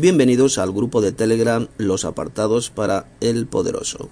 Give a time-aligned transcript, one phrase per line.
[0.00, 4.08] Bienvenidos al grupo de Telegram Los Apartados para el Poderoso.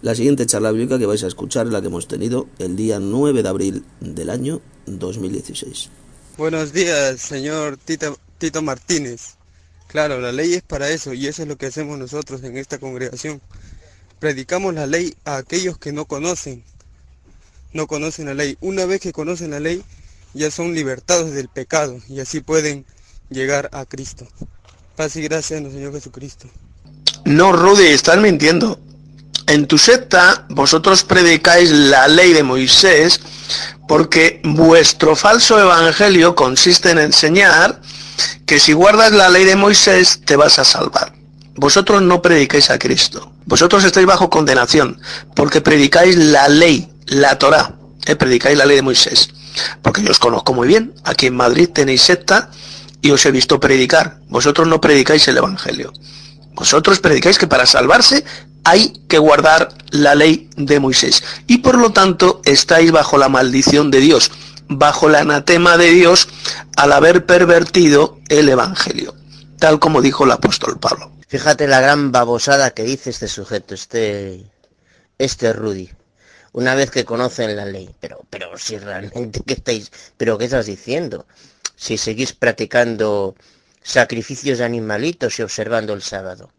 [0.00, 3.00] La siguiente charla bíblica que vais a escuchar es la que hemos tenido el día
[3.00, 5.88] 9 de abril del año 2016.
[6.36, 9.34] Buenos días, señor Tito, Tito Martínez.
[9.88, 12.78] Claro, la ley es para eso y eso es lo que hacemos nosotros en esta
[12.78, 13.40] congregación.
[14.20, 16.62] Predicamos la ley a aquellos que no conocen,
[17.72, 18.56] no conocen la ley.
[18.60, 19.82] Una vez que conocen la ley,
[20.32, 22.86] ya son libertados del pecado y así pueden
[23.30, 24.28] llegar a Cristo.
[24.98, 26.48] Gracias Señor Jesucristo.
[27.24, 28.80] No, Rudy, estás mintiendo.
[29.46, 33.20] En tu secta vosotros predicáis la ley de Moisés
[33.86, 37.80] porque vuestro falso evangelio consiste en enseñar
[38.44, 41.12] que si guardas la ley de Moisés te vas a salvar.
[41.54, 43.32] Vosotros no predicáis a Cristo.
[43.46, 45.00] Vosotros estáis bajo condenación
[45.36, 47.72] porque predicáis la ley, la Torah.
[48.04, 49.30] Eh, predicáis la ley de Moisés.
[49.80, 50.92] Porque yo os conozco muy bien.
[51.04, 52.50] Aquí en Madrid tenéis secta
[53.02, 54.18] y os he visto predicar.
[54.28, 55.92] Vosotros no predicáis el Evangelio.
[56.54, 58.24] Vosotros predicáis que para salvarse
[58.64, 61.22] hay que guardar la ley de Moisés.
[61.46, 64.30] Y por lo tanto estáis bajo la maldición de Dios,
[64.68, 66.28] bajo el anatema de Dios
[66.76, 69.14] al haber pervertido el Evangelio,
[69.58, 71.12] tal como dijo el apóstol Pablo.
[71.28, 74.44] Fíjate la gran babosada que dice este sujeto, este,
[75.18, 75.90] este Rudy.
[76.52, 80.66] Una vez que conocen la ley, pero, pero si realmente qué estáis, pero qué estás
[80.66, 81.26] diciendo,
[81.78, 83.36] si seguís practicando
[83.82, 86.52] sacrificios de animalitos y observando el sábado,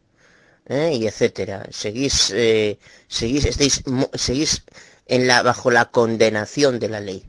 [0.65, 0.93] ¿eh?
[0.95, 1.67] y etcétera.
[1.71, 4.63] Seguís, eh, seguís, estáis, seguís
[5.07, 7.25] en la, bajo la condenación de la ley.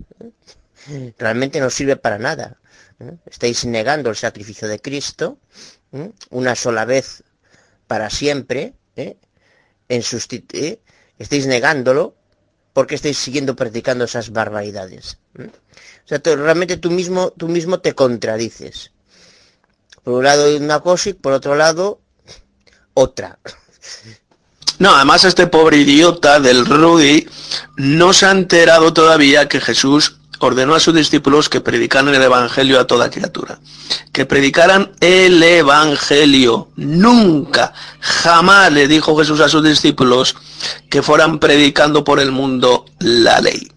[0.88, 1.12] ¿eh?
[1.18, 2.58] Realmente no sirve para nada.
[3.26, 5.38] Estáis negando el sacrificio de Cristo
[6.30, 7.24] una sola vez
[7.86, 8.74] para siempre.
[8.94, 10.02] En
[11.18, 12.14] estáis negándolo
[12.72, 15.18] porque estáis siguiendo practicando esas barbaridades.
[15.38, 18.90] O sea, realmente tú mismo, tú mismo te contradices.
[20.02, 22.00] Por un lado una cosa y por otro lado
[22.94, 23.38] otra.
[24.78, 27.28] No, además este pobre idiota del Rudy
[27.76, 32.80] no se ha enterado todavía que Jesús ordenó a sus discípulos que predicaran el Evangelio
[32.80, 33.60] a toda criatura.
[34.12, 36.70] Que predicaran el Evangelio.
[36.76, 40.34] Nunca, jamás le dijo Jesús a sus discípulos
[40.88, 43.70] que fueran predicando por el mundo la ley.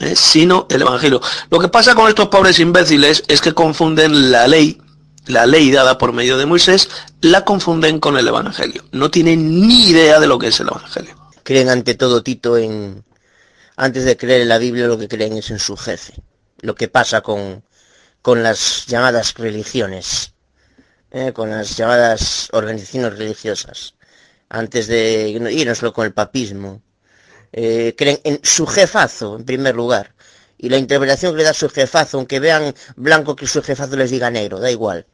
[0.00, 0.14] ¿Eh?
[0.16, 1.20] sino el Evangelio.
[1.50, 4.80] Lo que pasa con estos pobres imbéciles es que confunden la ley,
[5.26, 6.88] la ley dada por medio de Moisés,
[7.20, 8.84] la confunden con el Evangelio.
[8.92, 11.16] No tienen ni idea de lo que es el Evangelio.
[11.42, 13.04] Creen ante todo, Tito, en...
[13.78, 16.14] Antes de creer en la Biblia, lo que creen es en su jefe.
[16.62, 17.62] Lo que pasa con,
[18.22, 20.32] con las llamadas religiones,
[21.10, 21.32] ¿eh?
[21.34, 23.94] con las llamadas organizaciones religiosas.
[24.48, 26.82] Antes de irnos con el papismo,
[27.56, 30.12] eh, creen en su jefazo, en primer lugar.
[30.58, 34.10] Y la interpretación que le da su jefazo, aunque vean blanco que su jefazo les
[34.10, 35.06] diga negro, da igual.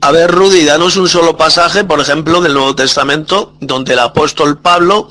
[0.00, 4.58] A ver, Rudy, danos un solo pasaje, por ejemplo, del Nuevo Testamento, donde el apóstol
[4.58, 5.10] Pablo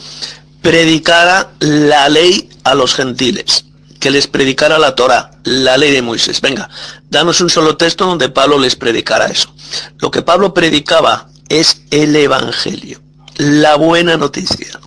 [0.62, 3.66] predicara la ley a los gentiles,
[4.00, 6.42] que les predicara la Torah, la ley de Moisés.
[6.42, 6.69] Venga,
[7.09, 9.53] danos un solo texto donde Pablo les predicara eso.
[10.00, 13.00] Lo que Pablo predicaba es el Evangelio,
[13.38, 14.80] la buena noticia.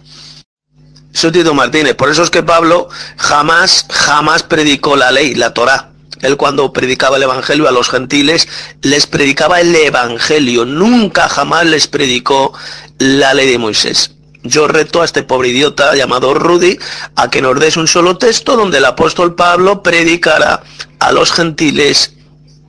[1.13, 1.95] Soy Tito Martínez.
[1.95, 5.91] Por eso es que Pablo jamás, jamás predicó la ley, la Torá.
[6.21, 8.49] Él cuando predicaba el Evangelio a los gentiles,
[8.83, 10.65] les predicaba el Evangelio.
[10.65, 12.53] Nunca jamás les predicó
[12.99, 14.13] la ley de Moisés.
[14.43, 16.79] Yo reto a este pobre idiota llamado Rudy
[17.17, 20.63] a que nos des un solo texto donde el apóstol Pablo predicara
[21.01, 22.15] a los gentiles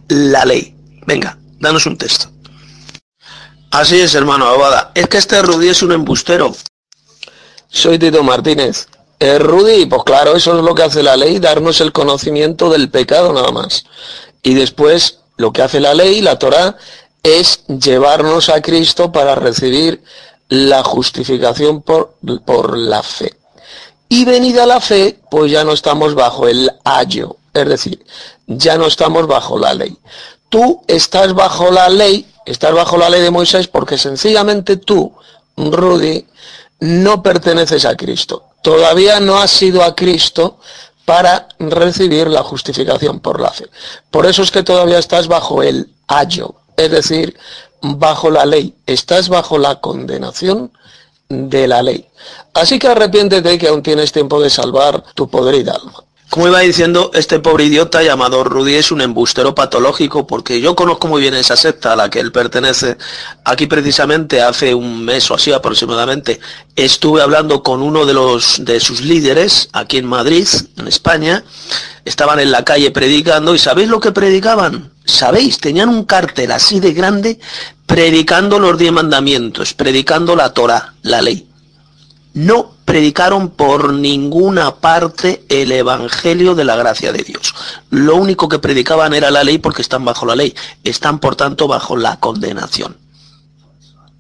[0.08, 0.76] la ley.
[1.06, 2.30] Venga, danos un texto.
[3.72, 4.92] Así es, hermano Abada.
[4.96, 6.56] Es que este Rudy es un embustero.
[7.70, 8.88] Soy Tito Martínez.
[9.20, 12.90] Eh, Rudy, pues claro, eso es lo que hace la ley, darnos el conocimiento del
[12.90, 13.84] pecado nada más.
[14.42, 16.78] Y después, lo que hace la ley, la Torah,
[17.22, 20.02] es llevarnos a Cristo para recibir
[20.48, 22.16] la justificación por,
[22.46, 23.36] por la fe.
[24.08, 28.04] Y venida la fe, pues ya no estamos bajo el ayo, es decir,
[28.48, 29.96] ya no estamos bajo la ley.
[30.50, 35.14] Tú estás bajo la ley, estás bajo la ley de Moisés porque sencillamente tú,
[35.56, 36.26] Rudy,
[36.80, 38.44] no perteneces a Cristo.
[38.62, 40.60] Todavía no has sido a Cristo
[41.06, 43.66] para recibir la justificación por la fe.
[44.12, 47.38] Por eso es que todavía estás bajo el ayo, es decir,
[47.82, 48.76] bajo la ley.
[48.86, 50.72] Estás bajo la condenación
[51.28, 52.08] de la ley.
[52.54, 56.04] Así que arrepiéntete que aún tienes tiempo de salvar tu podrida alma.
[56.30, 61.08] Como iba diciendo, este pobre idiota llamado Rudy es un embustero patológico porque yo conozco
[61.08, 62.98] muy bien esa secta a la que él pertenece.
[63.44, 66.40] Aquí precisamente hace un mes o así aproximadamente
[66.76, 70.48] estuve hablando con uno de los de sus líderes aquí en Madrid,
[70.78, 71.44] en España.
[72.06, 74.92] Estaban en la calle predicando y ¿sabéis lo que predicaban?
[75.06, 75.58] ¿Sabéis?
[75.58, 77.40] Tenían un cartel así de grande
[77.88, 81.49] predicando los diez mandamientos, predicando la Torah, la ley
[82.34, 87.54] no predicaron por ninguna parte el Evangelio de la gracia de Dios.
[87.90, 91.68] Lo único que predicaban era la ley porque están bajo la ley, están por tanto
[91.68, 92.98] bajo la condenación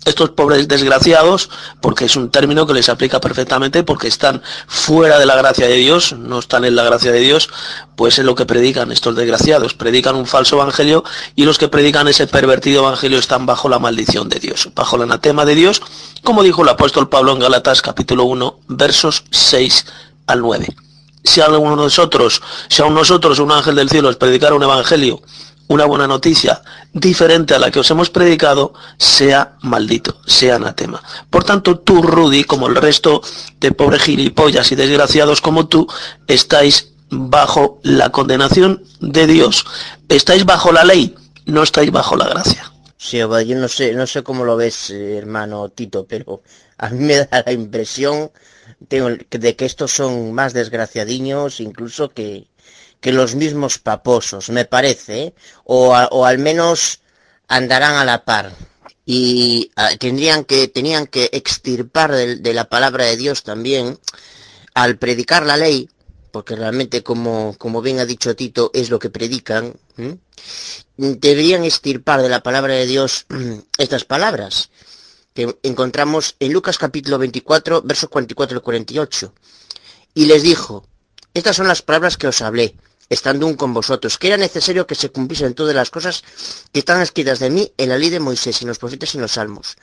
[0.09, 1.49] estos pobres desgraciados,
[1.81, 5.75] porque es un término que les aplica perfectamente, porque están fuera de la gracia de
[5.75, 7.49] Dios, no están en la gracia de Dios,
[7.95, 9.73] pues es lo que predican estos desgraciados.
[9.73, 11.03] Predican un falso evangelio
[11.35, 15.03] y los que predican ese pervertido evangelio están bajo la maldición de Dios, bajo el
[15.03, 15.81] anatema de Dios,
[16.23, 19.85] como dijo el apóstol Pablo en Galatas capítulo 1, versos 6
[20.27, 20.67] al 9.
[21.23, 24.63] Si a alguno de nosotros, si a nosotros un ángel del cielo os predicara un
[24.63, 25.21] evangelio
[25.69, 26.61] una buena noticia
[26.93, 31.01] diferente a la que os hemos predicado, sea maldito, sea anatema.
[31.29, 33.21] Por tanto, tú, Rudy, como el resto
[33.59, 35.87] de pobres gilipollas y desgraciados como tú,
[36.27, 39.65] estáis bajo la condenación de Dios.
[40.09, 42.71] Estáis bajo la ley, no estáis bajo la gracia.
[42.97, 46.41] Sí, yo no sé, no sé cómo lo ves, hermano Tito, pero
[46.79, 48.31] a mí me da la impresión
[48.79, 52.47] de que estos son más desgraciadiños incluso que,
[53.01, 55.33] que los mismos paposos, me parece, ¿eh?
[55.63, 56.99] o, al menos
[57.47, 58.53] andarán a la par.
[59.05, 63.97] Y ah, tendrían que tenían que extirpar de, la palabra de Dios también
[64.75, 65.89] al predicar la ley
[66.31, 69.73] porque realmente como, como bien ha dicho Tito es lo que predican
[70.95, 73.25] deberían extirpar de la palabra de Dios
[73.79, 74.69] estas palabras
[75.33, 79.33] que encontramos en Lucas capítulo 24 versos 44 y 48
[80.13, 80.85] y les dijo
[81.33, 82.75] estas son las palabras que os hablé
[83.09, 86.23] estando un con vosotros, que era necesario que se cumpliesen todas las cosas
[86.71, 89.21] que están escritas de mí en la ley de Moisés en los profetas y en
[89.23, 89.75] los salmos.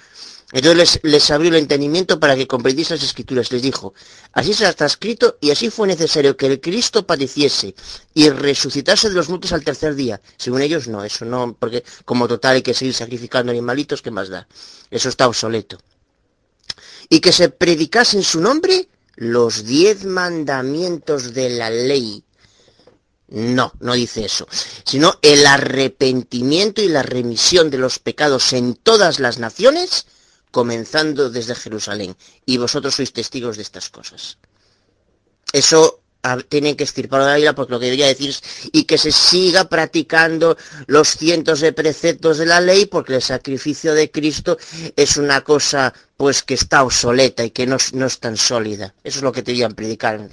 [0.52, 3.50] Entonces les, abrió el entendimiento para que comprendiese las escrituras.
[3.50, 3.94] Les dijo,
[4.32, 7.74] así se está escrito y así fue necesario que el Cristo padeciese
[8.14, 10.20] y resucitase de los muertos al tercer día.
[10.36, 14.28] Según ellos no, eso no, porque como total hay que seguir sacrificando animalitos, ¿qué más
[14.28, 14.46] da?
[14.90, 15.78] Eso está obsoleto.
[17.08, 22.22] Y que se predicase en su nombre los diez mandamientos de la ley
[23.28, 24.46] no, no dice eso,
[24.84, 30.06] sino el arrepentimiento y la remisión de los pecados en todas las naciones,
[30.50, 32.16] comenzando desde Jerusalén.
[32.44, 34.38] Y vosotros sois testigos de estas cosas.
[35.52, 36.00] Eso
[36.48, 38.42] tienen que estirpar la vida porque lo que debería decir es
[38.72, 40.56] y que se siga practicando
[40.86, 44.58] los cientos de preceptos de la ley porque el sacrificio de Cristo
[44.96, 48.94] es una cosa pues que está obsoleta y que no, no es tan sólida.
[49.04, 50.28] Eso es lo que deberían predicar.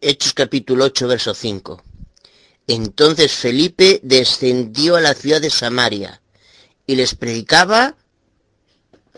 [0.00, 1.82] Hechos capítulo 8, verso 5.
[2.66, 6.22] Entonces Felipe descendió a la ciudad de Samaria
[6.86, 7.96] y les predicaba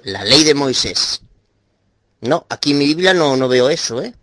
[0.03, 1.23] la ley de Moisés.
[2.21, 4.15] No, aquí en mi Biblia no, no veo eso, ¿eh?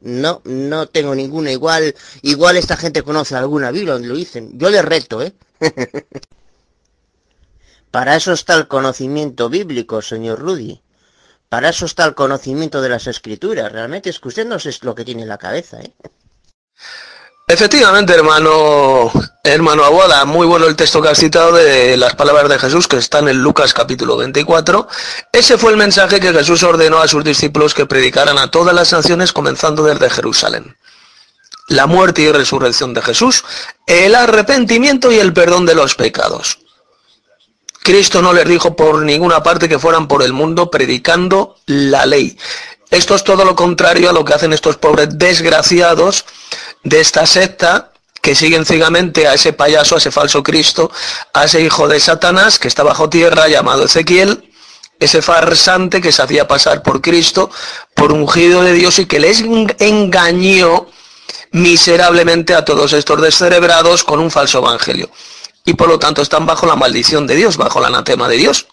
[0.00, 1.50] No, no tengo ninguna.
[1.52, 4.58] Igual, igual esta gente conoce alguna Biblia donde lo dicen.
[4.58, 5.34] Yo les reto, ¿eh?
[7.90, 10.82] Para eso está el conocimiento bíblico, señor Rudy.
[11.48, 13.72] Para eso está el conocimiento de las escrituras.
[13.72, 15.80] Realmente es que usted no sé lo que tiene en la cabeza.
[15.80, 15.92] ¿eh?
[17.46, 19.10] Efectivamente, hermano,
[19.42, 22.98] hermano Aguada, muy bueno el texto que has citado de las palabras de Jesús que
[22.98, 24.86] están en Lucas capítulo 24.
[25.32, 28.92] Ese fue el mensaje que Jesús ordenó a sus discípulos que predicaran a todas las
[28.92, 30.76] naciones comenzando desde Jerusalén.
[31.68, 33.42] La muerte y resurrección de Jesús,
[33.86, 36.58] el arrepentimiento y el perdón de los pecados.
[37.82, 42.36] Cristo no les dijo por ninguna parte que fueran por el mundo predicando la ley.
[42.90, 46.24] Esto es todo lo contrario a lo que hacen estos pobres desgraciados
[46.84, 50.90] de esta secta que siguen ciegamente a ese payaso, a ese falso Cristo,
[51.32, 54.50] a ese hijo de Satanás que está bajo tierra llamado Ezequiel,
[54.98, 57.50] ese farsante que se hacía pasar por Cristo,
[57.94, 59.44] por ungido de Dios y que les
[59.78, 60.86] engañó
[61.52, 65.10] miserablemente a todos estos descerebrados con un falso evangelio
[65.68, 68.68] y por lo tanto están bajo la maldición de Dios, bajo el anatema de Dios.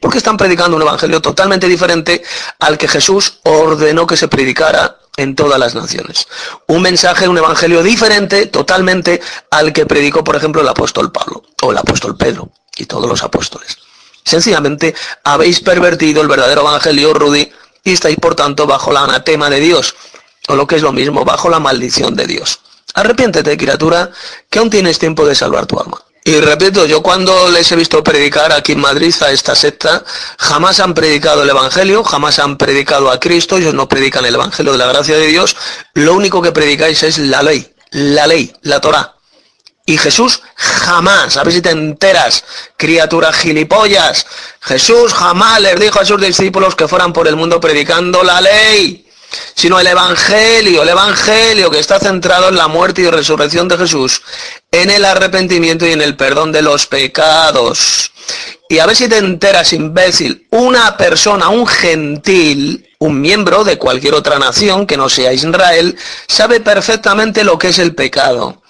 [0.00, 2.24] Porque están predicando un evangelio totalmente diferente
[2.58, 6.26] al que Jesús ordenó que se predicara en todas las naciones.
[6.66, 9.20] Un mensaje, un evangelio diferente totalmente
[9.52, 13.22] al que predicó, por ejemplo, el apóstol Pablo o el apóstol Pedro y todos los
[13.22, 13.78] apóstoles.
[14.24, 14.92] Sencillamente
[15.22, 17.48] habéis pervertido el verdadero evangelio, Rudy,
[17.84, 19.94] y estáis por tanto bajo la anatema de Dios,
[20.48, 22.58] o lo que es lo mismo, bajo la maldición de Dios.
[22.94, 24.10] Arrepiéntete, criatura,
[24.50, 26.02] que aún tienes tiempo de salvar tu alma.
[26.22, 30.04] Y repito, yo cuando les he visto predicar aquí en Madrid a esta secta,
[30.38, 34.72] jamás han predicado el Evangelio, jamás han predicado a Cristo, ellos no predican el Evangelio
[34.72, 35.56] de la gracia de Dios,
[35.94, 39.14] lo único que predicáis es la ley, la ley, la Torah.
[39.86, 42.44] Y Jesús jamás, a ver si te enteras,
[42.76, 44.26] criaturas gilipollas,
[44.60, 49.09] Jesús jamás les dijo a sus discípulos que fueran por el mundo predicando la ley
[49.54, 54.22] sino el Evangelio, el Evangelio que está centrado en la muerte y resurrección de Jesús,
[54.70, 58.12] en el arrepentimiento y en el perdón de los pecados.
[58.68, 64.14] Y a ver si te enteras, imbécil, una persona, un gentil, un miembro de cualquier
[64.14, 65.96] otra nación que no sea Israel,
[66.28, 68.62] sabe perfectamente lo que es el pecado.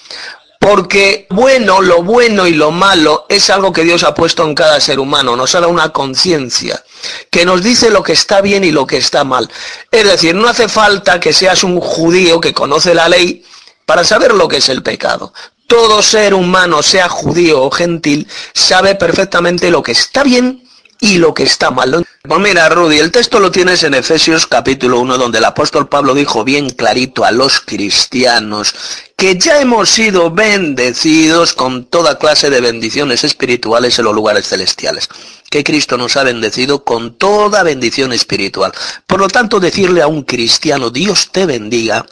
[0.59, 4.81] Porque bueno, lo bueno y lo malo es algo que Dios ha puesto en cada
[4.81, 6.83] ser humano, nos ha dado una conciencia
[7.31, 9.51] que nos dice lo que está bien y lo que está mal.
[9.91, 13.45] Es decir, no hace falta que seas un judío que conoce la ley
[13.87, 15.33] para saber lo que es el pecado.
[15.67, 20.70] Todo ser humano, sea judío o gentil, sabe perfectamente lo que está bien
[21.01, 22.05] y lo que está mal.
[22.23, 26.15] Pues mira, Rudy, el texto lo tienes en Efesios capítulo 1, donde el apóstol Pablo
[26.15, 28.75] dijo bien clarito a los cristianos
[29.17, 35.09] que ya hemos sido bendecidos con toda clase de bendiciones espirituales en los lugares celestiales.
[35.51, 38.73] Que Cristo nos ha bendecido con toda bendición espiritual.
[39.07, 42.07] Por lo tanto, decirle a un cristiano, Dios te bendiga,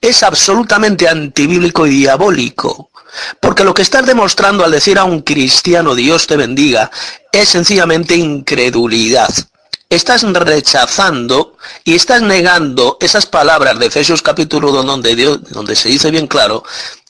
[0.00, 2.90] es absolutamente antibíblico y diabólico.
[3.40, 6.90] Porque lo que estás demostrando al decir a un cristiano Dios te bendiga
[7.30, 9.32] es sencillamente incredulidad.
[9.88, 15.88] Estás rechazando y estás negando esas palabras de Efesios capítulo 2 donde, Dios, donde se
[15.88, 16.64] dice bien claro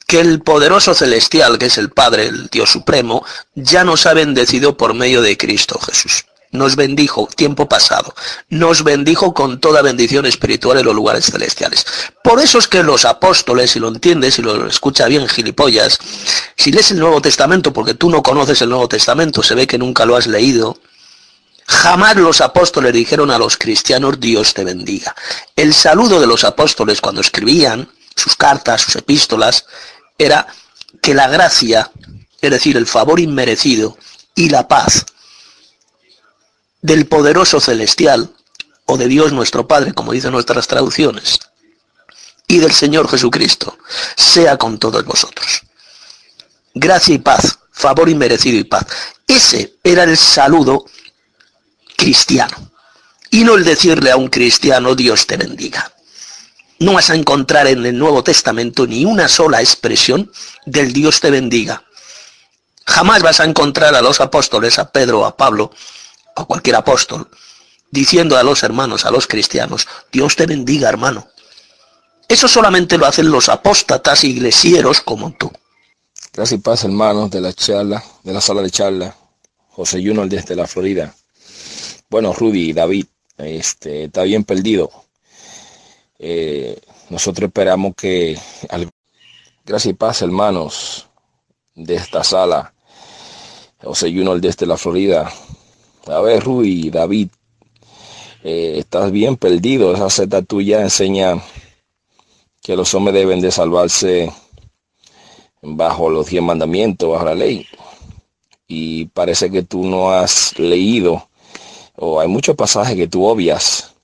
[0.07, 4.77] que el poderoso celestial, que es el Padre, el Dios Supremo, ya nos ha bendecido
[4.77, 8.15] por medio de Cristo Jesús nos bendijo, tiempo pasado,
[8.49, 11.85] nos bendijo con toda bendición espiritual en los lugares celestiales.
[12.23, 15.99] Por eso es que los apóstoles, si lo entiendes, si lo escucha bien gilipollas,
[16.57, 19.79] si lees el Nuevo Testamento, porque tú no conoces el Nuevo Testamento, se ve que
[19.79, 20.79] nunca lo has leído,
[21.67, 25.15] Jamás los apóstoles dijeron a los cristianos Dios te bendiga.
[25.57, 29.65] El saludo de los apóstoles cuando escribían sus cartas, sus epístolas,
[30.19, 30.47] era
[31.01, 31.91] que la gracia,
[32.43, 33.97] es decir, el favor inmerecido
[34.35, 35.07] y la paz
[36.85, 38.31] del poderoso celestial,
[38.85, 41.41] o de Dios nuestro Padre, como dicen nuestras traducciones,
[42.47, 43.79] y del Señor Jesucristo,
[44.19, 45.63] sea con todos vosotros.
[46.75, 48.85] Gracia y paz, favor inmerecido y paz.
[49.27, 50.85] Ese era el saludo
[51.97, 52.71] cristiano.
[53.31, 55.91] Y no el decirle a un cristiano, Dios te bendiga.
[56.81, 60.31] No vas a encontrar en el Nuevo Testamento ni una sola expresión
[60.67, 61.83] del Dios te bendiga.
[62.85, 65.73] Jamás vas a encontrar a los apóstoles, a Pedro, a Pablo,
[66.37, 67.29] a cualquier apóstol,
[67.91, 71.29] diciendo a los hermanos, a los cristianos, Dios te bendiga, hermano.
[72.29, 75.51] Eso solamente lo hacen los apóstatas iglesieros como tú.
[76.33, 79.17] Gracias y paz, hermanos, de la charla, de la sala de charla.
[79.69, 81.15] José Juno desde la Florida.
[82.09, 83.07] Bueno, Rudy David,
[83.39, 84.91] este, está bien perdido.
[86.19, 88.39] Eh, nosotros esperamos que...
[89.67, 91.07] Gracias y paz, hermanos,
[91.75, 92.75] de esta sala.
[93.83, 95.31] José Juno desde la Florida.
[96.07, 97.29] A ver, Rui, David,
[98.43, 99.95] eh, estás bien perdido.
[99.95, 101.43] Esa seta tuya enseña
[102.63, 104.31] que los hombres deben de salvarse
[105.63, 107.67] bajo los diez mandamientos, bajo la ley.
[108.69, 111.27] Y parece que tú no has leído,
[111.97, 113.95] o hay muchos pasajes que tú obvias.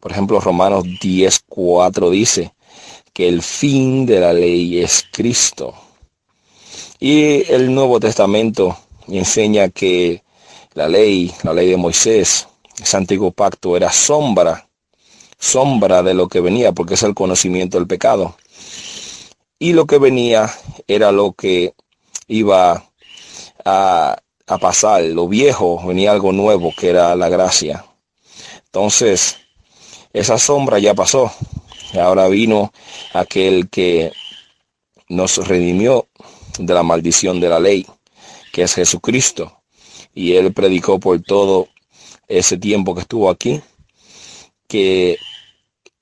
[0.00, 2.52] Por ejemplo, Romanos 10, 4 dice
[3.14, 5.74] que el fin de la ley es Cristo.
[7.00, 8.76] Y el Nuevo Testamento
[9.08, 10.23] enseña que
[10.74, 12.48] la ley, la ley de Moisés,
[12.80, 14.68] ese antiguo pacto era sombra,
[15.38, 18.36] sombra de lo que venía, porque es el conocimiento del pecado.
[19.58, 20.52] Y lo que venía
[20.88, 21.74] era lo que
[22.26, 22.84] iba
[23.64, 24.16] a,
[24.60, 27.84] pasar, lo viejo, venía algo nuevo, que era la gracia.
[28.66, 29.36] Entonces,
[30.12, 31.32] esa sombra ya pasó.
[31.94, 32.72] Ahora vino
[33.12, 34.12] aquel que
[35.08, 36.08] nos redimió
[36.58, 37.86] de la maldición de la ley,
[38.52, 39.63] que es Jesucristo
[40.14, 41.68] y él predicó por todo
[42.28, 43.60] ese tiempo que estuvo aquí
[44.68, 45.18] que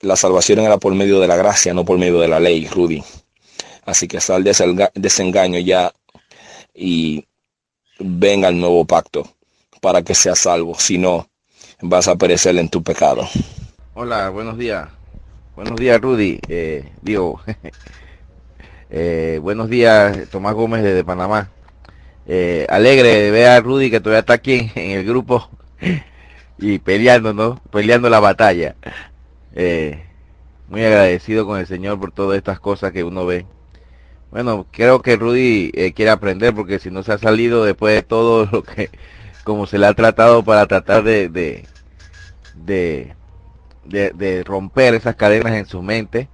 [0.00, 3.02] la salvación era por medio de la gracia, no por medio de la ley, Rudy.
[3.84, 4.64] Así que sal de ese
[4.94, 5.92] desengaño ya
[6.74, 7.26] y
[7.98, 9.28] venga al nuevo pacto
[9.80, 10.74] para que seas salvo.
[10.78, 11.28] Si no,
[11.80, 13.28] vas a perecer en tu pecado.
[13.94, 14.88] Hola, buenos días.
[15.54, 16.40] Buenos días, Rudy.
[16.48, 16.90] Eh,
[18.90, 21.50] eh, buenos días, Tomás Gómez desde Panamá.
[22.26, 25.50] Eh, alegre de ver a Rudy que todavía está aquí en, el grupo
[26.58, 27.60] y peleando, ¿no?
[27.70, 28.76] Peleando la batalla.
[29.54, 30.04] Eh,
[30.68, 33.46] muy agradecido con el Señor por todas estas cosas que uno ve.
[34.30, 38.02] Bueno, creo que Rudy eh, quiere aprender porque si no se ha salido después de
[38.02, 38.90] todo lo que,
[39.44, 41.66] como se le ha tratado para tratar de, de,
[42.54, 43.14] de,
[43.84, 46.28] de, romper esas cadenas en su mente,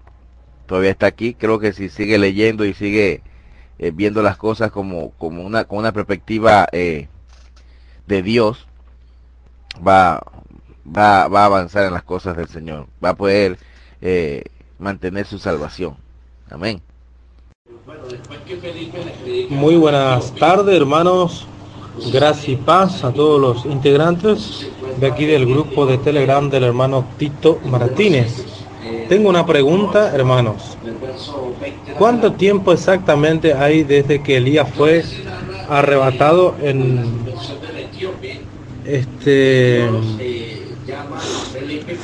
[0.66, 1.34] todavía está aquí.
[1.34, 3.22] Creo que si sigue leyendo y sigue
[3.78, 7.08] eh, viendo las cosas como, como una, con una perspectiva eh,
[8.06, 8.66] de Dios,
[9.86, 10.22] va,
[10.86, 13.58] va, va a avanzar en las cosas del Señor, va a poder
[14.78, 15.96] mantener su salvación.
[16.50, 16.80] Amén.
[19.50, 21.46] Muy buenas tardes, hermanos.
[22.12, 27.04] Gracias y paz a todos los integrantes de aquí del grupo de Telegram del hermano
[27.18, 28.57] Tito Martínez.
[29.08, 30.76] Tengo una pregunta, hermanos.
[31.98, 35.02] ¿Cuánto tiempo exactamente hay desde que Elías fue
[35.68, 37.04] arrebatado en
[38.84, 39.88] este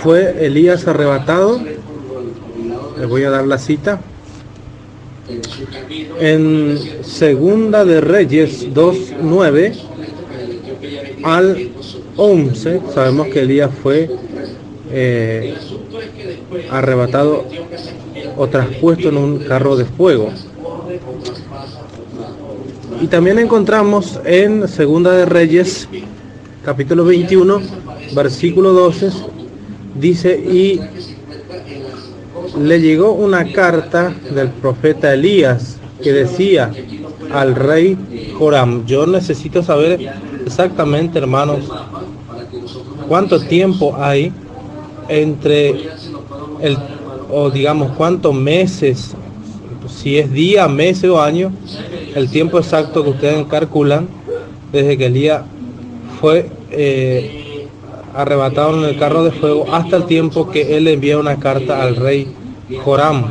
[0.03, 1.61] fue Elías arrebatado?
[2.99, 4.01] Les voy a dar la cita.
[6.21, 9.75] En Segunda de Reyes 2.9
[11.23, 11.71] al
[12.17, 14.11] 11 sabemos que Elías fue
[14.91, 15.55] eh,
[16.71, 17.45] arrebatado
[18.37, 20.31] o traspuesto en un carro de fuego.
[23.01, 25.89] Y también encontramos en Segunda de Reyes
[26.65, 27.61] capítulo 21
[28.15, 29.11] versículo 12
[29.95, 30.81] dice y
[32.59, 36.73] le llegó una carta del profeta Elías que decía
[37.33, 40.13] al rey Joram, yo necesito saber
[40.45, 41.61] exactamente, hermanos,
[43.09, 44.33] cuánto tiempo hay
[45.09, 45.89] entre
[46.65, 46.79] el,
[47.31, 49.15] o digamos, cuántos meses,
[49.89, 51.53] si es día, meses o año,
[52.15, 54.09] el tiempo exacto que ustedes calculan
[54.73, 55.43] desde que Elías
[56.21, 57.69] fue eh,
[58.15, 61.97] arrebatado en el carro de fuego hasta el tiempo que él envía una carta al
[61.97, 62.33] rey
[62.83, 63.31] Joram.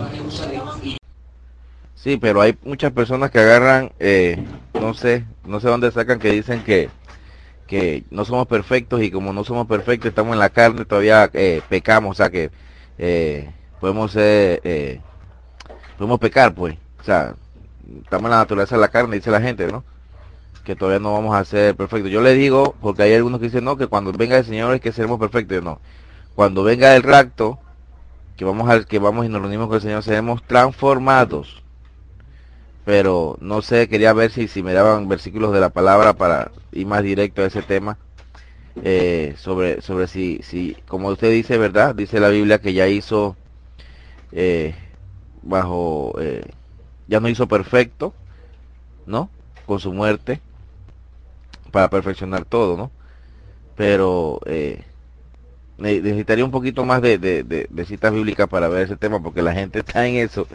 [1.96, 4.38] Sí, pero hay muchas personas que agarran, eh,
[4.80, 6.90] no sé, no sé dónde sacan que dicen que
[7.66, 11.62] que no somos perfectos y como no somos perfectos estamos en la carne todavía eh,
[11.70, 12.52] pecamos, o sea que
[12.98, 15.02] eh, podemos ser,
[15.98, 17.36] podemos pecar, pues, o sea,
[18.02, 19.84] estamos en la naturaleza de la carne, dice la gente, ¿no?
[20.64, 22.12] Que todavía no vamos a ser perfectos.
[22.12, 24.82] Yo le digo, porque hay algunos que dicen, no, que cuando venga el Señor es
[24.82, 25.80] que seremos perfectos, no.
[26.36, 27.60] Cuando venga el rapto,
[28.38, 31.62] que vamos al que vamos y nos reunimos con el Señor, seremos transformados.
[32.86, 36.88] Pero no sé, quería ver si, si me daban versículos de la palabra para ir
[36.88, 37.98] más directo a ese tema.
[38.82, 41.94] Eh, sobre sobre si, si, como usted dice, ¿verdad?
[41.94, 43.36] Dice la Biblia que ya hizo
[44.32, 44.74] eh,
[45.44, 46.44] bajo, eh,
[47.08, 48.14] ya no hizo perfecto,
[49.06, 49.30] ¿no?
[49.66, 50.42] Con su muerte
[51.72, 52.92] para perfeccionar todo, ¿no?
[53.76, 54.84] Pero eh,
[55.78, 59.80] necesitaría un poquito más de, de, citas bíblicas para ver ese tema, porque la gente
[59.86, 60.48] está en eso,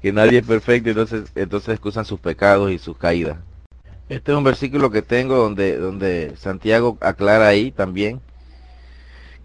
[0.00, 3.38] que nadie es perfecto, entonces, entonces excusan sus pecados y sus caídas.
[4.12, 8.20] Este es un versículo que tengo donde, donde Santiago aclara ahí también,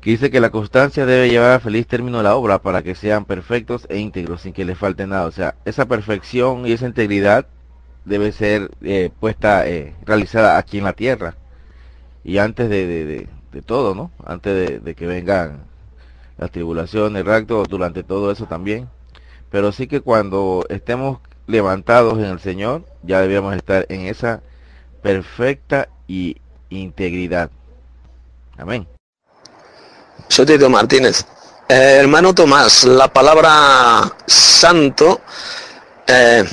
[0.01, 3.23] que dice que la constancia debe llevar a feliz término la obra para que sean
[3.23, 5.25] perfectos e íntegros sin que les falte nada.
[5.25, 7.47] O sea, esa perfección y esa integridad
[8.03, 11.35] debe ser eh, puesta, eh, realizada aquí en la tierra.
[12.25, 14.11] Y antes de, de todo, ¿no?
[14.25, 15.61] Antes de, que vengan
[16.37, 18.89] las tribulaciones, el rapto, durante todo eso también.
[19.49, 24.41] Pero sí que cuando estemos levantados en el Señor, ya debíamos estar en esa
[25.07, 26.35] perfecta y
[26.69, 27.49] integridad.
[28.57, 28.85] Amén.
[30.27, 31.25] Soy Tito Martínez.
[31.69, 35.21] Eh, hermano Tomás, la palabra santo,
[36.05, 36.43] eh,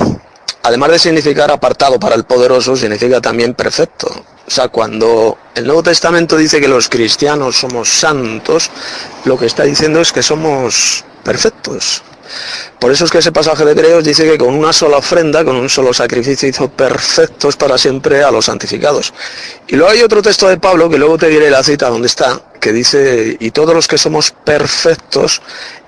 [0.62, 4.06] además de significar apartado para el poderoso, significa también perfecto.
[4.46, 8.70] O sea, cuando el Nuevo Testamento dice que los cristianos somos santos,
[9.24, 12.04] lo que está diciendo es que somos perfectos.
[12.78, 15.56] Por eso es que ese pasaje de Hebreos dice que con una sola ofrenda, con
[15.56, 19.12] un solo sacrificio, hizo perfectos para siempre a los santificados.
[19.68, 22.40] Y luego hay otro texto de Pablo, que luego te diré la cita donde está,
[22.60, 25.42] que dice, y todos los que somos perfectos,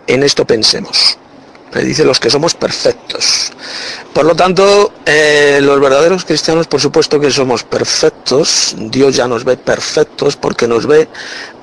[0.07, 1.19] en esto pensemos
[1.77, 3.53] le dice los que somos perfectos.
[4.15, 9.45] Por lo tanto, eh, los verdaderos cristianos, por supuesto que somos perfectos, Dios ya nos
[9.45, 11.09] ve perfectos porque nos ve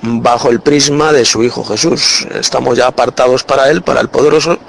[0.03, 2.27] bajo el prisma de su Hijo Jesús.
[2.35, 4.59] Estamos ya apartados para Él, para el poderoso,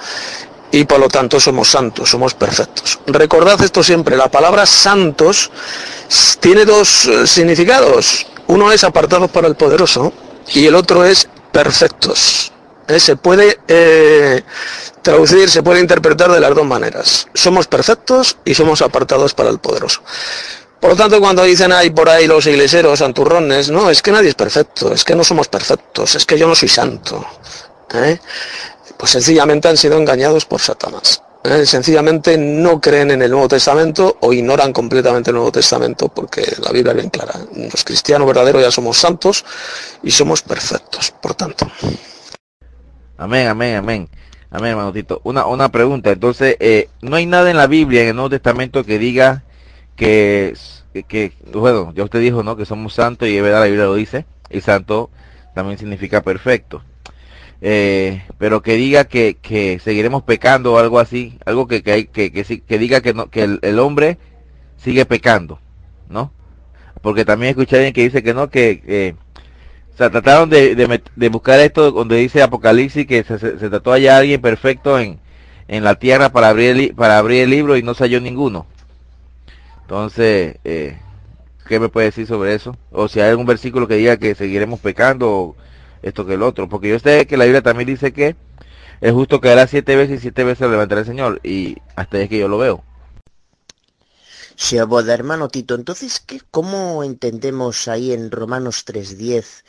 [0.72, 2.98] y por lo tanto somos santos, somos perfectos.
[3.06, 5.50] Recordad esto siempre, la palabra santos
[6.40, 8.26] tiene dos eh, significados.
[8.46, 10.12] Uno es apartados para el poderoso
[10.54, 12.53] y el otro es perfectos.
[12.88, 14.42] Eh, se puede eh,
[15.02, 17.28] traducir, se puede interpretar de las dos maneras.
[17.34, 20.02] Somos perfectos y somos apartados para el poderoso.
[20.80, 24.28] Por lo tanto, cuando dicen ahí por ahí los iglesios santurrones, no, es que nadie
[24.28, 27.24] es perfecto, es que no somos perfectos, es que yo no soy santo.
[27.94, 28.18] ¿eh?
[28.98, 31.22] Pues sencillamente han sido engañados por Satanás.
[31.44, 31.64] ¿eh?
[31.66, 36.70] sencillamente no creen en el Nuevo Testamento o ignoran completamente el Nuevo Testamento, porque la
[36.70, 37.34] Biblia es bien clara.
[37.54, 39.44] Los cristianos verdaderos ya somos santos
[40.02, 41.70] y somos perfectos, por tanto.
[43.16, 44.08] Amén, amén, amén.
[44.50, 44.92] Amén, hermano.
[45.24, 46.10] Una, una pregunta.
[46.12, 49.44] Entonces, eh, no hay nada en la Biblia, en el Nuevo Testamento, que diga
[49.96, 50.54] que,
[51.08, 52.56] que, bueno, ya usted dijo, ¿no?
[52.56, 54.26] Que somos santos y es verdad, la Biblia lo dice.
[54.50, 55.10] Y santo
[55.54, 56.82] también significa perfecto.
[57.60, 62.30] Eh, pero que diga que, que seguiremos pecando o algo así, algo que, que, que,
[62.30, 64.18] que, diga que, no, que el, hombre
[64.76, 65.58] sigue pecando,
[66.08, 66.32] ¿no?
[67.00, 69.14] Porque también escuché alguien que dice que no, que,
[69.94, 74.16] o sea, trataron de, de, buscar esto donde dice Apocalipsis que se, se, trató allá
[74.16, 75.20] alguien perfecto en,
[75.68, 78.66] en la tierra para abrir, el, para abrir el libro y no salió ninguno.
[79.82, 80.98] Entonces, eh,
[81.68, 82.76] ¿qué me puede decir sobre eso?
[82.90, 85.56] O si hay algún versículo que diga que seguiremos pecando o
[86.02, 86.68] esto que el otro.
[86.68, 88.34] Porque yo sé que la Biblia también dice que
[89.00, 91.40] es justo hará siete veces y siete veces levantará el Señor.
[91.44, 92.82] Y hasta es que yo lo veo.
[94.56, 95.74] Se aboda, hermano Tito.
[95.74, 99.64] Entonces, ¿qué, ¿cómo entendemos ahí en Romanos 3.10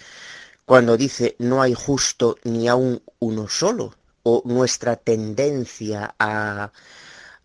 [0.65, 3.95] cuando dice no hay justo ni aún uno solo?
[4.23, 6.71] O nuestra tendencia a,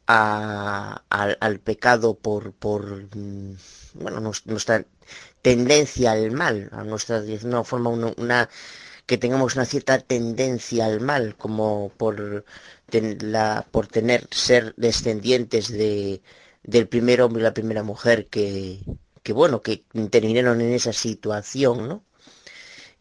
[0.06, 3.54] al, pecado por, por mm,
[3.94, 4.84] bueno, nuestra
[5.42, 8.48] tendencia al mal, a nuestra de forma una,
[9.06, 12.44] que tengamos una cierta tendencia al mal, como por
[12.92, 16.22] la por tener ser descendientes de
[16.62, 18.80] del primer hombre y la primera mujer que,
[19.22, 22.04] que bueno, que intervinieron en esa situación, ¿no?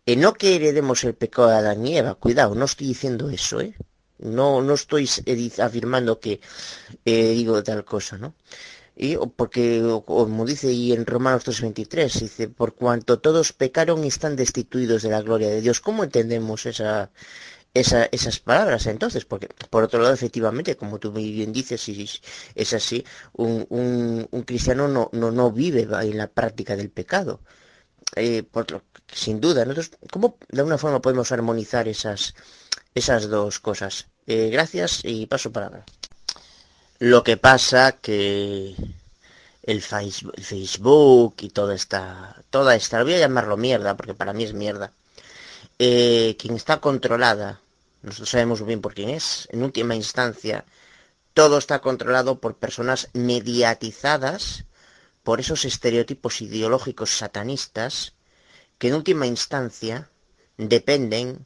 [0.05, 3.61] Eh, no que heredemos el pecado de Adán y Eva, cuidado, no estoy diciendo eso,
[3.61, 3.75] ¿eh?
[4.17, 5.09] No, no estoy
[5.59, 6.41] afirmando que
[7.05, 8.35] eh, digo tal cosa, ¿no?
[8.95, 14.35] Y, porque, como dice ahí en Romanos 3.23, dice, por cuanto todos pecaron y están
[14.35, 15.79] destituidos de la gloria de Dios.
[15.79, 17.09] ¿Cómo entendemos esa,
[17.73, 22.09] esas palabras entonces, porque por otro lado, efectivamente, como tú bien dices, si
[22.55, 27.41] es así, un, un, cristiano no, no, no, vive en la práctica del pecado.
[28.15, 28.65] Eh, por
[29.11, 32.33] sin duda, nosotros, ¿cómo de alguna forma podemos armonizar esas,
[32.95, 34.07] esas dos cosas?
[34.25, 35.83] Eh, gracias y paso palabra.
[36.99, 38.75] Lo que pasa que
[39.63, 44.53] el Facebook y toda esta, toda esta, voy a llamarlo mierda, porque para mí es
[44.53, 44.93] mierda,
[45.79, 47.61] eh, quien está controlada,
[48.01, 50.65] nosotros sabemos bien por quién es, en última instancia,
[51.33, 54.65] todo está controlado por personas mediatizadas
[55.23, 58.13] por esos estereotipos ideológicos satanistas
[58.77, 60.09] que en última instancia
[60.57, 61.45] dependen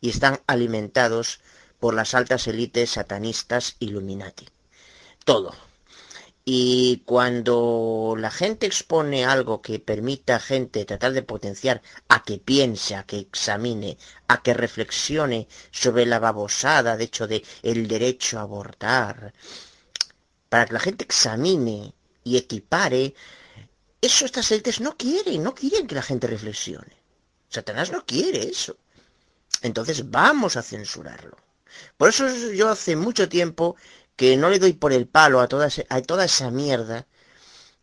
[0.00, 1.40] y están alimentados
[1.80, 4.48] por las altas élites satanistas Illuminati.
[5.24, 5.54] Todo,
[6.44, 12.38] y cuando la gente expone algo que permita a gente tratar de potenciar a que
[12.38, 13.96] piense, a que examine,
[14.28, 19.32] a que reflexione sobre la babosada, de hecho, de el derecho a abortar,
[20.50, 23.14] para que la gente examine y equipare,
[24.02, 26.94] eso estas élites no quieren, no quieren que la gente reflexione.
[27.48, 28.76] Satanás no quiere eso.
[29.62, 31.38] Entonces vamos a censurarlo.
[31.96, 33.76] Por eso yo hace mucho tiempo
[34.16, 37.06] que no le doy por el palo a toda, a toda esa mierda.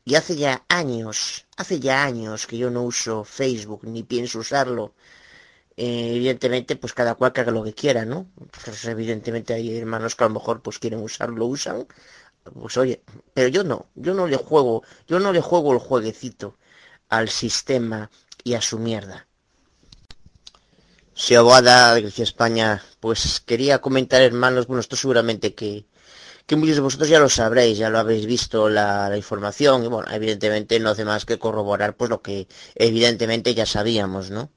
[0.04, 4.94] Y hace ya años, hace ya años que yo no uso Facebook ni pienso usarlo.
[5.78, 8.28] Eh, evidentemente, pues cada cual que haga lo que quiera, ¿no?
[8.64, 11.88] Pues evidentemente hay hermanos que a lo mejor pues quieren usarlo, usan.
[12.44, 16.58] Pues oye, pero yo no, yo no le juego, yo no le juego el jueguecito
[17.10, 18.10] al sistema
[18.44, 19.28] y a su mierda.
[21.38, 25.86] Aguada, Grecia España, pues quería comentar, hermanos, bueno, esto seguramente que,
[26.46, 30.12] que muchos de vosotros ya lo sabréis, ya lo habéis visto la, información y bueno,
[30.12, 34.52] evidentemente no hace más que corroborar pues lo que evidentemente ya sabíamos, ¿no?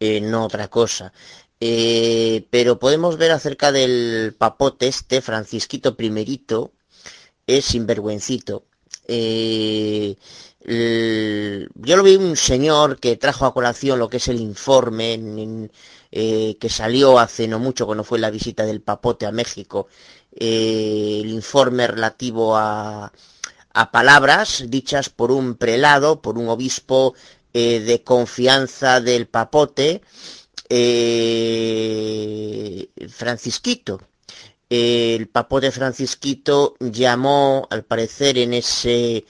[0.00, 1.12] Eh, no otra cosa.
[1.60, 6.72] Eh, pero podemos ver acerca del papote este, Francisquito primerito,
[7.46, 8.64] es sinvergüencito.
[9.08, 10.16] Eh,
[10.64, 15.68] yo lo vi un señor que trajo a colación lo que es el informe
[16.12, 19.88] que salió hace no mucho cuando fue la visita del papote a México
[20.34, 23.12] eh, el informe relativo a,
[23.90, 27.14] palabras dichas por un prelado, por un obispo
[27.54, 30.02] eh, de confianza del papote,
[30.68, 31.68] eh,
[33.08, 34.00] Francisquito.
[34.70, 39.24] el papote Francisquito llamó, al parecer, en ese,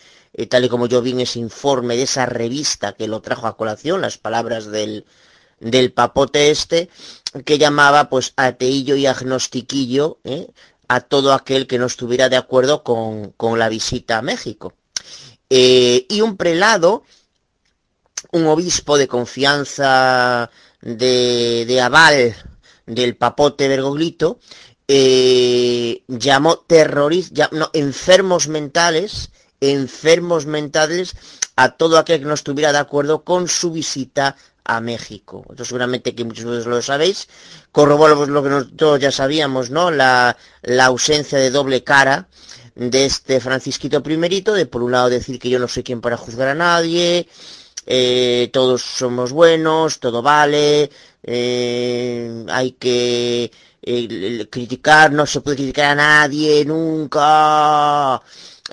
[0.48, 3.56] tal y como yo vi en ese informe de esa revista que lo trajo a
[3.56, 5.04] colación, las palabras del,
[5.62, 6.88] del papote este,
[7.44, 10.18] que llamaba pues ateillo y agnostiquillo,
[10.94, 14.74] a todo aquel que no estuviera de acuerdo con, la visita a México.
[15.48, 17.04] Eh, y un prelado,
[18.32, 20.50] un obispo de confianza
[20.82, 22.36] de, aval
[22.84, 24.38] del papote Bergoglito,
[24.86, 31.16] eh, llamó terroristas, no, enfermos mentales, enfermos mentales
[31.56, 35.44] a todo aquel que no estuviera de acuerdo con su visita a México.
[35.50, 37.28] Esto seguramente que muchos de vosotros lo sabéis.
[37.70, 39.90] Corroboro lo que nosotros ya sabíamos, ¿no?
[39.90, 40.36] La,
[40.84, 42.28] ausencia de doble cara
[42.74, 46.16] de este Francisquito primerito, de por un lado decir que yo no soy quien para
[46.16, 47.28] juzgar a nadie,
[47.86, 50.90] eh, todos somos buenos, todo vale,
[51.22, 53.50] eh, hay que
[53.82, 58.22] eh, criticar, no se puede criticar a nadie nunca.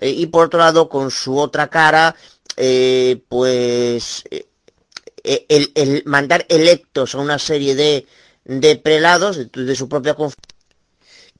[0.01, 2.15] y por otro lado, con su otra cara,
[3.27, 4.23] pues
[5.23, 8.05] el, mandar electos a una serie de,
[8.45, 10.15] de prelados de, su propia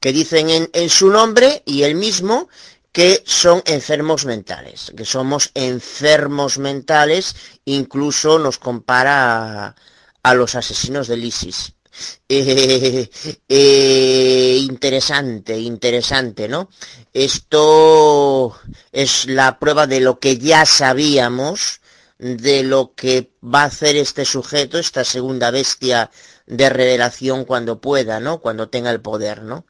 [0.00, 2.48] que dicen en, en, su nombre y él mismo
[2.92, 9.76] que son enfermos mentales, que somos enfermos mentales, incluso nos compara
[10.22, 11.72] a, los asesinos del ISIS.
[12.28, 13.10] Eh,
[13.48, 16.70] eh, interesante, interesante, ¿no?
[17.12, 18.56] Esto
[18.92, 21.79] es la prueba de lo que ya sabíamos,
[22.20, 26.10] de lo que va a hacer este sujeto, esta segunda bestia
[26.46, 28.40] de revelación cuando pueda, ¿no?
[28.40, 29.64] Cuando tenga el poder, ¿no?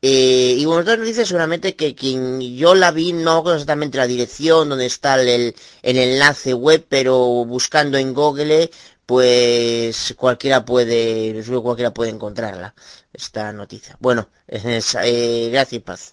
[0.00, 4.68] Eh, y bueno, nos dice seguramente que quien yo la vi, no exactamente la dirección
[4.68, 8.70] donde está el, enlace web, pero buscando en Google,
[9.06, 12.74] pues cualquiera puede, cualquiera puede encontrarla,
[13.12, 13.96] esta noticia.
[13.98, 16.12] Bueno, eh, gracias Paz.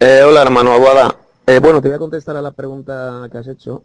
[0.00, 1.23] Eh, hola hermano Aguada.
[1.46, 3.84] Bueno, te voy a contestar a la pregunta que has hecho.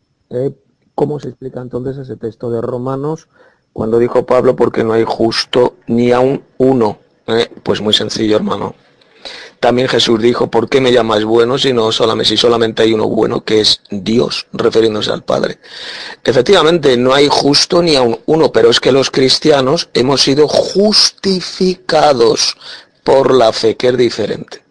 [0.95, 3.27] ¿Cómo se explica entonces ese texto de Romanos
[3.71, 6.97] cuando dijo Pablo porque no hay justo ni aún uno?
[7.25, 8.75] Eh, pues muy sencillo, hermano.
[9.59, 13.07] También Jesús dijo, ¿por qué me llamas bueno si no solamente, si solamente hay uno
[13.07, 15.57] bueno, que es Dios, refiriéndose al Padre?
[16.23, 22.55] Efectivamente, no hay justo ni aún uno, pero es que los cristianos hemos sido justificados
[23.03, 24.63] por la fe, que es diferente.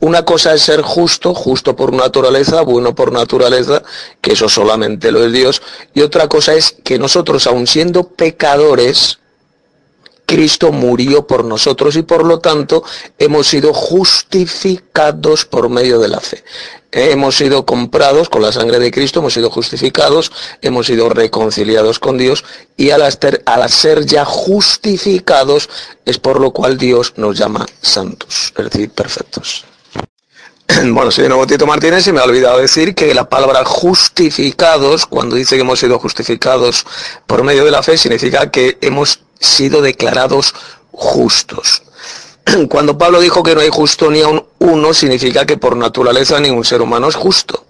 [0.00, 3.82] Una cosa es ser justo, justo por naturaleza, bueno por naturaleza,
[4.22, 9.18] que eso solamente lo es Dios, y otra cosa es que nosotros, aun siendo pecadores,
[10.24, 12.84] Cristo murió por nosotros y por lo tanto
[13.18, 16.44] hemos sido justificados por medio de la fe.
[16.92, 20.30] Hemos sido comprados con la sangre de Cristo, hemos sido justificados,
[20.62, 22.44] hemos sido reconciliados con Dios
[22.76, 25.68] y al, al ser ya justificados
[26.04, 29.66] es por lo cual Dios nos llama santos, es decir, perfectos.
[30.92, 35.36] Bueno, soy nuevo Tito Martínez y me ha olvidado decir que la palabra justificados, cuando
[35.36, 36.86] dice que hemos sido justificados
[37.26, 40.54] por medio de la fe, significa que hemos sido declarados
[40.92, 41.82] justos.
[42.68, 46.40] Cuando Pablo dijo que no hay justo ni a un uno, significa que por naturaleza
[46.40, 47.64] ningún ser humano es justo.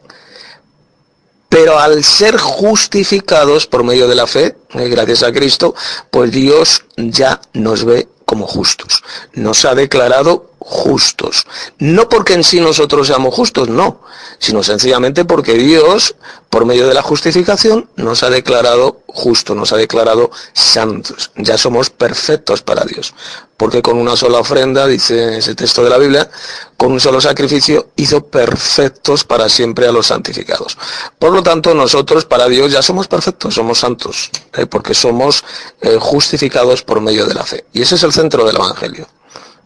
[1.49, 5.75] Pero al ser justificados por medio de la fe, eh, gracias a Cristo,
[6.11, 9.03] pues Dios ya nos ve como justos.
[9.35, 11.47] Nos ha declarado justos.
[11.79, 14.03] No porque en sí nosotros seamos justos, no,
[14.39, 16.15] sino sencillamente porque Dios,
[16.51, 21.33] por medio de la justificación, nos ha declarado justos, nos ha declarado santos.
[21.37, 23.15] Ya somos perfectos para Dios.
[23.57, 26.31] Porque con una sola ofrenda, dice ese texto de la Biblia,
[26.77, 30.79] con un solo sacrificio hizo perfectos para siempre a los santificados.
[31.19, 34.67] Por lo tanto, nosotros para Dios ya somos perfectos, somos santos, ¿eh?
[34.67, 35.45] porque somos
[35.81, 37.65] eh, justificados por medio de la fe.
[37.73, 39.07] Y ese es el centro del Evangelio.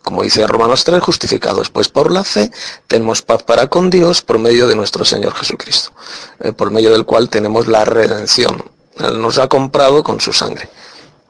[0.05, 2.51] Como dice Romanos 3, justificados pues por la fe,
[2.87, 5.93] tenemos paz para con Dios por medio de nuestro Señor Jesucristo,
[6.41, 8.71] eh, por medio del cual tenemos la redención.
[8.99, 10.69] Él nos ha comprado con su sangre,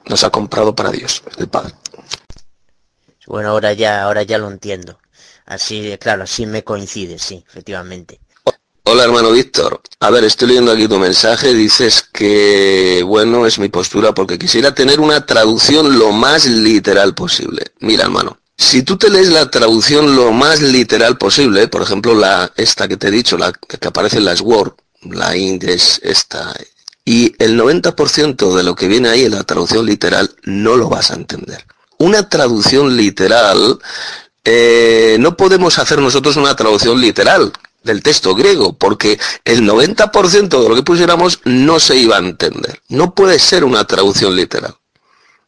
[0.06, 1.72] nos ha comprado para Dios, el Padre.
[3.28, 4.98] Bueno, ahora ya, ahora ya lo entiendo.
[5.46, 8.18] Así, claro, así me coincide, sí, efectivamente.
[8.86, 9.80] Hola hermano Víctor.
[10.00, 11.54] A ver, estoy leyendo aquí tu mensaje.
[11.54, 17.62] Dices que, bueno, es mi postura porque quisiera tener una traducción lo más literal posible.
[17.78, 22.52] Mira hermano, si tú te lees la traducción lo más literal posible, por ejemplo, la
[22.56, 26.54] esta que te he dicho, la que aparece en las Word, la Indes esta,
[27.04, 31.10] y el 90% de lo que viene ahí en la traducción literal no lo vas
[31.10, 31.64] a entender.
[31.98, 33.78] Una traducción literal,
[34.44, 40.68] eh, no podemos hacer nosotros una traducción literal del texto griego, porque el 90% de
[40.68, 42.80] lo que pusiéramos no se iba a entender.
[42.88, 44.74] No puede ser una traducción literal.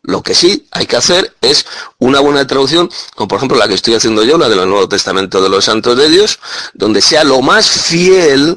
[0.07, 1.67] Lo que sí hay que hacer es
[1.99, 5.43] una buena traducción, como por ejemplo la que estoy haciendo yo, la del Nuevo Testamento
[5.43, 6.39] de los Santos de Dios,
[6.75, 8.57] donde sea lo más fiel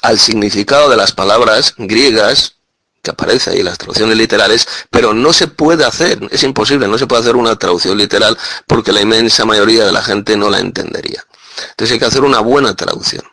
[0.00, 2.54] al significado de las palabras griegas
[3.02, 6.96] que aparece ahí en las traducciones literales, pero no se puede hacer, es imposible, no
[6.96, 10.58] se puede hacer una traducción literal porque la inmensa mayoría de la gente no la
[10.58, 11.22] entendería.
[11.70, 13.24] Entonces hay que hacer una buena traducción.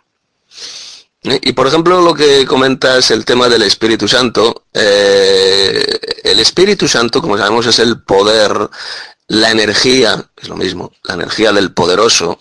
[1.41, 7.21] Y por ejemplo, lo que comentas, el tema del Espíritu Santo, eh, el Espíritu Santo,
[7.21, 8.69] como sabemos, es el poder
[9.27, 12.39] la energía, es lo mismo, la energía del poderoso,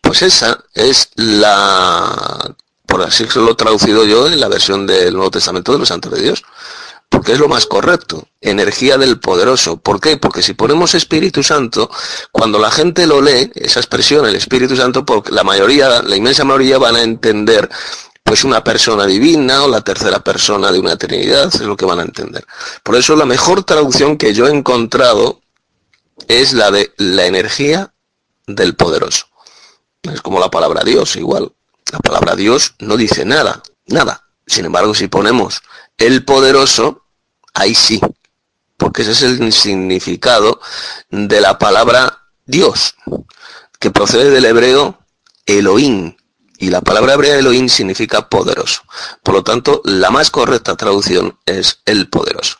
[0.00, 2.54] pues esa es la,
[2.86, 6.12] por así lo he traducido yo en la versión del Nuevo Testamento de los Santos
[6.12, 6.42] de Dios,
[7.22, 9.76] porque es lo más correcto, energía del poderoso.
[9.76, 10.16] ¿Por qué?
[10.16, 11.88] Porque si ponemos Espíritu Santo,
[12.32, 16.42] cuando la gente lo lee, esa expresión, el Espíritu Santo, porque la mayoría, la inmensa
[16.42, 17.70] mayoría van a entender
[18.24, 22.00] pues una persona divina o la tercera persona de una Trinidad, es lo que van
[22.00, 22.44] a entender.
[22.82, 25.42] Por eso la mejor traducción que yo he encontrado
[26.26, 27.94] es la de la energía
[28.48, 29.26] del poderoso.
[30.02, 31.52] Es como la palabra Dios, igual.
[31.92, 34.24] La palabra Dios no dice nada, nada.
[34.44, 35.62] Sin embargo, si ponemos
[35.98, 37.01] el poderoso,
[37.54, 38.00] ahí sí,
[38.76, 40.60] porque ese es el significado
[41.10, 42.94] de la palabra Dios,
[43.78, 44.98] que procede del hebreo
[45.46, 46.14] Elohim,
[46.62, 48.82] y la palabra hebrea Elohim significa poderoso.
[49.24, 52.58] Por lo tanto, la más correcta traducción es el poderoso.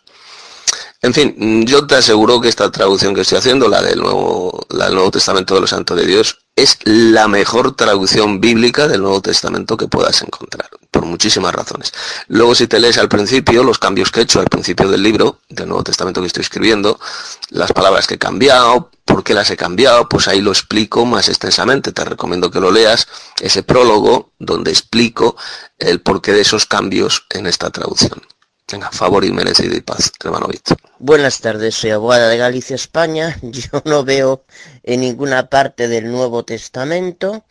[1.02, 4.87] En fin, yo te aseguro que esta traducción que estoy haciendo, la del Nuevo, la
[4.87, 9.20] del Nuevo Testamento de los Santos de Dios, es la mejor traducción bíblica del Nuevo
[9.20, 11.92] Testamento que puedas encontrar, por muchísimas razones.
[12.28, 15.40] Luego, si te lees al principio, los cambios que he hecho al principio del libro,
[15.48, 17.00] del Nuevo Testamento que estoy escribiendo,
[17.48, 21.28] las palabras que he cambiado, por qué las he cambiado, pues ahí lo explico más
[21.28, 21.92] extensamente.
[21.92, 23.09] Te recomiendo que lo leas,
[23.40, 25.35] ese prólogo donde explico
[25.78, 28.22] el porqué de esos cambios en esta traducción.
[28.70, 30.76] Venga, favor y merecido y paz, hermano Víctor.
[30.98, 33.38] Buenas tardes, soy abogada de Galicia, España.
[33.42, 34.44] Yo no veo
[34.83, 37.44] en ninguna parte del Nuevo Testamento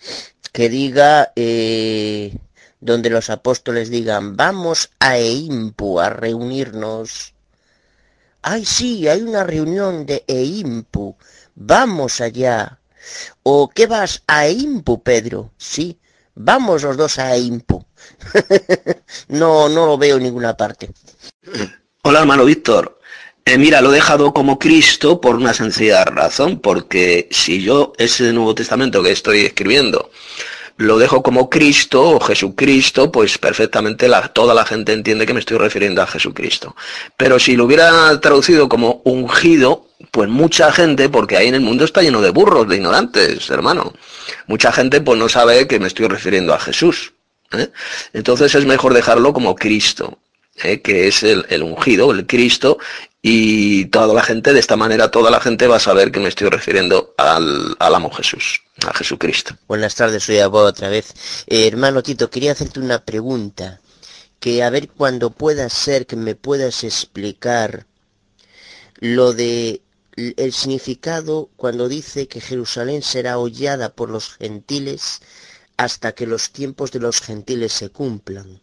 [0.52, 2.38] que diga eh,
[2.82, 7.34] donde los apóstoles digan vamos a Eimpu a reunirnos.
[8.42, 11.16] Ay, sí, hay una reunión de Eimpu.
[11.56, 12.80] Vamos allá.
[13.44, 15.52] ¿O qué vas a Eimpu, Pedro?
[15.58, 16.00] Sí,
[16.34, 17.86] vamos los dos a Eimpu.
[19.30, 20.90] no, no lo veo en ninguna parte.
[22.02, 23.00] Hola hermano Víctor.
[23.46, 28.32] Eh, mira, lo he dejado como Cristo por una sencilla razón, porque si yo ese
[28.34, 30.12] Nuevo Testamento que estoy escribiendo
[30.82, 35.40] lo dejo como Cristo o Jesucristo, pues perfectamente la, toda la gente entiende que me
[35.40, 36.76] estoy refiriendo a Jesucristo.
[37.18, 41.86] Pero si lo hubiera traducido como ungido, pues mucha gente, porque ahí en el mundo
[41.86, 43.94] está lleno de burros, de ignorantes, hermano.
[44.48, 47.14] Mucha gente pues no sabe que me estoy refiriendo a Jesús.
[47.52, 47.70] ¿eh?
[48.14, 50.20] Entonces es mejor dejarlo como Cristo,
[50.64, 50.82] ¿eh?
[50.82, 52.78] que es el, ungido, el Cristo,
[53.22, 56.30] y toda la gente, de esta manera toda la gente va a saber que me
[56.30, 59.56] estoy refiriendo al, amo Jesús, a Jesucristo.
[59.68, 61.14] Buenas tardes, soy Abogado otra vez.
[61.48, 63.82] Eh, hermano Tito, quería hacerte una pregunta,
[64.40, 67.86] que a ver cuando pueda ser que me puedas explicar
[69.00, 69.82] lo de
[70.16, 75.22] el significado cuando dice que Jerusalén será hollada por los gentiles
[75.78, 78.62] hasta que los tiempos de los gentiles se cumplan.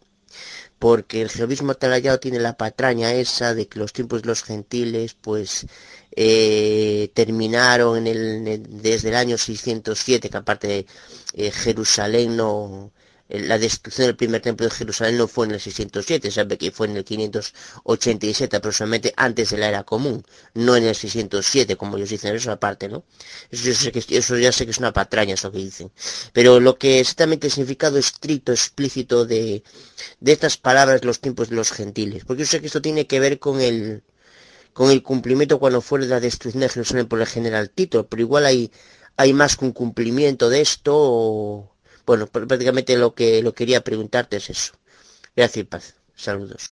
[0.77, 5.15] Porque el jerovismo atalayado tiene la patraña esa de que los tiempos de los gentiles
[5.19, 5.65] pues
[6.15, 10.85] eh, terminaron en el, desde el año 607, que aparte
[11.33, 12.91] eh, Jerusalén no,
[13.29, 16.87] la destrucción del primer templo de Jerusalén no fue en el 607, sabe que fue
[16.87, 22.09] en el 587 aproximadamente antes de la era común, no en el 607 como ellos
[22.09, 23.03] dicen, eso aparte, ¿no?
[23.51, 25.91] Eso, que, eso ya sé que es una patraña eso que dicen.
[26.33, 29.63] Pero lo que exactamente el significado estricto, explícito de,
[30.19, 33.19] de estas palabras, los tiempos de los gentiles, porque yo sé que esto tiene que
[33.19, 34.01] ver con el
[34.73, 38.45] con el cumplimiento cuando fue la destrucción de Jerusalén por el general Tito, pero igual
[38.45, 38.71] hay,
[39.17, 41.75] hay más que un cumplimiento de esto
[42.09, 44.73] bueno, prácticamente lo que lo quería preguntarte es eso.
[45.35, 45.95] Gracias paz.
[46.15, 46.73] Saludos.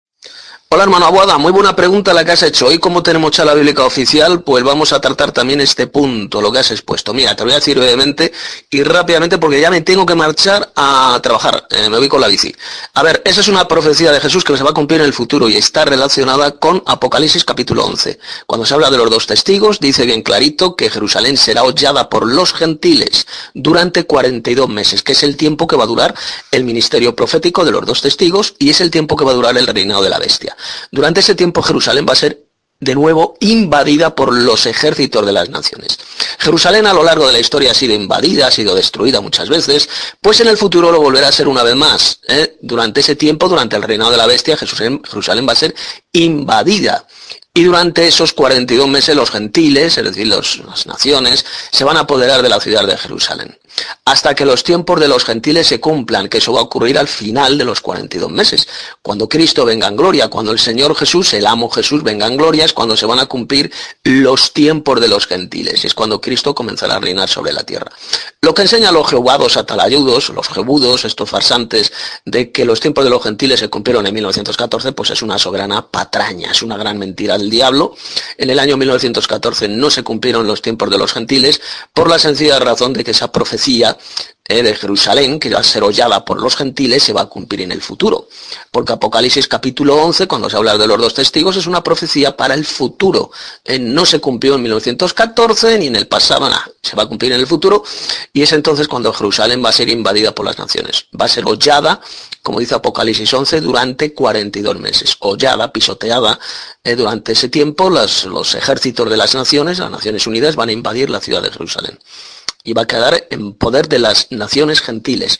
[0.71, 2.67] Hola hermano Abuada, muy buena pregunta la que has hecho.
[2.67, 6.59] Hoy como tenemos charla bíblica oficial, pues vamos a tratar también este punto, lo que
[6.59, 7.11] has expuesto.
[7.11, 8.31] Mira, te voy a decir brevemente
[8.69, 12.27] y rápidamente porque ya me tengo que marchar a trabajar, eh, me voy con la
[12.27, 12.55] bici.
[12.93, 15.13] A ver, esa es una profecía de Jesús que se va a cumplir en el
[15.13, 18.19] futuro y está relacionada con Apocalipsis capítulo 11.
[18.45, 22.27] Cuando se habla de los dos testigos, dice bien clarito que Jerusalén será hollada por
[22.27, 26.13] los gentiles durante 42 meses, que es el tiempo que va a durar
[26.51, 29.57] el ministerio profético de los dos testigos y es el tiempo que va a durar
[29.57, 30.55] el reinado de la bestia.
[30.91, 35.49] Durante ese tiempo Jerusalén va a ser de nuevo invadida por los ejércitos de las
[35.49, 35.99] naciones.
[36.39, 39.89] Jerusalén a lo largo de la historia ha sido invadida, ha sido destruida muchas veces,
[40.21, 42.21] pues en el futuro lo volverá a ser una vez más.
[42.29, 42.57] ¿eh?
[42.61, 45.75] Durante ese tiempo, durante el reinado de la bestia, Jerusalén, Jerusalén va a ser
[46.13, 47.05] invadida.
[47.53, 52.41] Y durante esos 42 meses los gentiles, es decir, las naciones, se van a apoderar
[52.41, 53.57] de la ciudad de Jerusalén.
[54.05, 57.07] Hasta que los tiempos de los gentiles se cumplan, que eso va a ocurrir al
[57.07, 58.67] final de los 42 meses.
[59.01, 62.65] Cuando Cristo venga en gloria, cuando el Señor Jesús, el amo Jesús, venga en gloria,
[62.65, 63.71] es cuando se van a cumplir
[64.03, 67.91] los tiempos de los gentiles, es cuando Cristo comenzará a reinar sobre la tierra.
[68.41, 71.91] Lo que enseñan los jehuados atalayudos, los jebudos, estos farsantes,
[72.25, 75.87] de que los tiempos de los gentiles se cumplieron en 1914, pues es una soberana
[75.87, 77.95] patraña, es una gran mentira del diablo.
[78.37, 81.61] En el año 1914 no se cumplieron los tiempos de los gentiles
[81.93, 83.58] por la sencilla razón de que esa profecía
[84.51, 87.61] eh, de Jerusalén, que va a ser hollada por los gentiles, se va a cumplir
[87.61, 88.27] en el futuro.
[88.71, 92.55] Porque Apocalipsis capítulo 11, cuando se habla de los dos testigos, es una profecía para
[92.55, 93.29] el futuro.
[93.63, 96.67] Eh, no se cumplió en 1914 ni en el pasado, nada.
[96.81, 97.83] Se va a cumplir en el futuro
[98.33, 101.05] y es entonces cuando Jerusalén va a ser invadida por las naciones.
[101.19, 102.01] Va a ser hollada,
[102.41, 105.15] como dice Apocalipsis 11, durante 42 meses.
[105.19, 106.39] Hollada, pisoteada.
[106.83, 110.71] Eh, durante ese tiempo los, los ejércitos de las naciones, las Naciones Unidas, van a
[110.71, 111.99] invadir la ciudad de Jerusalén
[112.69, 115.39] y va a quedar en poder de las naciones gentiles.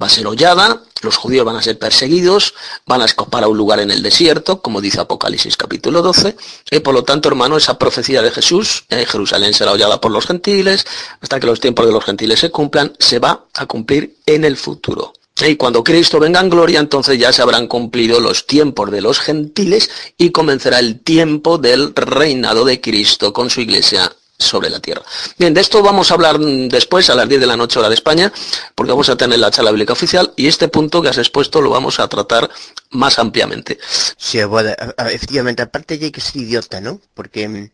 [0.00, 2.54] Va a ser hollada, los judíos van a ser perseguidos,
[2.86, 6.36] van a escapar a un lugar en el desierto, como dice Apocalipsis capítulo 12,
[6.70, 10.86] y por lo tanto, hermano, esa profecía de Jesús, Jerusalén será hollada por los gentiles,
[11.20, 14.56] hasta que los tiempos de los gentiles se cumplan, se va a cumplir en el
[14.56, 15.12] futuro.
[15.44, 19.18] Y cuando Cristo venga en gloria, entonces ya se habrán cumplido los tiempos de los
[19.18, 25.02] gentiles y comenzará el tiempo del reinado de Cristo con su iglesia sobre la tierra.
[25.36, 27.96] Bien, de esto vamos a hablar después, a las 10 de la noche hora de
[27.96, 28.32] España,
[28.74, 31.70] porque vamos a tener la charla bíblica oficial y este punto que has expuesto lo
[31.70, 32.48] vamos a tratar
[32.90, 33.78] más ampliamente.
[34.16, 34.70] Sí, bueno,
[35.10, 37.00] efectivamente, aparte hay que ser idiota, ¿no?
[37.14, 37.70] Porque mm,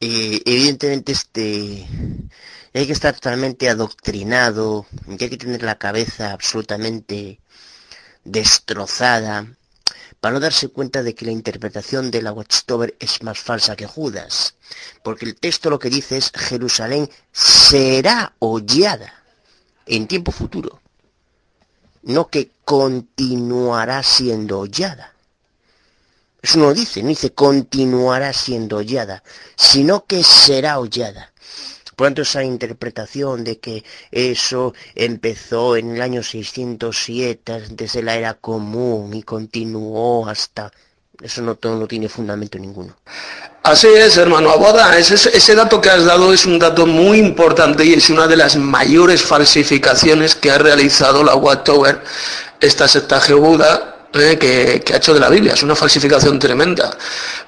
[0.00, 1.86] eh, evidentemente este
[2.72, 7.40] hay que estar totalmente adoctrinado, hay que tener la cabeza absolutamente
[8.24, 9.46] destrozada
[10.20, 13.86] para no darse cuenta de que la interpretación de la Watchtower es más falsa que
[13.86, 14.54] Judas.
[15.02, 19.14] Porque el texto lo que dice es Jerusalén será hollada
[19.86, 20.80] en tiempo futuro.
[22.02, 25.14] No que continuará siendo hollada.
[26.42, 29.22] Eso no dice, no dice continuará siendo hollada,
[29.56, 31.29] sino que será hollada.
[32.00, 38.32] Por tanto, esa interpretación de que eso empezó en el año 607 desde la era
[38.32, 40.72] común y continuó hasta...
[41.20, 42.96] Eso no, no tiene fundamento ninguno.
[43.62, 44.98] Así es, hermano Aboda.
[44.98, 48.56] Ese, dato que has dado es un dato muy importante y es una de las
[48.56, 52.00] mayores falsificaciones que ha realizado la Wattower,
[52.60, 55.54] esta secta Jehuda, eh, que, ha hecho de la Biblia.
[55.54, 56.90] Es una falsificación tremenda.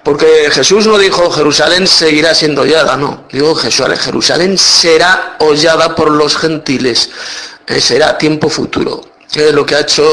[0.02, 3.24] Porque Jesús no dijo Jerusalén seguirá siendo hollada, no.
[3.32, 7.10] Digo Jerusalén, Jerusalén será hollada por los gentiles.
[7.66, 9.00] Eh, será tiempo futuro.
[9.34, 10.04] lo que ha hecho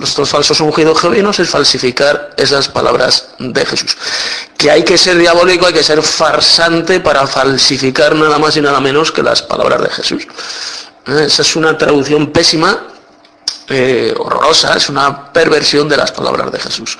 [0.00, 3.96] estos falsos ungidos jevinos es falsificar esas palabras de Jesús.
[4.56, 8.80] Que hay que ser diabólico, hay que ser farsante para falsificar nada más y nada
[8.80, 10.26] menos que las palabras de Jesús.
[11.08, 12.93] Eh, esa es una traducción pésima
[13.68, 16.98] eh, horrorosa, es una perversión de las palabras de Jesús.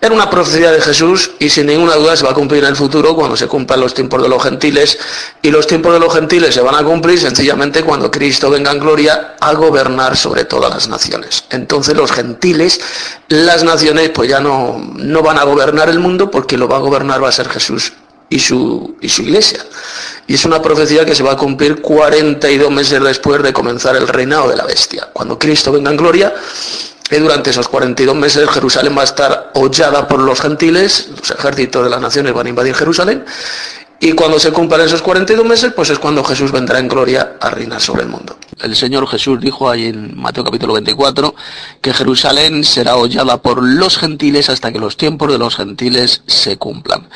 [0.00, 2.76] Era una profecía de Jesús y sin ninguna duda se va a cumplir en el
[2.76, 4.98] futuro cuando se cumplan los tiempos de los gentiles
[5.40, 8.80] y los tiempos de los gentiles se van a cumplir sencillamente cuando Cristo venga en
[8.80, 11.44] gloria a gobernar sobre todas las naciones.
[11.50, 12.80] Entonces los gentiles,
[13.28, 16.80] las naciones pues ya no, no van a gobernar el mundo porque lo va a
[16.80, 17.92] gobernar va a ser Jesús
[18.28, 19.64] y su, y su iglesia.
[20.26, 24.08] Y es una profecía que se va a cumplir 42 meses después de comenzar el
[24.08, 25.08] reinado de la bestia.
[25.12, 26.34] Cuando Cristo venga en gloria,
[27.10, 31.84] y durante esos 42 meses Jerusalén va a estar hollada por los gentiles, los ejércitos
[31.84, 33.24] de las naciones van a invadir Jerusalén,
[34.00, 37.50] y cuando se cumplan esos 42 meses, pues es cuando Jesús vendrá en gloria a
[37.50, 38.36] reinar sobre el mundo.
[38.60, 41.34] El Señor Jesús dijo ahí en Mateo capítulo 24
[41.80, 46.56] que Jerusalén será hollada por los gentiles hasta que los tiempos de los gentiles se
[46.56, 47.08] cumplan.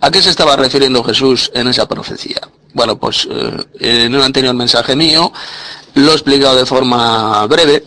[0.00, 2.40] ¿A qué se estaba refiriendo Jesús en esa profecía?
[2.74, 5.32] Bueno, pues eh, en un anterior mensaje mío
[5.94, 7.84] lo he explicado de forma breve.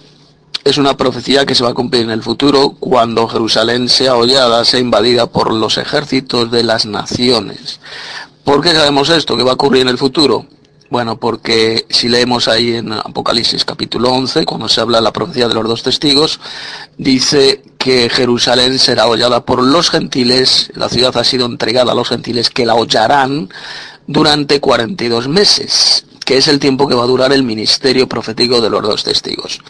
[0.64, 4.66] Es una profecía que se va a cumplir en el futuro cuando Jerusalén sea hollada,
[4.66, 7.80] sea invadida por los ejércitos de las naciones.
[8.46, 9.36] ¿Por qué sabemos esto?
[9.36, 10.46] ¿Qué va a ocurrir en el futuro?
[10.91, 15.48] Bueno, porque si leemos ahí en Apocalipsis capítulo 11, cuando se habla de la profecía
[15.48, 16.39] de los dos testigos,
[16.96, 22.08] dice que Jerusalén será hollada por los gentiles, la ciudad ha sido entregada a los
[22.08, 23.50] gentiles que la hollarán
[24.06, 28.69] durante 42 meses, que es el tiempo que va a durar el ministerio profético de
[28.69, 29.61] los dos testigos.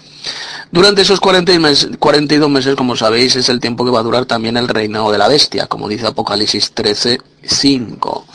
[0.71, 4.67] Durante esos 42 meses, como sabéis, es el tiempo que va a durar también el
[4.67, 8.25] reinado de la bestia, como dice Apocalipsis 13, 5.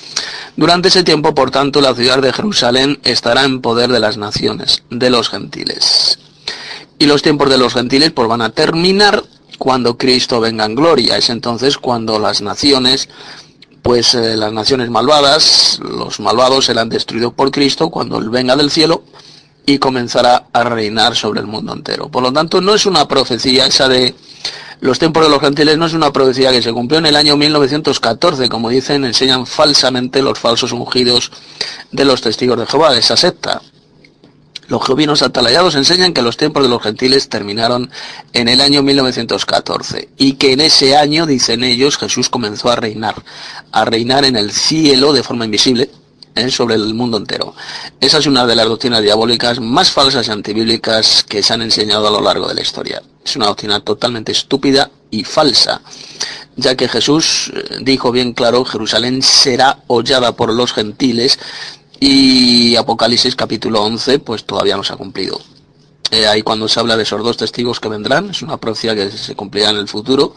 [0.57, 4.83] Durante ese tiempo, por tanto, la ciudad de Jerusalén estará en poder de las naciones,
[4.91, 6.19] de los gentiles.
[6.99, 9.25] Y los tiempos de los gentiles pues, van a terminar
[9.59, 11.17] cuando Cristo venga en gloria.
[11.17, 13.09] Es entonces cuando las naciones
[13.83, 18.71] pues eh, las naciones malvadas, los malvados serán destruidos por Cristo cuando Él venga del
[18.71, 19.03] cielo
[19.67, 22.09] y comenzará a reinar sobre el mundo entero.
[22.09, 24.15] Por lo tanto, no es una profecía esa de
[24.81, 27.37] los tiempos de los gentiles, no es una profecía que se cumplió en el año
[27.37, 31.31] 1914, como dicen, enseñan falsamente los falsos ungidos
[31.93, 33.61] de los testigos de Jehová, de esa secta.
[34.71, 37.91] Los jovinos atalayados enseñan que los tiempos de los gentiles terminaron
[38.33, 43.17] en el año 1914 y que en ese año, dicen ellos, Jesús comenzó a reinar,
[43.73, 45.91] a reinar en el cielo de forma invisible,
[46.37, 46.51] ¿eh?
[46.53, 47.53] sobre el mundo entero.
[48.01, 52.07] Esa es una de las doctrinas diabólicas más falsas y antibíblicas que se han enseñado
[52.07, 53.03] a lo largo de la historia.
[53.25, 55.81] Es una doctrina totalmente estúpida y falsa,
[56.55, 61.41] ya que Jesús eh, dijo bien claro, Jerusalén será hollada por los gentiles
[62.01, 65.39] y Apocalipsis capítulo 11 pues todavía no se ha cumplido.
[66.11, 69.11] Eh, ahí cuando se habla de esos dos testigos que vendrán, es una profecía que
[69.11, 70.35] se cumplirá en el futuro,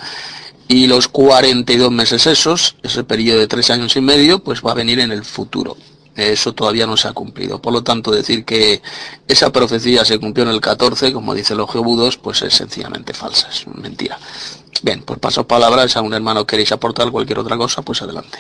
[0.67, 4.75] y los 42 meses esos, ese periodo de tres años y medio, pues va a
[4.75, 5.75] venir en el futuro.
[6.15, 7.59] Eso todavía no se ha cumplido.
[7.59, 8.83] Por lo tanto, decir que
[9.27, 13.49] esa profecía se cumplió en el 14, como dicen los geobudos, pues es sencillamente falsa,
[13.49, 14.19] es mentira.
[14.83, 16.45] Bien, pues paso palabras a un hermano.
[16.45, 17.81] ¿Queréis aportar cualquier otra cosa?
[17.81, 18.37] Pues adelante.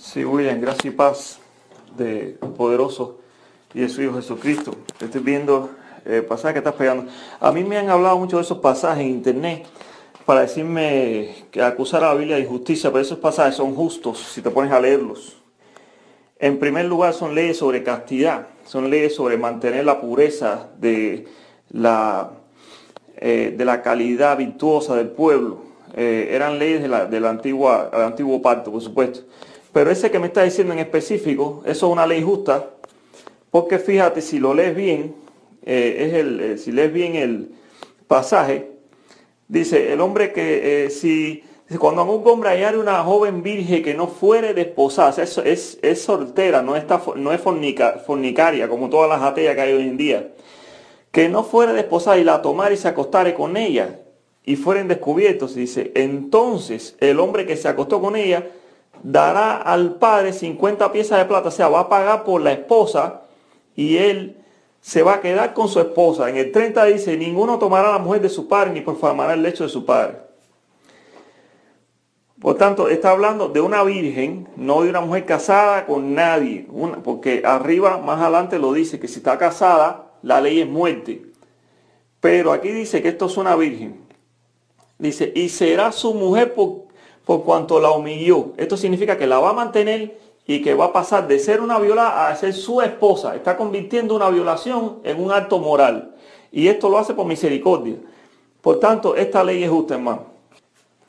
[0.00, 1.39] Sí, William, gracias y paz
[1.96, 3.18] de Poderoso
[3.74, 4.72] y de su Hijo Jesucristo.
[5.00, 5.70] Estoy viendo
[6.04, 7.10] el pasaje que estás pegando.
[7.40, 9.66] A mí me han hablado mucho de esos pasajes en internet
[10.26, 14.42] para decirme que acusar a la Biblia de injusticia, pero esos pasajes son justos si
[14.42, 15.36] te pones a leerlos.
[16.38, 21.26] En primer lugar son leyes sobre castidad, son leyes sobre mantener la pureza de
[21.70, 22.30] la,
[23.16, 25.62] eh, de la calidad virtuosa del pueblo.
[25.96, 29.20] Eh, eran leyes de la, de la antigua, del antiguo pacto, por supuesto.
[29.72, 32.70] Pero ese que me está diciendo en específico, eso es una ley justa,
[33.50, 35.14] porque fíjate, si lo lees bien,
[35.64, 37.52] eh, es el, eh, si lees bien el
[38.06, 38.72] pasaje,
[39.48, 41.44] dice, el hombre que eh, si
[41.78, 46.74] cuando un hombre hallar una joven virgen que no fuere desposada, es, es, soltera, no,
[46.74, 50.32] está, no es fornica, fornicaria, como todas las ateas que hay hoy en día,
[51.12, 54.00] que no fuere desposada y la tomar y se acostare con ella,
[54.44, 58.48] y fueren descubiertos, dice, entonces el hombre que se acostó con ella,
[59.02, 63.22] dará al padre 50 piezas de plata, o sea, va a pagar por la esposa
[63.74, 64.36] y él
[64.80, 66.28] se va a quedar con su esposa.
[66.28, 69.64] En el 30 dice, ninguno tomará la mujer de su padre ni profanará el lecho
[69.64, 70.18] de su padre.
[72.40, 76.66] Por tanto, está hablando de una virgen, no de una mujer casada con nadie,
[77.04, 81.22] porque arriba, más adelante lo dice, que si está casada, la ley es muerte.
[82.20, 84.00] Pero aquí dice que esto es una virgen.
[84.98, 86.89] Dice, y será su mujer por
[87.30, 88.46] por cuanto la humilló.
[88.56, 90.18] Esto significa que la va a mantener
[90.48, 93.36] y que va a pasar de ser una violada a ser su esposa.
[93.36, 96.16] Está convirtiendo una violación en un acto moral.
[96.50, 97.94] Y esto lo hace por misericordia.
[98.60, 100.24] Por tanto, esta ley es justa, hermano.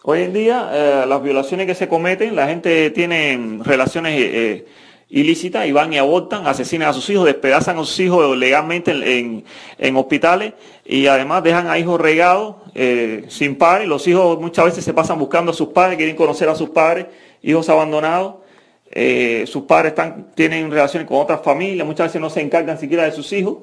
[0.04, 4.68] Hoy en día, eh, las violaciones que se cometen, la gente tiene relaciones eh,
[5.12, 9.44] ilícitas y van y abortan, asesinan a sus hijos, despedazan a sus hijos legalmente en,
[9.78, 10.54] en hospitales
[10.86, 13.88] y además dejan a hijos regados eh, sin padres.
[13.88, 17.08] Los hijos muchas veces se pasan buscando a sus padres, quieren conocer a sus padres,
[17.42, 18.36] hijos abandonados.
[18.90, 23.04] Eh, sus padres están, tienen relaciones con otras familias, muchas veces no se encargan siquiera
[23.04, 23.58] de sus hijos.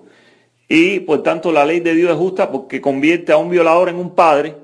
[0.68, 3.96] Y por tanto la ley de Dios es justa porque convierte a un violador en
[3.96, 4.54] un padre.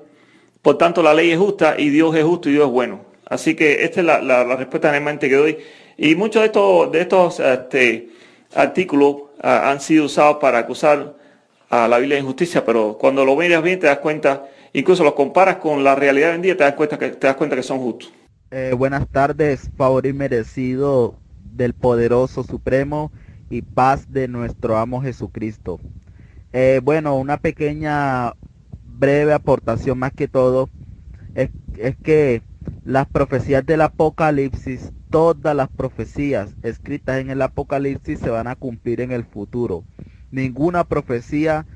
[0.60, 3.00] Por tanto la ley es justa y Dios es justo y Dios es bueno.
[3.26, 5.58] Así que esta es la, la, respuesta realmente que doy.
[5.96, 8.08] Y muchos de estos, de estos este,
[8.54, 11.14] artículos ah, han sido usados para acusar
[11.70, 15.14] a la Biblia de injusticia, pero cuando lo miras bien te das cuenta, incluso los
[15.14, 17.62] comparas con la realidad hoy en día, te das cuenta que, te das cuenta que
[17.62, 18.12] son justos.
[18.50, 23.10] Eh, buenas tardes, favor y merecido del poderoso supremo
[23.50, 25.80] y paz de nuestro amo Jesucristo.
[26.52, 28.34] Eh, bueno, una pequeña
[28.84, 30.68] breve aportación más que todo
[31.34, 32.42] es, es que
[32.84, 39.00] las profecías del Apocalipsis, todas las profecías escritas en el Apocalipsis se van a cumplir
[39.00, 39.84] en el futuro.
[40.32, 41.66] Ninguna profecía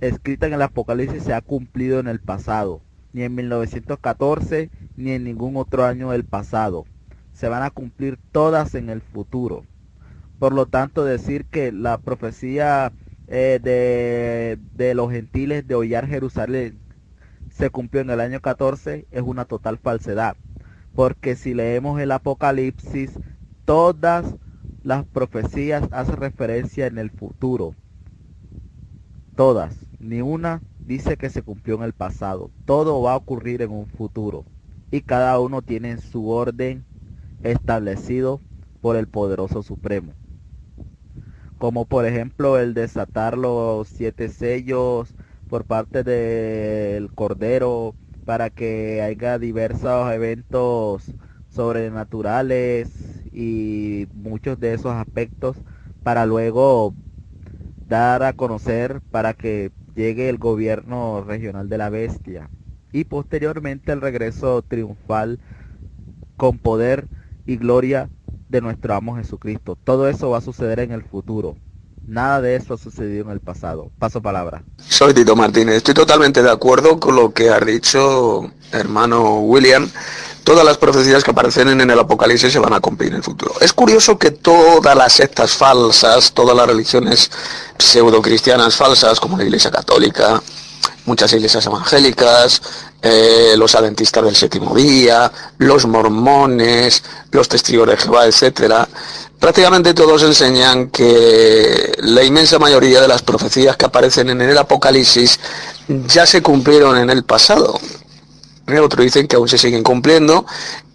[0.00, 2.82] escrita en el Apocalipsis se ha cumplido en el pasado,
[3.12, 6.86] ni en 1914, ni en ningún otro año del pasado.
[7.32, 9.64] Se van a cumplir todas en el futuro.
[10.40, 12.90] Por lo tanto, decir que la profecía
[13.28, 16.76] eh, de, de, los gentiles de hollar Jerusalén
[17.48, 20.36] se cumplió en el año 14 es una total falsedad.
[20.98, 23.20] Porque si leemos el Apocalipsis,
[23.64, 24.34] todas
[24.82, 27.76] las profecías hacen referencia en el futuro.
[29.36, 32.50] Todas, ni una dice que se cumplió en el pasado.
[32.64, 34.44] Todo va a ocurrir en un futuro.
[34.90, 36.84] Y cada uno tiene su orden
[37.44, 38.40] establecido
[38.80, 40.14] por el poderoso supremo.
[41.58, 45.14] Como por ejemplo el desatar los siete sellos
[45.46, 47.94] por parte del Cordero
[48.28, 51.14] para que haya diversos eventos
[51.48, 55.56] sobrenaturales y muchos de esos aspectos
[56.02, 56.94] para luego
[57.88, 62.50] dar a conocer para que llegue el gobierno regional de la bestia
[62.92, 65.40] y posteriormente el regreso triunfal
[66.36, 67.08] con poder
[67.46, 68.10] y gloria
[68.48, 69.76] de nuestro amo Jesucristo.
[69.84, 71.56] Todo eso va a suceder en el futuro.
[72.08, 73.90] Nada de eso ha sucedido en el pasado.
[73.98, 74.62] Paso palabra.
[74.88, 75.76] Soy Tito Martínez.
[75.76, 79.86] Estoy totalmente de acuerdo con lo que ha dicho hermano William.
[80.42, 83.52] Todas las profecías que aparecen en el Apocalipsis se van a cumplir en el futuro.
[83.60, 87.30] Es curioso que todas las sectas falsas, todas las religiones
[87.78, 90.42] pseudo-cristianas falsas, como la Iglesia Católica,
[91.06, 92.62] muchas iglesias evangélicas,
[93.00, 98.88] eh, los adventistas del séptimo día, los mormones, los testigos de Jehová, etcétera,
[99.38, 105.38] prácticamente todos enseñan que la inmensa mayoría de las profecías que aparecen en el Apocalipsis
[105.88, 107.78] ya se cumplieron en el pasado.
[108.66, 110.44] Eh, otros dicen que aún se siguen cumpliendo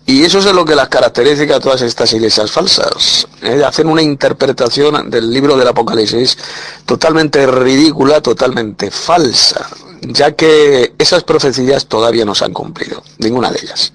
[0.06, 3.26] y eso es lo que las caracteriza a todas estas iglesias falsas.
[3.42, 3.64] ¿eh?
[3.66, 6.38] Hacen una interpretación del libro del Apocalipsis
[6.86, 9.70] totalmente ridícula, totalmente falsa
[10.08, 13.94] ya que esas profecías todavía no se han cumplido, ninguna de ellas.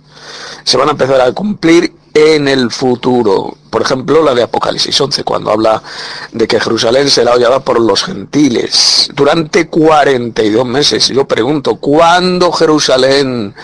[0.64, 3.56] Se van a empezar a cumplir en el futuro.
[3.70, 5.82] Por ejemplo, la de Apocalipsis 11, cuando habla
[6.32, 11.08] de que Jerusalén será hollada por los gentiles durante 42 meses.
[11.08, 13.54] Yo pregunto, ¿cuándo Jerusalén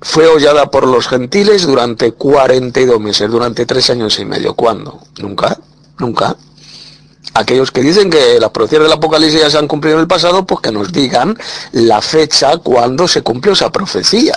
[0.00, 4.54] fue hollada por los gentiles durante 42 meses, durante tres años y medio?
[4.54, 5.00] ¿Cuándo?
[5.18, 5.58] Nunca,
[5.98, 6.36] nunca
[7.34, 10.46] aquellos que dicen que las profecías del Apocalipsis ya se han cumplido en el pasado,
[10.46, 11.38] pues que nos digan
[11.72, 14.34] la fecha cuando se cumplió esa profecía.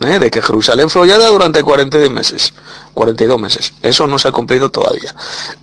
[0.00, 0.18] ¿eh?
[0.18, 2.52] De que Jerusalén fue hollada durante 42 meses.
[2.94, 3.72] 42 meses.
[3.82, 5.14] Eso no se ha cumplido todavía.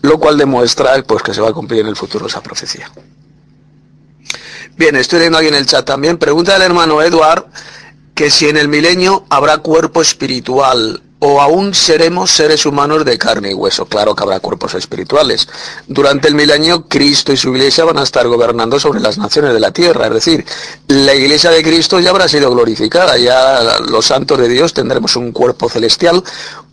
[0.01, 2.91] Lo cual demuestra pues, que se va a cumplir en el futuro esa profecía.
[4.75, 6.17] Bien, estoy leyendo aquí en el chat también.
[6.17, 7.45] Pregunta el hermano Eduard
[8.15, 13.51] que si en el milenio habrá cuerpo espiritual o aún seremos seres humanos de carne
[13.51, 13.85] y hueso.
[13.85, 15.47] Claro que habrá cuerpos espirituales.
[15.87, 19.61] Durante el milenio, Cristo y su iglesia van a estar gobernando sobre las naciones de
[19.61, 20.07] la tierra.
[20.07, 20.45] Es decir,
[20.89, 23.17] la iglesia de Cristo ya habrá sido glorificada.
[23.17, 26.21] Ya los santos de Dios tendremos un cuerpo celestial,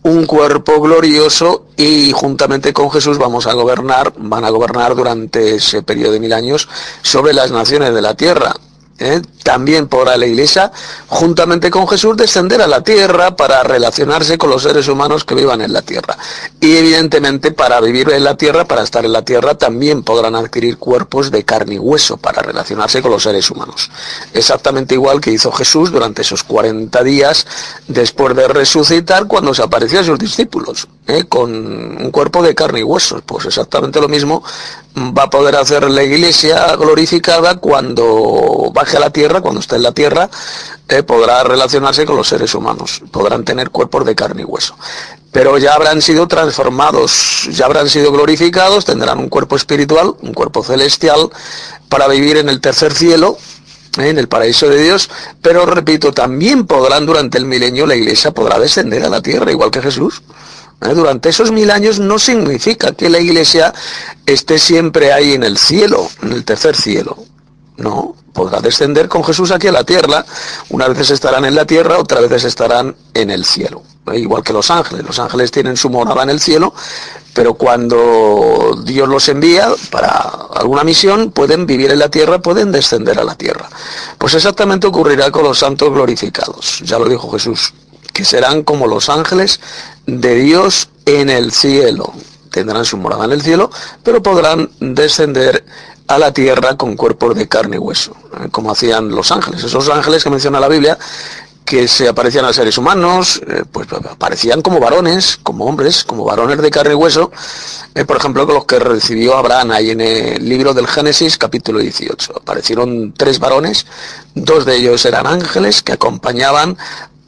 [0.01, 5.81] un cuerpo glorioso y juntamente con Jesús vamos a gobernar, van a gobernar durante ese
[5.81, 6.67] periodo de mil años
[7.03, 8.53] sobre las naciones de la tierra.
[9.01, 9.21] ¿Eh?
[9.43, 10.71] también podrá la Iglesia,
[11.07, 15.61] juntamente con Jesús, descender a la tierra para relacionarse con los seres humanos que vivan
[15.61, 16.17] en la tierra.
[16.59, 20.77] Y evidentemente para vivir en la tierra, para estar en la tierra, también podrán adquirir
[20.77, 23.89] cuerpos de carne y hueso para relacionarse con los seres humanos.
[24.33, 27.47] Exactamente igual que hizo Jesús durante esos 40 días
[27.87, 31.25] después de resucitar cuando se apareció a sus discípulos, ¿eh?
[31.27, 33.21] con un cuerpo de carne y hueso.
[33.25, 34.43] Pues exactamente lo mismo
[34.97, 39.83] va a poder hacer la iglesia glorificada cuando baje a la tierra, cuando esté en
[39.83, 40.29] la tierra,
[40.87, 44.75] eh, podrá relacionarse con los seres humanos, podrán tener cuerpos de carne y hueso.
[45.31, 50.63] Pero ya habrán sido transformados, ya habrán sido glorificados, tendrán un cuerpo espiritual, un cuerpo
[50.63, 51.29] celestial,
[51.89, 53.37] para vivir en el tercer cielo,
[53.97, 55.09] eh, en el paraíso de Dios,
[55.41, 59.71] pero repito, también podrán durante el milenio la iglesia podrá descender a la tierra, igual
[59.71, 60.21] que Jesús.
[60.81, 60.93] ¿eh?
[60.93, 63.73] durante esos mil años no significa que la iglesia
[64.25, 67.17] esté siempre ahí en el cielo, en el tercer cielo.
[67.77, 70.25] No, podrá descender con Jesús aquí a la tierra.
[70.69, 73.83] Unas veces estarán en la tierra, otras veces estarán en el cielo.
[74.11, 74.19] ¿eh?
[74.19, 75.05] Igual que los ángeles.
[75.05, 76.73] Los ángeles tienen su morada en el cielo,
[77.33, 80.09] pero cuando Dios los envía para
[80.55, 83.69] alguna misión, pueden vivir en la tierra, pueden descender a la tierra.
[84.17, 86.79] Pues exactamente ocurrirá con los santos glorificados.
[86.83, 87.73] Ya lo dijo Jesús
[88.11, 89.59] que serán como los ángeles
[90.05, 92.13] de Dios en el cielo.
[92.51, 93.71] Tendrán su morada en el cielo,
[94.03, 95.63] pero podrán descender
[96.07, 98.49] a la tierra con cuerpos de carne y hueso, ¿eh?
[98.51, 99.63] como hacían los ángeles.
[99.63, 100.97] Esos ángeles que menciona la Biblia,
[101.63, 106.61] que se aparecían a seres humanos, eh, pues aparecían como varones, como hombres, como varones
[106.61, 107.31] de carne y hueso,
[107.95, 111.79] eh, por ejemplo, con los que recibió Abraham ahí en el libro del Génesis, capítulo
[111.79, 112.33] 18.
[112.41, 113.85] Aparecieron tres varones,
[114.35, 116.77] dos de ellos eran ángeles que acompañaban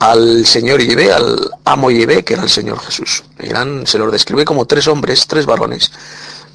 [0.04, 3.24] al Señor Yahvé, al amo Yahvé, que era el Señor Jesús.
[3.40, 5.92] Eran, se los describe como tres hombres, tres varones.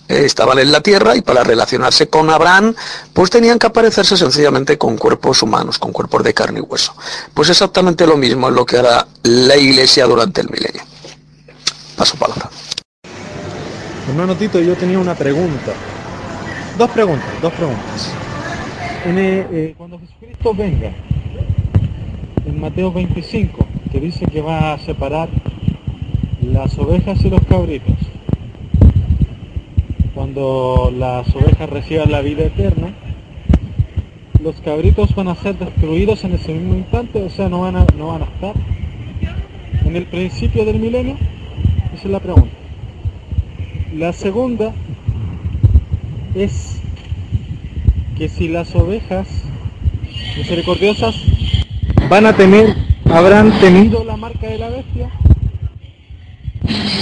[0.07, 2.75] Eh, estaban en la tierra y para relacionarse con Abraham,
[3.15, 6.95] pues tenían que aparecerse sencillamente con cuerpos humanos, con cuerpos de carne y hueso.
[7.33, 10.83] Pues exactamente lo mismo es lo que hará la iglesia durante el milenio.
[11.97, 12.51] Paso palabra.
[14.09, 15.73] Hermano Tito, yo tenía una pregunta.
[16.77, 18.11] Dos preguntas, dos preguntas.
[19.07, 20.93] Eh, cuando Jesucristo venga,
[22.49, 25.29] en Mateo 25, que dice que va a separar
[26.43, 27.97] las ovejas y los cabritos.
[30.15, 32.95] Cuando las ovejas reciban la vida eterna,
[34.43, 37.87] los cabritos van a ser destruidos en ese mismo instante, o sea, no van a,
[37.97, 38.55] no van a estar
[39.85, 41.17] en el principio del milenio?
[41.95, 42.55] Esa es la pregunta.
[43.95, 44.73] La segunda
[46.35, 46.81] es
[48.17, 49.29] que si las ovejas
[50.37, 51.15] misericordiosas
[52.09, 52.75] van a temer,
[53.11, 55.09] habrán temido la marca de la bestia,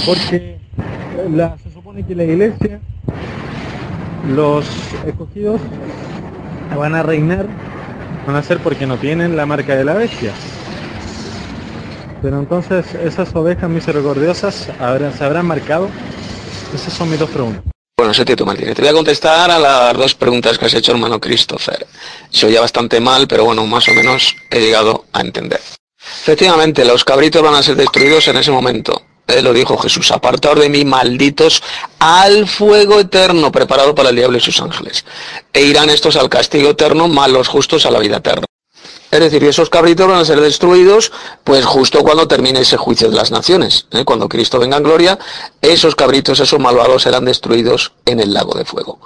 [0.05, 0.57] porque
[1.29, 2.79] la- se supone que la iglesia,
[4.35, 4.65] los
[5.05, 5.61] escogidos
[6.75, 7.45] van a reinar,
[8.25, 10.31] van a ser porque no tienen la marca de la bestia.
[12.21, 15.87] Pero entonces esas ovejas misericordiosas habrán, se habrán marcado.
[16.73, 17.76] Esas son mis dos preguntas.
[17.99, 18.75] Bueno, soy Tito Martínez.
[18.75, 21.87] Te voy a contestar a las dos preguntas que has hecho, hermano Christopher.
[22.29, 25.59] Se oía bastante mal, pero bueno, más o menos he llegado a entender.
[26.21, 29.01] Efectivamente, los cabritos van a ser destruidos en ese momento.
[29.25, 31.63] Eh, lo dijo Jesús, apartaos de mí, malditos,
[31.97, 35.03] al fuego eterno preparado para el diablo y sus ángeles.
[35.51, 38.46] E irán estos al castigo eterno, más los justos a la vida eterna.
[39.09, 41.11] Es decir, esos cabritos van a ser destruidos,
[41.43, 43.85] pues justo cuando termine ese juicio de las naciones.
[43.91, 44.03] ¿eh?
[44.03, 45.17] Cuando Cristo venga en gloria,
[45.61, 48.99] esos cabritos, esos malvados serán destruidos en el lago de fuego.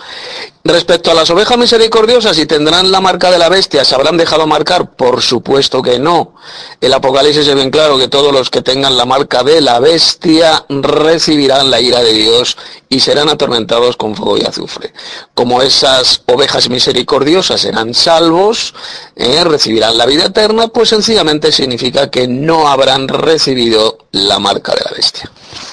[0.64, 4.48] Respecto a las ovejas misericordiosas, si tendrán la marca de la bestia, ¿se habrán dejado
[4.48, 4.96] marcar?
[4.96, 6.36] Por supuesto que no.
[6.80, 10.66] El Apocalipsis es bien claro que todos los que tengan la marca de la bestia
[10.70, 12.58] recibirán la ira de Dios
[12.92, 14.94] y serán atormentados con fuego y azufre.
[15.34, 18.74] Como esas ovejas misericordiosas serán salvos,
[19.16, 19.46] ¿eh?
[19.46, 24.92] recibirán la vida eterna, pues sencillamente significa que no habrán recibido la marca de la
[24.92, 25.32] bestia.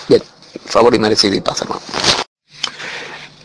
[0.09, 0.23] Bien,
[0.65, 1.83] favor y merecido y paz, hermano.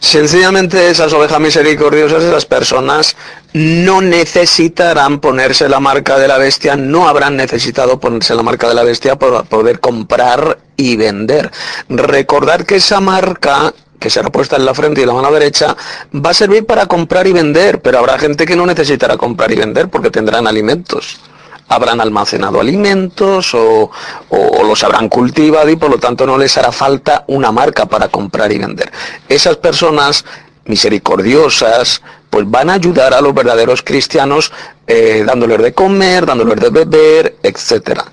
[0.04, 3.16] Sencillamente esas ovejas misericordiosas, esas personas
[3.54, 8.74] no necesitarán ponerse la marca de la bestia, no habrán necesitado ponerse la marca de
[8.74, 11.50] la bestia para poder comprar y vender.
[11.88, 15.78] Recordar que esa marca que será puesta en la frente y la mano derecha,
[16.14, 19.56] va a servir para comprar y vender, pero habrá gente que no necesitará comprar y
[19.56, 21.22] vender porque tendrán alimentos
[21.68, 23.90] habrán almacenado alimentos o,
[24.30, 28.08] o, los habrán cultivado y por lo tanto no les hará falta una marca para
[28.08, 28.92] comprar y vender.
[29.28, 30.26] Esas personas
[30.66, 34.52] misericordiosas pues van a ayudar a los verdaderos cristianos
[34.88, 38.06] eh, dándoles de comer, dándoles de beber, etcétera.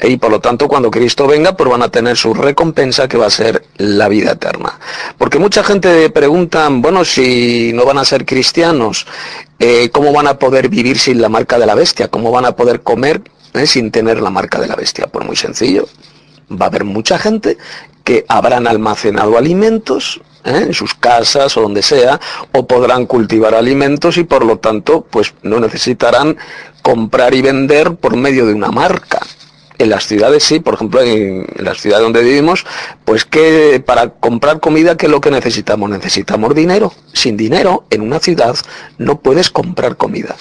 [0.00, 3.26] Y por lo tanto cuando Cristo venga pues van a tener su recompensa que va
[3.26, 4.78] a ser la vida eterna.
[5.18, 9.06] Porque mucha gente pregunta, bueno, si no van a ser cristianos,
[9.58, 12.06] eh, ¿cómo van a poder vivir sin la marca de la bestia?
[12.06, 13.22] ¿Cómo van a poder comer
[13.54, 15.08] eh, sin tener la marca de la bestia?
[15.08, 15.88] Pues muy sencillo.
[16.48, 17.58] Va a haber mucha gente
[18.04, 20.64] que habrán almacenado alimentos ¿eh?
[20.66, 22.20] en sus casas o donde sea,
[22.52, 26.36] o podrán cultivar alimentos y por lo tanto pues no necesitarán
[26.82, 29.20] comprar y vender por medio de una marca.
[29.76, 32.64] En las ciudades sí, por ejemplo, en, la ciudad donde vivimos,
[33.04, 35.90] pues que para comprar comida, ¿qué es lo que necesitamos?
[35.90, 36.92] Necesitamos dinero.
[37.12, 38.54] Sin dinero, en una ciudad,
[38.98, 40.36] no puedes comprar comida.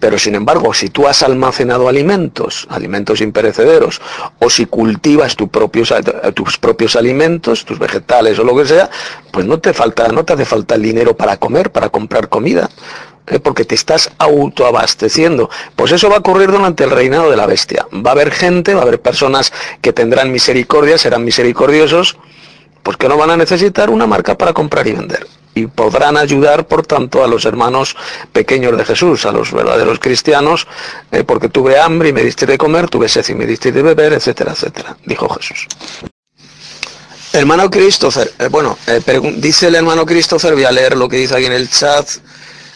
[0.00, 4.00] Pero sin embargo, si tú has almacenado alimentos, alimentos imperecederos,
[4.38, 5.92] o si cultivas tu propios,
[6.34, 8.88] tus propios alimentos, tus vegetales o lo que sea,
[9.30, 12.70] pues no te falta, no te hace falta el dinero para comer, para comprar comida,
[13.26, 13.38] ¿eh?
[13.38, 15.50] porque te estás autoabasteciendo.
[15.74, 17.86] Pues eso va a ocurrir durante el reinado de la bestia.
[17.94, 19.52] Va a haber gente, va a haber personas
[19.82, 22.16] que tendrán misericordia, serán misericordiosos,
[22.82, 26.66] pues que no van a necesitar una marca para comprar y vender y podrán ayudar,
[26.66, 27.96] por tanto, a los hermanos
[28.30, 30.66] pequeños de Jesús, a los verdaderos cristianos,
[31.10, 33.80] eh, porque tuve hambre y me diste de comer, tuve sed y me diste de
[33.80, 35.66] beber, etcétera, etcétera, dijo Jesús.
[37.32, 39.00] Hermano Christopher, eh, bueno, eh,
[39.38, 42.06] dice el hermano Christopher, voy a leer lo que dice aquí en el chat.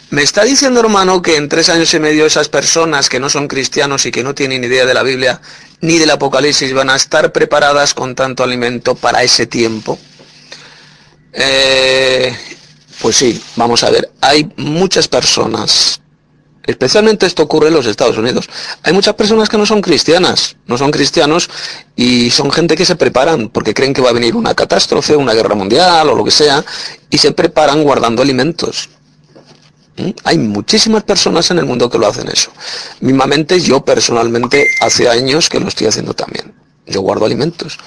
[0.09, 3.47] Me está diciendo, hermano, que en tres años y medio esas personas que no son
[3.47, 5.39] cristianos y que no tienen idea de la Biblia
[5.81, 9.99] ni del Apocalipsis van a estar preparadas con tanto alimento para ese tiempo.
[11.33, 12.35] Eh,
[13.01, 16.01] pues sí, vamos a ver, hay muchas personas,
[16.63, 18.47] especialmente esto ocurre en los Estados Unidos,
[18.83, 21.49] hay muchas personas que no son cristianas, no son cristianos
[21.95, 25.33] y son gente que se preparan porque creen que va a venir una catástrofe, una
[25.33, 26.63] guerra mundial o lo que sea,
[27.09, 28.89] y se preparan guardando alimentos.
[29.97, 30.11] ¿Mm?
[30.23, 32.51] Hay muchísimas personas en el mundo que lo hacen eso.
[32.99, 36.60] Mismamente yo personalmente hace años que lo estoy haciendo también.
[36.91, 37.79] Yo guardo alimentos.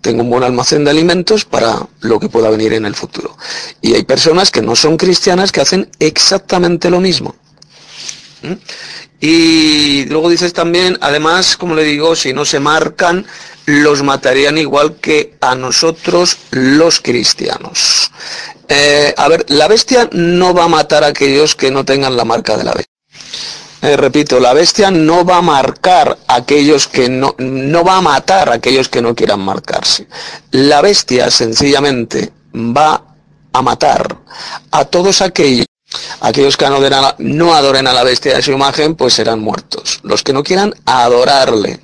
[0.00, 3.36] Tengo un buen almacén de alimentos para lo que pueda venir en el futuro.
[3.80, 7.34] Y hay personas que no son cristianas que hacen exactamente lo mismo.
[8.42, 8.54] ¿Mm?
[9.20, 13.24] Y luego dices también, además, como le digo, si no se marcan,
[13.66, 18.10] los matarían igual que a nosotros los cristianos.
[18.68, 22.24] Eh, a ver, la bestia no va a matar a aquellos que no tengan la
[22.24, 22.92] marca de la bestia.
[23.82, 28.00] Eh, repito, la bestia no va a marcar a aquellos que no, no va a
[28.00, 30.06] matar a aquellos que no quieran marcarse.
[30.52, 33.02] La bestia sencillamente va
[33.52, 34.18] a matar
[34.70, 35.66] a todos aquellos,
[36.20, 36.64] aquellos que
[37.18, 39.98] no adoren, a la, bestia de su imagen, pues serán muertos.
[40.04, 41.80] Los que no quieran adorarle,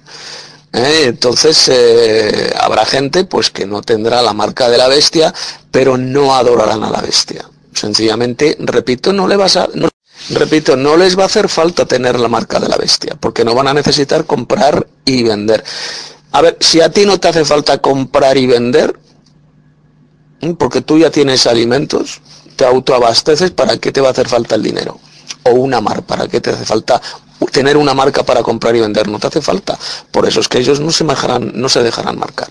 [0.73, 1.03] ¿eh?
[1.07, 5.35] Entonces eh, habrá gente pues que no tendrá la marca de la bestia,
[5.73, 7.45] pero no adorarán a la bestia.
[7.75, 9.89] Sencillamente, repito, no le vas a, no-
[10.31, 13.55] repito, no les va a hacer falta tener la marca de la bestia, porque no
[13.55, 15.65] van a necesitar comprar y vender.
[16.33, 18.99] A ver, si a ti no te hace falta comprar y vender,
[20.41, 20.55] ¿eh?
[20.59, 22.21] porque tú ya tienes alimentos,
[22.57, 25.01] te autoabasteces, ¿para qué te va a hacer falta el dinero?
[25.45, 27.01] O una marca, ¿para qué te hace falta
[27.53, 29.09] tener una marca para comprar y vender?
[29.09, 29.79] No te hace falta.
[30.11, 32.49] Por eso es que ellos no se no se dejarán marcar.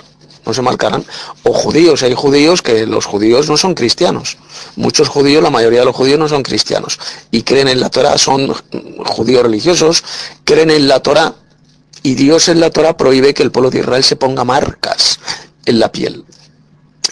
[0.48, 1.06] No se marcarán.
[1.44, 4.38] O judíos, hay judíos que los judíos no son cristianos.
[4.78, 6.98] Muchos judíos, la mayoría de los judíos no son cristianos.
[7.32, 8.54] Y creen en la Torah, son
[9.06, 10.06] judíos religiosos,
[10.46, 11.36] creen en la Torah.
[12.02, 15.20] Y Dios en la Torah prohíbe que el pueblo de Israel se ponga marcas
[15.66, 16.24] en la piel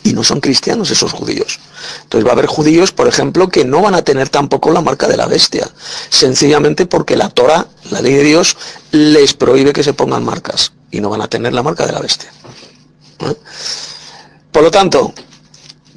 [0.05, 1.59] y no son cristianos esos judíos.
[2.03, 5.07] Entonces va a haber judíos, por ejemplo, que no van a tener tampoco la marca
[5.07, 5.67] de la bestia,
[6.09, 8.55] sencillamente porque la Torah, la ley de Dios,
[8.91, 11.99] les prohíbe que se pongan marcas y no van a tener la marca de la
[11.99, 12.31] bestia.
[14.51, 15.13] Por lo tanto,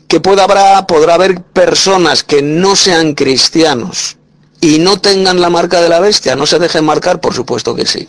[0.09, 4.17] que pueda habrá, podrá haber personas que no sean cristianos
[4.61, 7.87] y no tengan la marca de la bestia, no se dejen marcar, por supuesto que
[7.87, 8.09] sí.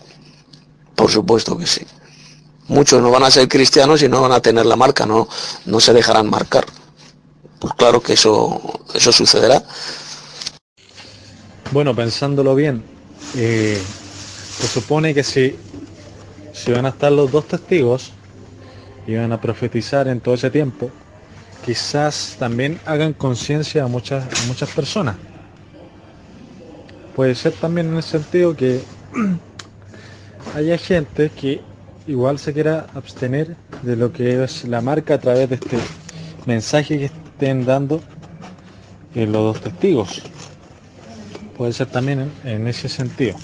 [0.96, 1.86] Por supuesto que sí.
[2.68, 5.28] Muchos no van a ser cristianos y no van a tener la marca, no,
[5.66, 6.66] no se dejarán marcar.
[7.60, 9.64] Pues claro que eso, eso sucederá.
[11.72, 12.84] Bueno, pensándolo bien,
[13.36, 13.82] eh,
[14.60, 15.56] se supone que si,
[16.54, 18.12] si van a estar los dos testigos
[19.10, 20.92] y van a profetizar en todo ese tiempo,
[21.66, 25.16] quizás también hagan conciencia a muchas, muchas personas.
[27.16, 28.82] Puede ser también en el sentido que
[30.56, 31.60] haya gente que
[32.06, 35.78] igual se quiera abstener de lo que es la marca a través de este
[36.46, 38.02] mensaje que estén dando
[39.16, 40.22] eh, los dos testigos.
[41.58, 43.36] Puede ser también en ese sentido.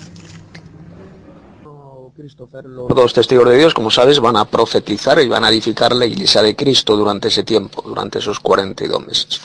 [2.95, 6.41] Los testigos de Dios, como sabes, van a profetizar y van a edificar la iglesia
[6.41, 9.41] de Cristo durante ese tiempo, durante esos 42 meses.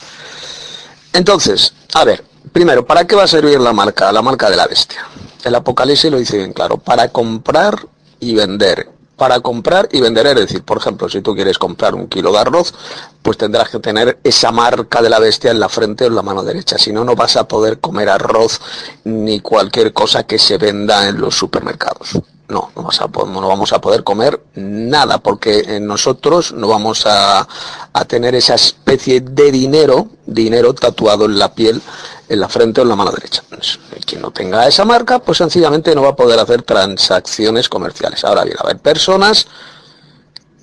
[1.11, 4.09] Entonces, a ver, primero, ¿para qué va a servir la marca?
[4.13, 5.05] La marca de la bestia.
[5.43, 7.75] El Apocalipsis lo dice bien claro, para comprar
[8.21, 8.87] y vender.
[9.17, 12.39] Para comprar y vender, es decir, por ejemplo, si tú quieres comprar un kilo de
[12.39, 12.73] arroz,
[13.21, 16.21] pues tendrás que tener esa marca de la bestia en la frente o en la
[16.21, 16.77] mano derecha.
[16.77, 18.61] Si no, no vas a poder comer arroz
[19.03, 22.17] ni cualquier cosa que se venda en los supermercados.
[22.51, 27.47] No, no, a no vamos a poder comer nada porque eh, nosotros no vamos a,
[27.93, 31.81] a tener esa especie de dinero, dinero tatuado en la piel,
[32.27, 33.41] en la frente o en la mano derecha.
[33.47, 38.21] Pues, Quien no tenga esa marca, pues sencillamente no va a poder hacer transacciones comerciales.
[38.25, 39.47] Ahora bien, a haber personas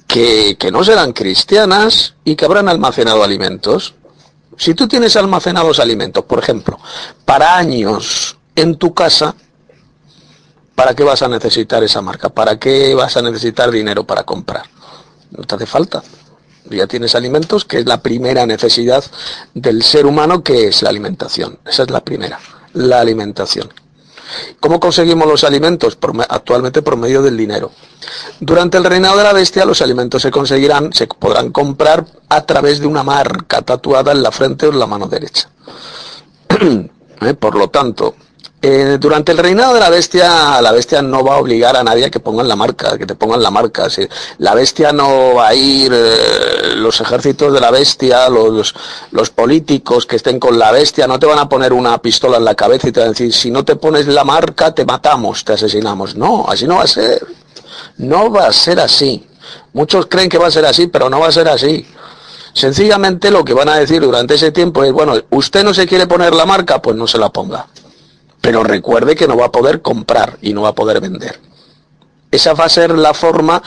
[0.07, 3.95] que, que no serán cristianas y que habrán almacenado alimentos.
[4.59, 6.79] Si tú tienes almacenados alimentos, por ejemplo,
[7.25, 9.35] para años en tu casa,
[10.79, 12.29] ¿para qué vas a necesitar esa marca?
[12.29, 14.63] ¿Para qué vas a necesitar dinero para comprar?
[15.33, 16.05] No te hace falta.
[16.71, 19.05] Ya tienes alimentos, que es la primera necesidad
[19.55, 21.59] del ser humano, que es la alimentación.
[21.67, 22.39] Esa es la primera,
[22.75, 23.75] la alimentación.
[24.61, 25.99] ¿Cómo conseguimos los alimentos?
[26.29, 27.73] Actualmente por medio del dinero.
[28.39, 32.79] Durante el reinado de la bestia los alimentos se conseguirán, se podrán comprar a través
[32.79, 35.51] de una marca tatuada en la frente o en la mano derecha.
[37.21, 37.35] ¿Eh?
[37.35, 38.15] Por lo tanto,
[38.61, 42.07] eh, durante el reinado de la bestia, la bestia no va a obligar a nadie
[42.07, 43.87] a que pongan la marca, que te pongan la marca.
[44.39, 48.75] La bestia no va a ir, eh, los ejércitos de la bestia, los,
[49.13, 52.45] los políticos que estén con la bestia, no te van a poner una pistola en
[52.45, 55.45] la cabeza y te van a decir, si no te pones la marca, te matamos,
[55.45, 56.17] te asesinamos.
[56.17, 57.25] No, así no va a ser.
[57.99, 59.25] No va a ser así.
[59.73, 61.87] Muchos creen que va a ser así, pero no va a ser así.
[62.55, 66.09] Sencillamente lo que van a decir durante ese tiempo es, bueno, usted no se quiere
[66.09, 67.69] poner la marca, pues no se la ponga.
[68.41, 71.41] Pero recuerde que no va a poder comprar y no va a poder vender.
[72.31, 73.63] Esa va a ser la forma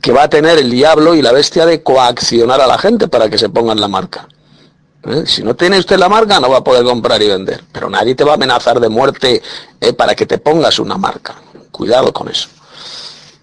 [0.00, 3.28] que va a tener el diablo y la bestia de coaccionar a la gente para
[3.28, 4.28] que se pongan la marca.
[5.04, 5.24] ¿Eh?
[5.26, 7.64] Si no tiene usted la marca, no va a poder comprar y vender.
[7.72, 9.42] Pero nadie te va a amenazar de muerte
[9.80, 11.34] eh, para que te pongas una marca.
[11.70, 12.48] Cuidado con eso.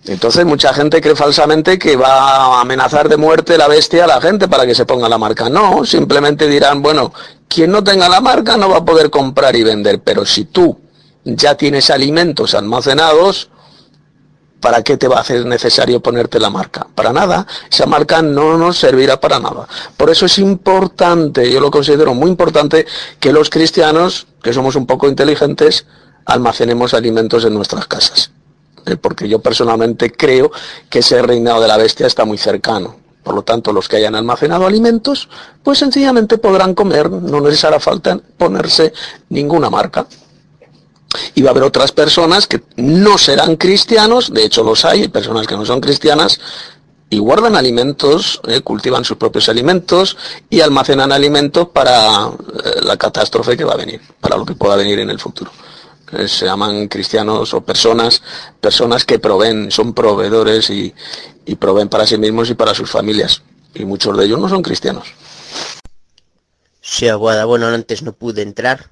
[0.06, 4.20] Entonces mucha gente cree falsamente que va a amenazar de muerte la bestia a la
[4.20, 5.50] gente para que se ponga la marca.
[5.50, 7.14] No, simplemente dirán, bueno,
[7.48, 10.80] quien no tenga la marca no va a poder comprar y vender, pero si tú
[11.24, 13.50] ya tienes alimentos almacenados,
[14.60, 16.88] ¿para qué te va a hacer necesario ponerte la marca?
[16.96, 19.68] Para nada, esa marca no nos servirá para nada.
[19.98, 22.88] Por eso es importante, yo lo considero muy importante,
[23.20, 25.86] que los cristianos, que somos un poco inteligentes,
[26.26, 28.32] almacenemos alimentos en nuestras casas.
[28.86, 30.52] Eh, porque yo personalmente creo
[30.90, 32.96] que ese reinado de la bestia está muy cercano.
[33.24, 35.30] Por lo tanto, los que hayan almacenado alimentos,
[35.64, 38.94] pues sencillamente podrán comer, no les hará falta ponerse
[39.30, 40.08] ninguna marca.
[41.36, 45.46] Y va a haber otras personas que no serán cristianos, de hecho los hay, personas
[45.46, 46.40] que no son cristianas,
[47.12, 50.18] y guardan alimentos, eh, cultivan sus propios alimentos
[50.50, 54.78] y almacenan alimentos para eh, la catástrofe que va a venir, para lo que pueda
[54.78, 55.52] venir en el futuro.
[56.14, 58.22] Eh, se llaman cristianos o personas,
[58.60, 60.94] personas que proveen, son proveedores y,
[61.46, 63.44] y proveen para sí mismos y para sus familias.
[63.74, 65.08] Y muchos de ellos no son cristianos.
[66.82, 68.90] Sí, Aguada, bueno, antes no pude entrar,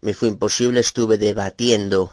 [0.00, 2.12] me fue imposible, estuve debatiendo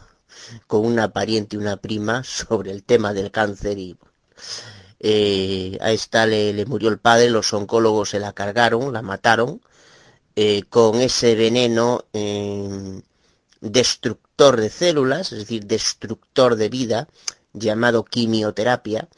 [0.66, 3.96] con una pariente y una prima sobre el tema del cáncer y
[5.00, 9.60] eh, a esta le, le, murió el padre, los oncólogos se la cargaron, la mataron,
[10.36, 13.02] eh, con ese veneno eh,
[14.40, 17.08] de células, es decir, destructor de vida,
[17.52, 19.08] llamado quimioterapia,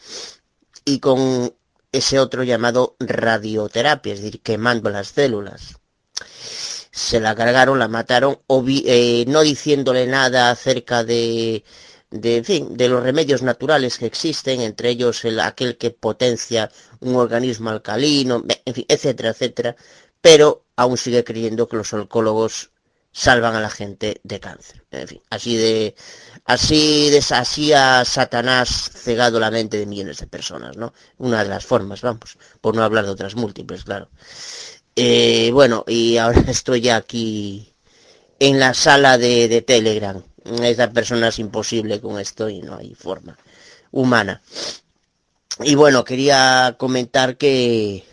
[0.84, 1.54] y con
[1.92, 5.76] ese otro llamado radioterapia, es decir, quemando las células.
[6.90, 8.40] Se la cargaron, la mataron,
[8.86, 11.64] eh, no diciéndole nada acerca de,
[12.10, 16.70] de, en fin, de los remedios naturales que existen, entre ellos el, aquel que potencia
[17.00, 19.76] un organismo alcalino, en fin, etcétera, etcétera,
[20.20, 22.72] pero aún sigue creyendo que los oncólogos
[23.12, 24.81] salvan a la gente de cáncer.
[24.92, 25.94] En fin, así de,
[26.44, 30.92] así de, así a Satanás cegado la mente de millones de personas, ¿no?
[31.18, 34.08] Una de las formas, vamos, por no hablar de otras múltiples, claro.
[34.96, 37.72] Eh, bueno, y ahora estoy aquí
[38.38, 40.22] en la sala de, de Telegram.
[40.62, 43.38] Esta persona es imposible con esto y no hay forma
[43.92, 44.42] humana.
[45.60, 48.04] Y bueno, quería comentar que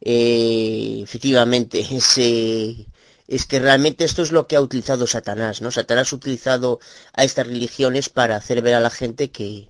[0.00, 2.86] eh, efectivamente ese
[3.30, 5.70] es que realmente esto es lo que ha utilizado Satanás, ¿no?
[5.70, 6.80] Satanás ha utilizado
[7.12, 9.68] a estas religiones para hacer ver a la gente que,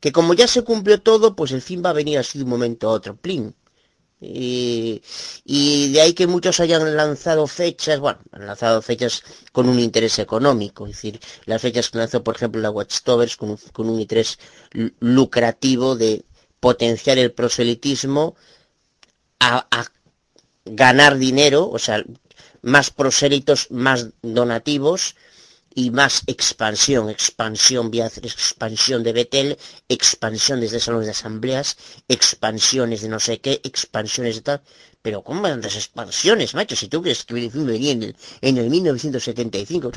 [0.00, 2.50] que como ya se cumplió todo, pues el fin va a venir así de un
[2.50, 3.56] momento a otro, plin.
[4.20, 5.02] Y,
[5.92, 10.86] de ahí que muchos hayan lanzado fechas, bueno, han lanzado fechas con un interés económico,
[10.86, 14.38] es decir, las fechas que lanzó, por ejemplo, la Watchtowers con, con un interés
[15.00, 16.24] lucrativo de
[16.60, 18.36] potenciar el proselitismo
[19.40, 19.86] a, a
[20.64, 22.02] ganar dinero, o sea,
[22.66, 25.14] más prosélitos, más donativos
[25.72, 29.58] y más expansión, expansión vía expansión de Betel,
[29.88, 31.76] expansión desde salones de asambleas,
[32.08, 34.62] expansiones de no sé qué, expansiones de tal.
[35.00, 36.74] Pero ¿cómo van expansiones, macho?
[36.74, 39.92] Si tú crees que venía en el, en el 1975.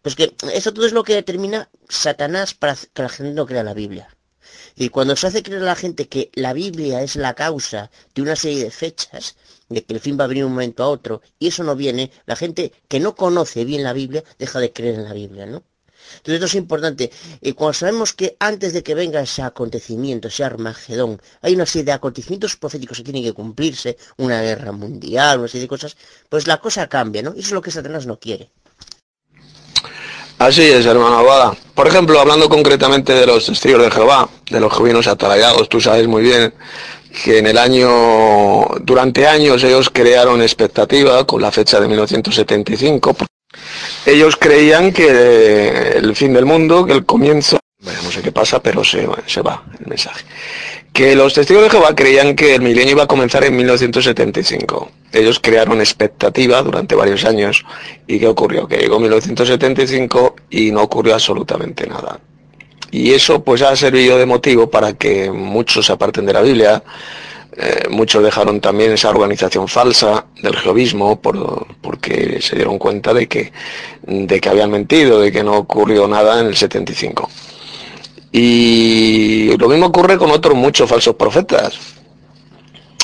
[0.00, 3.62] Pues que eso todo es lo que determina Satanás para que la gente no crea
[3.64, 4.08] la Biblia.
[4.76, 8.22] Y cuando se hace creer a la gente que la Biblia es la causa de
[8.22, 9.36] una serie de fechas,
[9.68, 12.10] de que el fin va a venir un momento a otro, y eso no viene,
[12.26, 15.62] la gente que no conoce bien la Biblia deja de creer en la Biblia, ¿no?
[16.16, 17.10] Entonces esto es importante.
[17.40, 21.84] Y cuando sabemos que antes de que venga ese acontecimiento, ese Armagedón, hay una serie
[21.84, 25.96] de acontecimientos proféticos que tienen que cumplirse, una guerra mundial, una serie de cosas,
[26.28, 27.32] pues la cosa cambia, ¿no?
[27.34, 28.50] Y eso es lo que Satanás no quiere.
[30.38, 31.56] Así es, hermano Abada.
[31.74, 36.08] Por ejemplo, hablando concretamente de los testigos de Jehová, de los jovinos atalayados, tú sabes
[36.08, 36.52] muy bien
[37.22, 43.16] que en el año, durante años ellos crearon expectativa con la fecha de 1975.
[44.06, 48.60] Ellos creían que el fin del mundo, que el comienzo, bueno, no sé qué pasa,
[48.60, 50.24] pero se, se va el mensaje.
[50.92, 54.90] Que los testigos de Jehová creían que el milenio iba a comenzar en 1975.
[55.12, 57.64] Ellos crearon expectativa durante varios años.
[58.06, 58.66] ¿Y qué ocurrió?
[58.66, 62.20] Que llegó 1975 y no ocurrió absolutamente nada.
[62.94, 66.80] Y eso pues ha servido de motivo para que muchos se aparten de la Biblia,
[67.56, 73.26] eh, muchos dejaron también esa organización falsa del jehovismo por, porque se dieron cuenta de
[73.26, 73.52] que,
[74.02, 77.28] de que habían mentido, de que no ocurrió nada en el 75.
[78.30, 81.76] Y lo mismo ocurre con otros muchos falsos profetas.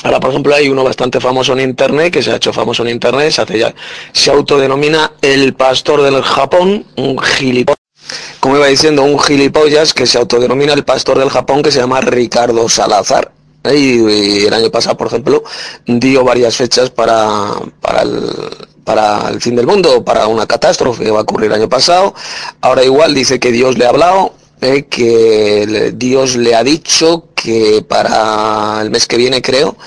[0.03, 2.91] Ahora, por ejemplo, hay uno bastante famoso en Internet, que se ha hecho famoso en
[2.91, 3.75] Internet, se, hace ya,
[4.13, 7.80] se autodenomina el pastor del Japón, un gilipollas
[8.41, 12.01] como iba diciendo, un gilipollas que se autodenomina el pastor del Japón que se llama
[12.01, 13.31] Ricardo Salazar.
[13.63, 15.43] Y, el año pasado, por ejemplo,
[15.85, 17.51] dio varias fechas para,
[18.83, 22.15] para el fin del mundo, para una catástrofe que va a ocurrir el año pasado.
[22.61, 27.85] Ahora igual dice que Dios le ha hablado, eh, que Dios le ha dicho que
[27.87, 29.77] para el mes que viene, creo,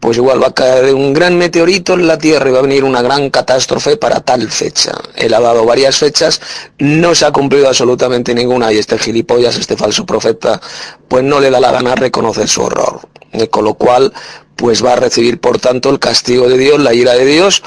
[0.00, 2.84] pues igual va a caer un gran meteorito en la Tierra y va a venir
[2.84, 4.92] una gran catástrofe para tal fecha.
[5.16, 6.40] Él ha dado varias fechas,
[6.78, 10.60] no se ha cumplido absolutamente ninguna y este gilipollas, este falso profeta,
[11.08, 13.00] pues no le da la gana reconocer su horror.
[13.32, 14.12] Eh, con lo cual,
[14.56, 17.62] pues va a recibir por tanto el castigo de Dios, la ira de Dios,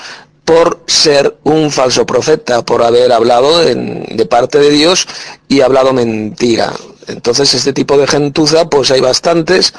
[0.46, 5.08] por ser un falso profeta, por haber hablado de parte de Dios
[5.48, 6.74] y hablado mentira.
[7.12, 9.74] Entonces este tipo de gentuza, pues hay bastantes,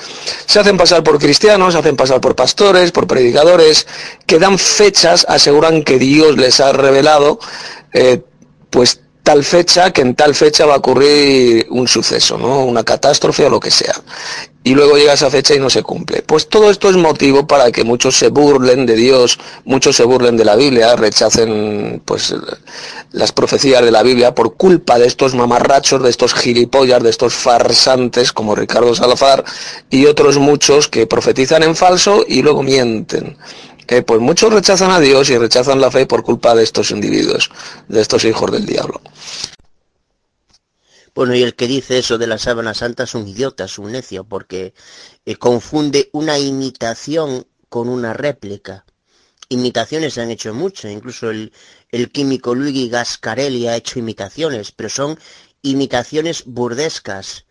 [0.47, 3.87] se hacen pasar por cristianos, se hacen pasar por pastores, por predicadores,
[4.27, 7.39] que dan fechas, aseguran que Dios les ha revelado,
[7.93, 8.21] eh,
[8.71, 12.65] pues tal fecha, que en tal fecha va a ocurrir un suceso, ¿no?
[12.65, 13.95] Una catástrofe o lo que sea.
[14.65, 16.23] Y luego llega esa fecha y no se cumple.
[16.23, 20.37] Pues todo esto es motivo para que muchos se burlen de Dios, muchos se burlen
[20.37, 22.35] de la Biblia, rechacen pues
[23.11, 27.35] las profecías de la Biblia por culpa de estos mamarrachos, de estos gilipollas, de estos
[27.35, 29.45] farsantes como Ricardo Salazar
[29.91, 33.37] y otros muchos que profetizan en falso y luego mienten
[33.87, 37.51] que pues muchos rechazan a Dios y rechazan la fe por culpa de estos individuos,
[37.89, 39.01] de estos hijos del diablo.
[41.15, 43.93] Bueno, y el que dice eso de la sábana santa es un idiota, es un
[43.93, 44.73] necio, porque
[45.27, 48.87] eh, confunde una imitación con una réplica.
[49.51, 51.53] Imitaciones se han hecho mucho, incluso el,
[51.91, 55.19] el químico Luigi Gascarelli ha hecho imitaciones, pero son
[55.61, 57.45] imitaciones burdescas,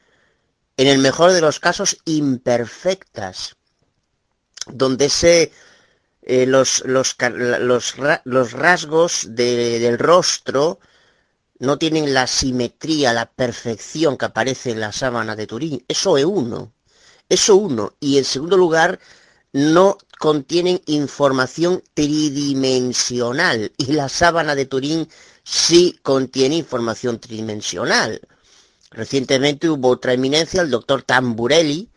[0.78, 3.56] en el mejor de los casos imperfectas,
[4.66, 5.52] donde se
[6.22, 7.96] eh, los, los, los,
[8.26, 10.80] los, rasgos de, del rostro
[11.60, 15.84] no tienen la simetría, la perfección que aparece en la sábana de Turín.
[15.88, 16.74] Eso es uno.
[17.30, 17.94] Eso uno.
[18.00, 19.00] Y en segundo lugar,
[19.54, 23.72] no contienen información tridimensional.
[23.78, 25.08] Y la sábana de Turín
[25.44, 28.22] sí contiene información tridimensional.
[28.92, 31.90] Recientemente hubo otra eminencia, el doctor Tamburelli,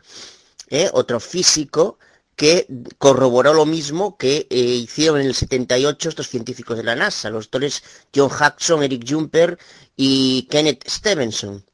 [0.68, 0.90] ¿eh?
[0.92, 1.98] otro físico,
[2.36, 2.66] que
[2.98, 7.44] corroboró lo mismo que eh, hicieron en el 78 estos científicos de la NASA, los
[7.44, 7.82] doctores
[8.14, 9.58] John Jackson, Eric Jumper
[9.96, 11.64] y Kenneth Stevenson,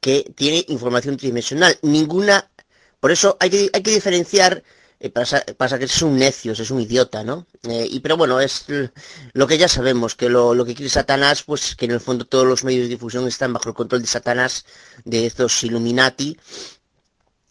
[0.00, 1.78] que tiene información tridimensional.
[1.82, 2.50] Ninguna,
[3.00, 4.62] por eso hay que, hay que diferenciar,
[4.98, 7.46] eh, pasa, que es un necio, es un idiota, ¿no?
[7.68, 8.64] Eh, y pero bueno, es
[9.34, 12.24] lo que ya sabemos, que lo, lo que quiere Satanás, pues que en el fondo
[12.24, 14.64] todos los medios de difusión están bajo el control de Satanás,
[15.04, 16.38] de estos Illuminati,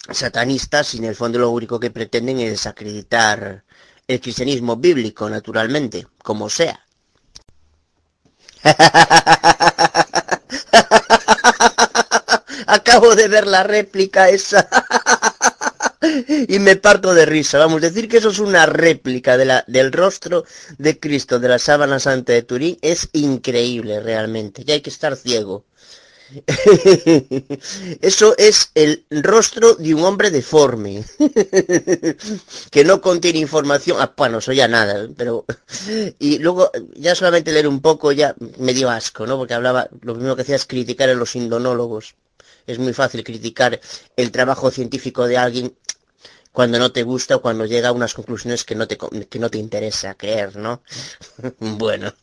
[0.10, 3.64] satanistas y en el fondo lo único que pretenden es desacreditar
[4.08, 6.86] el cristianismo bíblico, naturalmente, como sea.
[12.68, 14.68] Acabo de ver la réplica esa.
[16.48, 17.60] y me parto de risa.
[17.60, 20.46] Vamos decir que eso es una réplica de la, del rostro
[20.78, 22.78] de Cristo de la sábana santa de Turín.
[22.82, 24.64] Es increíble realmente.
[24.66, 25.66] Y hay que estar ciego.
[28.02, 31.04] Eso es el rostro de un hombre deforme,
[32.72, 35.46] que no contiene información, ah, bueno, eso ya nada, pero...
[36.20, 39.38] Y luego, ya solamente leer un poco ya me dio asco, ¿no?
[39.38, 42.16] Porque hablaba, lo primero que hacía es criticar a los indonólogos.
[42.68, 43.80] Es muy fácil criticar
[44.16, 45.76] el trabajo científico de alguien
[46.52, 49.50] cuando no te gusta o cuando llega a unas conclusiones que no te, que no
[49.50, 50.84] te interesa creer, ¿no?
[51.60, 52.14] bueno.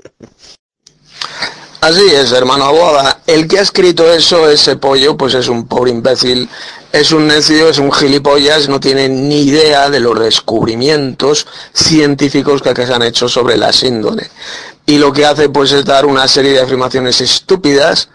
[1.80, 3.20] Así es, hermano Boda.
[3.24, 6.48] El que ha escrito eso, ese pollo, pues es un pobre imbécil,
[6.90, 12.74] es un necio, es un gilipollas, no tiene ni idea de los descubrimientos científicos que
[12.74, 14.28] se han hecho sobre la síndrome.
[14.86, 18.08] Y lo que hace pues es dar una serie de afirmaciones estúpidas,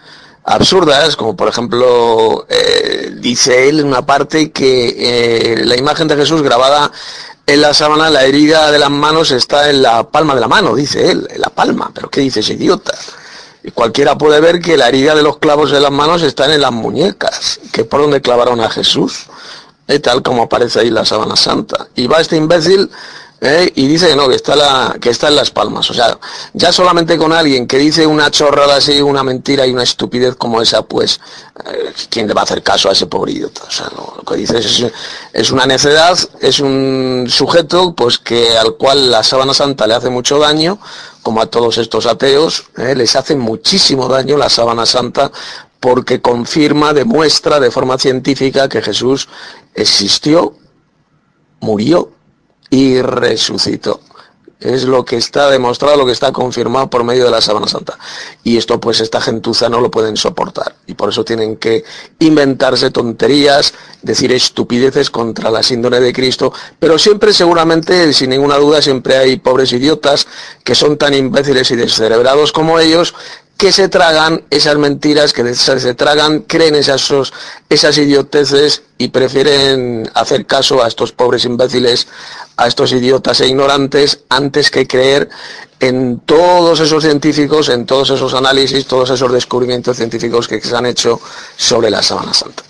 [0.44, 6.16] absurdas, como por ejemplo eh, dice él en una parte que eh, la imagen de
[6.16, 6.92] Jesús grabada
[7.46, 10.74] en la sábana, la herida de las manos está en la palma de la mano,
[10.74, 11.90] dice él, en la palma.
[11.94, 12.92] ¿Pero qué dice ese idiota?
[13.66, 16.60] Y cualquiera puede ver que la herida de los clavos de las manos están en
[16.60, 19.24] las muñecas, que es por donde clavaron a Jesús,
[19.88, 21.88] y tal como aparece ahí la sábana santa.
[21.94, 22.90] Y va este imbécil
[23.44, 23.70] ¿eh?
[23.74, 25.90] y dice que no, que está, la, que está en las palmas.
[25.90, 26.18] O sea,
[26.54, 30.62] ya solamente con alguien que dice una chorrada así, una mentira y una estupidez como
[30.62, 31.20] esa, pues,
[31.66, 33.62] eh, ¿quién le va a hacer caso a ese pobre idiota?
[33.68, 34.84] O sea, lo que dice es,
[35.32, 40.08] es, una necedad, es un sujeto pues que al cual la sábana santa le hace
[40.08, 40.78] mucho daño,
[41.22, 42.94] como a todos estos ateos, ¿eh?
[42.94, 45.30] les hace muchísimo daño la sábana santa
[45.80, 49.28] porque confirma, demuestra de forma científica que Jesús
[49.74, 50.56] existió,
[51.60, 52.10] murió
[52.74, 54.00] y resucitó.
[54.58, 57.98] Es lo que está demostrado, lo que está confirmado por medio de la sábana santa.
[58.42, 60.74] Y esto pues esta gentuza no lo pueden soportar.
[60.86, 61.84] Y por eso tienen que
[62.18, 66.52] inventarse tonterías, decir estupideces contra la síndrome de Cristo.
[66.80, 70.26] Pero siempre seguramente, sin ninguna duda, siempre hay pobres idiotas
[70.64, 73.14] que son tan imbéciles y descerebrados como ellos
[73.56, 77.10] que se tragan esas mentiras, que se tragan, creen esas,
[77.68, 82.08] esas idioteces y prefieren hacer caso a estos pobres imbéciles,
[82.56, 85.28] a estos idiotas e ignorantes, antes que creer
[85.80, 90.86] en todos esos científicos, en todos esos análisis, todos esos descubrimientos científicos que se han
[90.86, 91.20] hecho
[91.56, 92.62] sobre la Sábana Santa.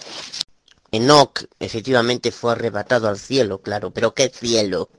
[0.92, 4.90] Enoch efectivamente fue arrebatado al cielo, claro, pero ¿qué cielo?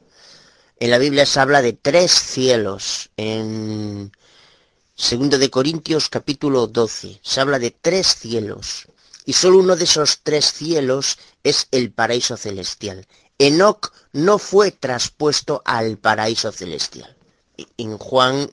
[0.77, 3.09] En la Biblia se habla de tres cielos.
[3.15, 4.11] En
[4.97, 7.19] Segundo de Corintios capítulo 12.
[7.21, 8.87] Se habla de tres cielos.
[9.25, 13.05] Y solo uno de esos tres cielos es el paraíso celestial.
[13.37, 17.13] Enoc no fue traspuesto al paraíso celestial.
[17.77, 18.49] En Juan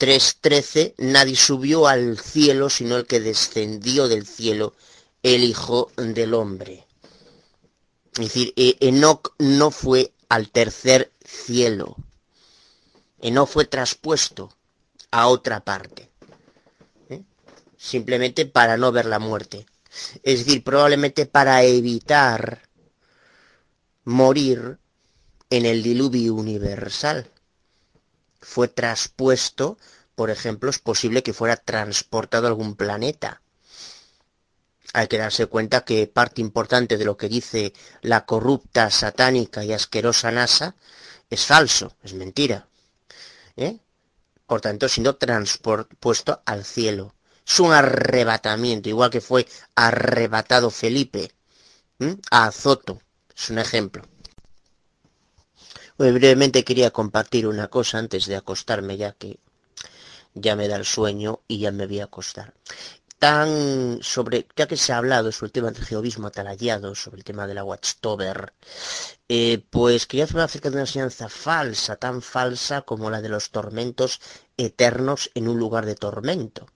[0.00, 4.74] 3.13, nadie subió al cielo sino el que descendió del cielo,
[5.22, 6.88] el Hijo del Hombre.
[8.14, 11.94] Es decir, e- Enoc no fue al tercer cielo.
[13.20, 14.52] Enoc fue traspuesto
[15.12, 16.10] a otra parte.
[17.08, 17.22] ¿eh?
[17.76, 19.66] Simplemente para no ver la muerte.
[20.22, 22.62] Es decir, probablemente para evitar
[24.04, 24.78] morir
[25.50, 27.30] en el diluvio universal.
[28.40, 29.78] Fue traspuesto,
[30.14, 33.42] por ejemplo, es posible que fuera transportado a algún planeta.
[34.94, 39.72] Hay que darse cuenta que parte importante de lo que dice la corrupta, satánica y
[39.72, 40.74] asquerosa NASA
[41.30, 42.66] es falso, es mentira.
[43.56, 43.78] ¿eh?
[44.46, 47.14] Por tanto, siendo transpuesto al cielo.
[47.46, 51.32] Es un arrebatamiento, igual que fue arrebatado Felipe
[52.30, 53.00] a Azoto.
[53.36, 54.02] Es un ejemplo.
[55.98, 59.38] Brevemente quería compartir una cosa antes de acostarme, ya que
[60.34, 62.54] ya me da el sueño y ya me voy a acostar.
[63.22, 67.24] Tan sobre, ya que se ha hablado sobre el tema del jehovismo atalayado, sobre el
[67.24, 68.52] tema de la Watchtower,
[69.28, 73.50] eh, pues quería hablar acerca de una enseñanza falsa, tan falsa como la de los
[73.50, 74.20] tormentos
[74.56, 76.66] eternos en un lugar de tormento,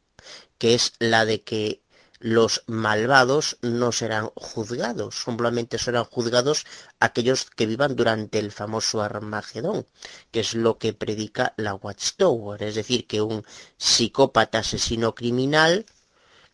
[0.56, 1.82] que es la de que
[2.20, 6.64] los malvados no serán juzgados, simplemente serán juzgados
[7.00, 9.88] aquellos que vivan durante el famoso Armagedón,
[10.30, 13.44] que es lo que predica la Watchtower, es decir, que un
[13.78, 15.86] psicópata asesino criminal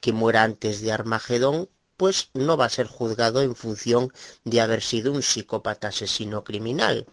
[0.02, 4.12] que muera antes de Armagedón, pues no va a ser juzgado en función
[4.44, 7.06] de haber sido un psicópata asesino criminal.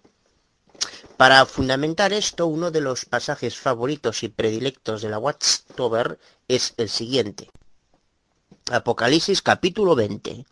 [1.15, 6.89] Para fundamentar esto, uno de los pasajes favoritos y predilectos de la Watchtower es el
[6.89, 7.51] siguiente.
[8.71, 10.45] Apocalipsis capítulo 20,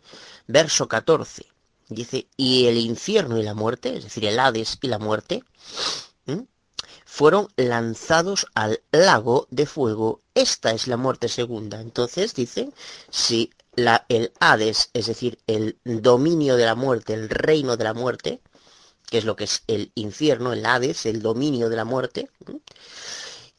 [0.46, 1.44] verso 14.
[1.88, 5.42] Dice, y el infierno y la muerte, es decir, el Hades y la muerte,
[7.04, 10.20] fueron lanzados al lago de fuego.
[10.38, 11.80] Esta es la muerte segunda.
[11.80, 12.70] Entonces, dice,
[13.10, 18.40] si el Hades, es decir, el dominio de la muerte, el reino de la muerte,
[19.10, 22.30] que es lo que es el infierno, el Hades, el dominio de la muerte,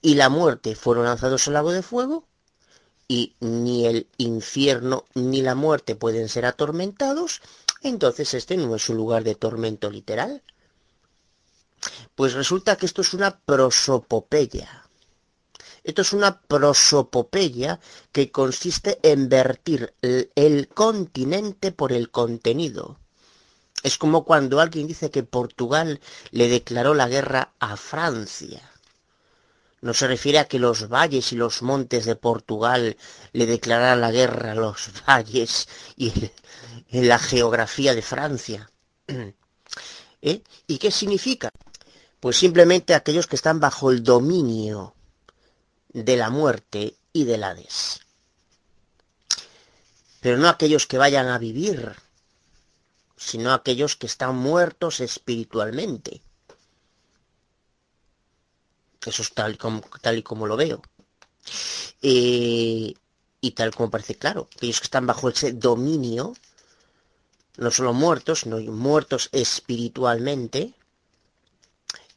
[0.01, 2.23] y la muerte fueron lanzados al lago de fuego,
[3.09, 7.41] y ni el infierno ni la muerte pueden ser atormentados,
[7.83, 10.43] entonces este no es un lugar de tormento literal.
[12.15, 14.88] Pues resulta que esto es una prosopopeya.
[15.89, 17.79] Esto es una prosopopeya
[18.11, 22.99] que consiste en vertir el, el continente por el contenido.
[23.81, 25.99] Es como cuando alguien dice que Portugal
[26.29, 28.61] le declaró la guerra a Francia.
[29.81, 32.95] No se refiere a que los valles y los montes de Portugal
[33.33, 35.67] le declararan la guerra a los valles
[35.97, 36.13] y
[36.91, 38.69] en la geografía de Francia.
[40.21, 40.43] ¿Eh?
[40.67, 41.49] ¿Y qué significa?
[42.19, 44.93] Pues simplemente aquellos que están bajo el dominio
[45.89, 48.01] de la muerte y del Hades.
[50.21, 51.95] Pero no aquellos que vayan a vivir,
[53.15, 56.21] sino aquellos que están muertos espiritualmente.
[59.05, 60.81] Eso es tal, como, tal y como lo veo.
[62.01, 62.93] Eh,
[63.41, 66.33] y tal como parece claro, aquellos que están bajo ese dominio,
[67.57, 70.73] no solo muertos, sino muertos espiritualmente,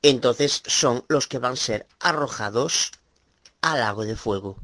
[0.02, 2.92] entonces son los que van a ser arrojados
[3.62, 4.58] al lago de fuego.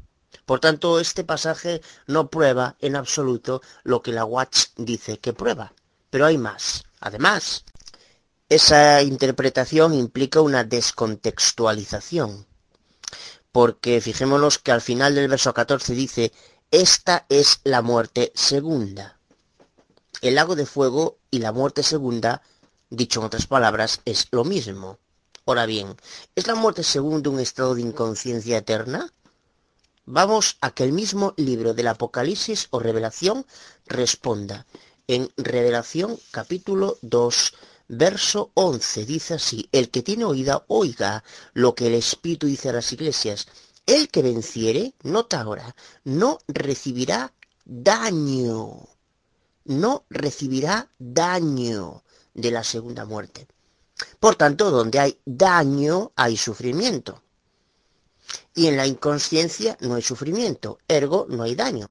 [0.45, 5.73] Por tanto, este pasaje no prueba en absoluto lo que la Watch dice que prueba.
[6.09, 6.83] Pero hay más.
[6.99, 7.65] Además,
[8.49, 12.47] esa interpretación implica una descontextualización.
[13.51, 16.31] Porque fijémonos que al final del verso 14 dice,
[16.71, 19.19] esta es la muerte segunda.
[20.21, 22.41] El lago de fuego y la muerte segunda,
[22.89, 24.99] dicho en otras palabras, es lo mismo.
[25.49, 25.97] Ahora bien,
[26.35, 29.11] ¿es la muerte segunda un estado de inconsciencia eterna?
[30.05, 33.47] Vamos a que el mismo libro del Apocalipsis o Revelación
[33.87, 34.67] responda.
[35.07, 37.53] En Revelación capítulo 2,
[37.87, 41.23] verso 11 dice así, el que tiene oída, oiga
[41.53, 43.47] lo que el Espíritu dice a las iglesias.
[43.87, 47.33] El que venciere, nota ahora, no recibirá
[47.65, 48.87] daño,
[49.65, 52.03] no recibirá daño
[52.35, 53.47] de la segunda muerte.
[54.19, 57.23] Por tanto, donde hay daño, hay sufrimiento.
[58.55, 61.87] Y en la inconsciencia no hay sufrimiento, ergo no hay daño.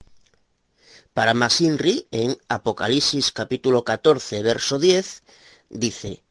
[1.14, 5.22] Para Masinri, en Apocalipsis capítulo 14, verso 10,
[5.70, 6.22] dice,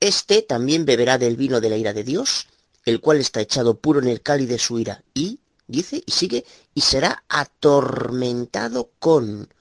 [0.00, 2.46] Este también beberá del vino de la ira de Dios,
[2.84, 6.46] el cual está echado puro en el cáliz de su ira, y, dice, y sigue,
[6.74, 9.52] y será atormentado con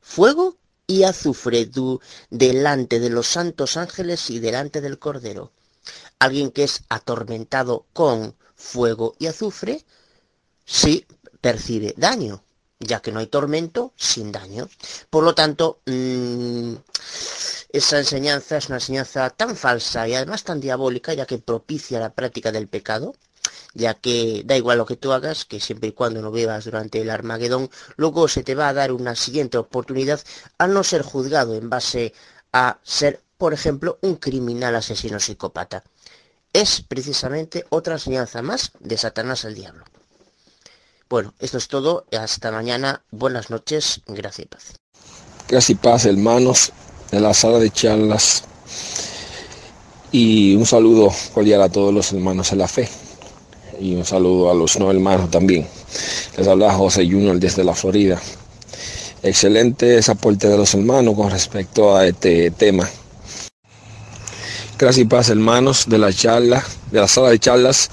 [0.00, 0.59] fuego
[0.90, 1.70] y azufre
[2.30, 5.52] delante de los santos ángeles y delante del Cordero.
[6.18, 9.84] Alguien que es atormentado con fuego y azufre,
[10.64, 11.06] sí
[11.40, 12.42] percibe daño,
[12.80, 14.68] ya que no hay tormento sin daño.
[15.10, 16.74] Por lo tanto, mmm,
[17.72, 22.12] esa enseñanza es una enseñanza tan falsa y además tan diabólica, ya que propicia la
[22.12, 23.14] práctica del pecado,
[23.74, 27.00] ya que da igual lo que tú hagas, que siempre y cuando no bebas durante
[27.00, 30.20] el Armagedón, luego se te va a dar una siguiente oportunidad
[30.58, 32.12] al no ser juzgado en base
[32.52, 35.84] a ser, por ejemplo, un criminal asesino psicópata.
[36.52, 39.84] Es precisamente otra enseñanza más de Satanás al diablo.
[41.08, 42.06] Bueno, esto es todo.
[42.12, 43.02] Hasta mañana.
[43.10, 44.00] Buenas noches.
[44.06, 44.74] Gracias y paz.
[45.48, 46.72] Gracias y paz, hermanos
[47.10, 48.44] de la sala de charlas.
[50.12, 52.88] Y un saludo cordial a todos los hermanos en la fe.
[53.80, 55.66] Y un saludo a los no hermanos también.
[56.36, 58.20] Les habla José Junior desde la Florida.
[59.22, 62.86] Excelente ese aporte de los hermanos con respecto a este tema.
[64.78, 67.90] Gracias y paz, hermanos de la charla, de la sala de charlas.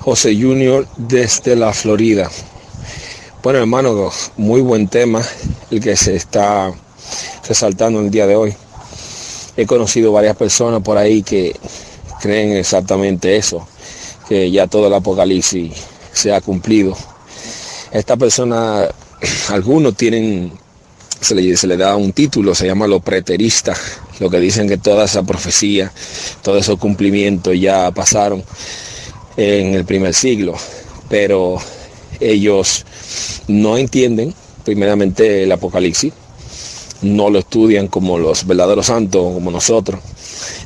[0.00, 2.30] José Junior desde la Florida.
[3.42, 5.22] Bueno, hermano, muy buen tema
[5.70, 6.72] el que se está
[7.46, 8.54] resaltando el día de hoy.
[9.54, 11.54] He conocido varias personas por ahí que
[12.20, 13.68] creen exactamente eso,
[14.28, 15.72] que ya todo el apocalipsis
[16.12, 16.96] se ha cumplido.
[17.92, 18.88] Esta persona,
[19.50, 20.52] algunos tienen,
[21.20, 23.78] se le, da un título, se llama los preteristas,
[24.20, 25.92] lo que dicen que toda esa profecía,
[26.42, 28.42] todos esos cumplimientos ya pasaron
[29.36, 30.54] en el primer siglo,
[31.08, 31.58] pero
[32.20, 32.84] ellos
[33.48, 34.34] no entienden
[34.64, 36.12] primeramente el Apocalipsis,
[37.02, 40.00] no lo estudian como los verdaderos santos, como nosotros,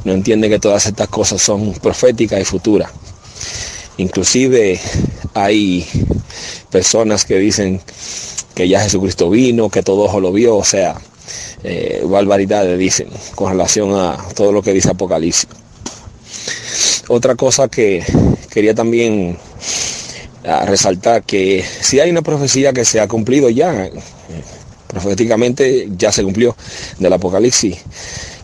[0.05, 2.90] no entienden que todas estas cosas son proféticas y futuras.
[3.98, 4.80] Inclusive
[5.34, 5.86] hay
[6.70, 7.80] personas que dicen
[8.54, 10.96] que ya Jesucristo vino, que todo ojo lo vio, o sea,
[11.64, 15.48] eh, barbaridades dicen con relación a todo lo que dice Apocalipsis.
[17.08, 18.04] Otra cosa que
[18.50, 19.38] quería también
[20.44, 23.90] ah, resaltar que si hay una profecía que se ha cumplido ya,
[24.86, 26.56] proféticamente ya se cumplió
[26.98, 27.78] del Apocalipsis,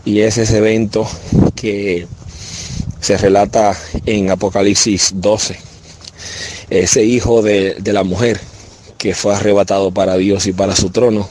[0.03, 1.07] y es ese evento
[1.55, 2.07] que
[3.01, 5.57] se relata en Apocalipsis 12,
[6.69, 8.39] ese hijo de, de la mujer
[8.97, 11.29] que fue arrebatado para Dios y para su trono,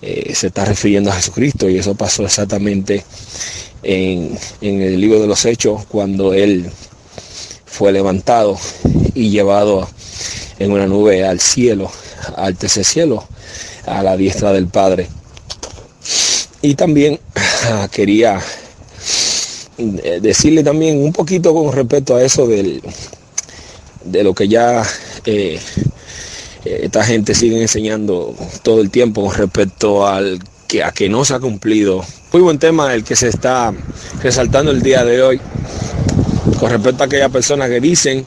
[0.00, 3.04] eh, se está refiriendo a Jesucristo y eso pasó exactamente
[3.84, 6.70] en, en, el libro de los Hechos cuando él
[7.66, 8.58] fue levantado
[9.14, 9.88] y llevado
[10.58, 11.90] en una nube al cielo,
[12.36, 13.24] al tercer cielo,
[13.86, 15.08] a la diestra del Padre.
[16.62, 17.20] Y también
[17.92, 18.40] quería
[19.76, 22.82] decirle también un poquito con respecto a eso del,
[24.04, 24.84] de lo que ya
[25.24, 25.58] eh,
[26.64, 30.38] esta gente sigue enseñando todo el tiempo con respecto al
[30.68, 32.04] que a que no se ha cumplido.
[32.32, 33.74] Muy buen tema el que se está
[34.22, 35.40] resaltando el día de hoy
[36.58, 38.24] con respecto a aquellas personas que dicen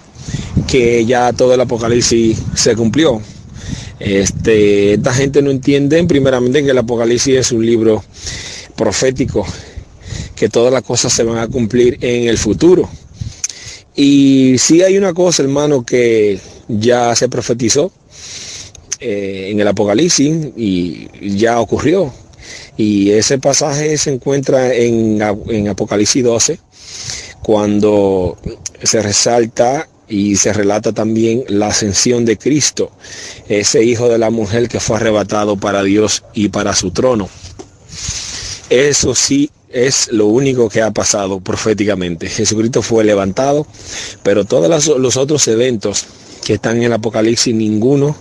[0.67, 3.22] que ya todo el apocalipsis se cumplió.
[3.99, 8.03] Este, esta gente no entiende primeramente que el apocalipsis es un libro
[8.76, 9.45] profético,
[10.36, 12.90] que todas las cosas se van a cumplir en el futuro.
[13.95, 17.91] Y si hay una cosa, hermano, que ya se profetizó,
[18.99, 22.14] eh, en el Apocalipsis y ya ocurrió.
[22.78, 26.60] Y ese pasaje se encuentra en, en Apocalipsis 12,
[27.41, 28.38] cuando
[28.84, 32.91] se resalta y se relata también la ascensión de Cristo,
[33.48, 37.30] ese hijo de la mujer que fue arrebatado para Dios y para su trono.
[38.70, 42.28] Eso sí es lo único que ha pasado proféticamente.
[42.28, 43.68] Jesucristo fue levantado,
[44.24, 46.06] pero todos los otros eventos
[46.46, 48.16] que están en el Apocalipsis, ninguno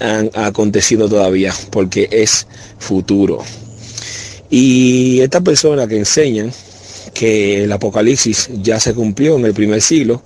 [0.00, 2.46] han acontecido todavía, porque es
[2.78, 3.42] futuro.
[4.50, 6.52] Y esta persona que enseñan
[7.14, 10.22] que el Apocalipsis ya se cumplió en el primer siglo,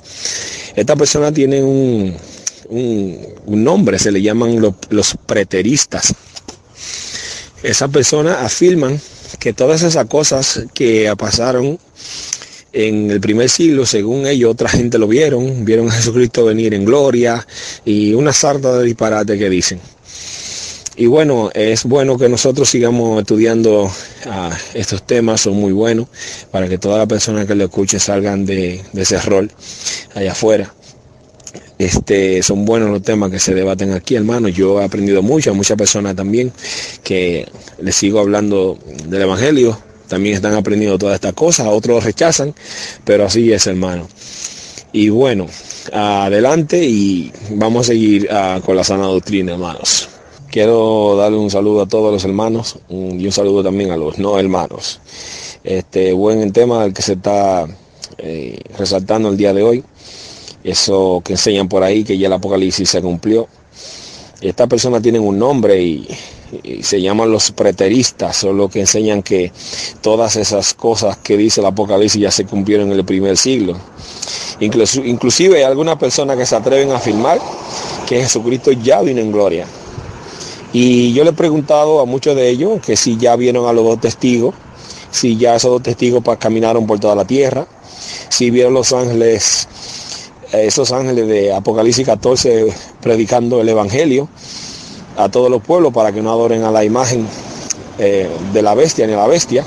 [0.74, 2.16] esta persona tiene un,
[2.70, 6.14] un, nombre, se le llaman los, los preteristas.
[7.62, 9.00] Esas personas afirman
[9.38, 11.78] que todas esas cosas que pasaron
[12.72, 16.84] en el primer siglo, según ellos, otra gente lo vieron, vieron a Jesucristo venir en
[16.84, 17.46] gloria
[17.84, 19.80] y una sarta de disparate que dicen.
[20.94, 26.08] Y bueno, es bueno que nosotros sigamos estudiando uh, estos temas, son muy buenos,
[26.50, 29.50] para que todas las personas que lo escuchen salgan de, de ese rol
[30.14, 30.74] allá afuera.
[31.82, 34.46] Este, son buenos los temas que se debaten aquí, hermano.
[34.46, 36.52] Yo he aprendido mucho, muchas personas también
[37.02, 37.48] que
[37.80, 38.78] les sigo hablando
[39.08, 39.76] del Evangelio,
[40.06, 42.54] también están aprendiendo todas estas cosas, otros rechazan,
[43.04, 44.06] pero así es, hermano.
[44.92, 45.48] Y bueno,
[45.92, 50.08] adelante y vamos a seguir uh, con la sana doctrina, hermanos.
[50.52, 54.38] Quiero darle un saludo a todos los hermanos y un saludo también a los no
[54.38, 55.00] hermanos.
[55.64, 57.66] Este buen tema el que se está
[58.18, 59.82] eh, resaltando el día de hoy.
[60.64, 63.48] Eso que enseñan por ahí, que ya el Apocalipsis se cumplió.
[64.40, 66.08] Estas personas tienen un nombre y,
[66.82, 69.52] se llaman los preteristas, son los que enseñan que
[70.02, 73.76] todas esas cosas que dice el Apocalipsis ya se cumplieron en el primer siglo.
[74.60, 77.40] inclusive hay algunas personas que se atreven a afirmar
[78.06, 79.66] que Jesucristo ya vino en gloria.
[80.74, 83.84] Y yo le he preguntado a muchos de ellos que si ya vieron a los
[83.84, 84.54] dos testigos,
[85.10, 87.66] si ya esos dos testigos caminaron por toda la tierra,
[88.30, 89.68] si vieron los ángeles,
[90.52, 94.28] esos ángeles de Apocalipsis 14 predicando el Evangelio
[95.16, 97.26] a todos los pueblos para que no adoren a la imagen
[97.98, 99.64] eh, de la bestia ni a la bestia.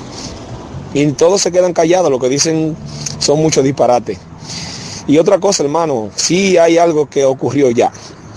[0.94, 2.76] Y todos se quedan callados, lo que dicen
[3.18, 4.18] son muchos disparates.
[5.06, 7.92] Y otra cosa, hermano, sí hay algo que ocurrió ya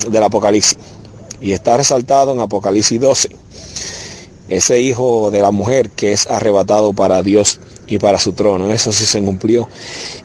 [0.07, 0.77] del Apocalipsis
[1.41, 3.30] y está resaltado en Apocalipsis 12.
[4.49, 8.71] Ese hijo de la mujer que es arrebatado para Dios y para su trono.
[8.71, 9.67] Eso sí se cumplió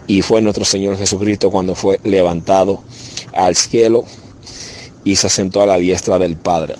[0.06, 2.82] y fue nuestro Señor Jesucristo cuando fue levantado
[3.32, 4.04] al cielo
[5.04, 6.74] y se sentó a la diestra del Padre.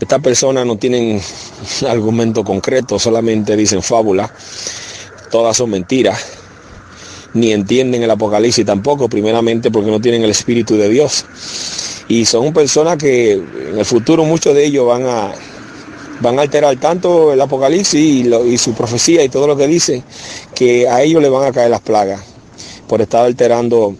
[0.00, 1.20] Estas personas no tienen
[1.88, 4.32] argumento concreto, solamente dicen fábula,
[5.30, 6.18] todas son mentiras,
[7.34, 11.24] ni entienden el Apocalipsis tampoco, primeramente porque no tienen el Espíritu de Dios
[12.08, 15.32] y son personas que en el futuro muchos de ellos van a,
[16.22, 20.02] van a alterar tanto el Apocalipsis y, su profecía y todo lo que dice,
[20.54, 22.22] que a ellos le van a caer las plagas
[22.86, 23.94] por estar alterando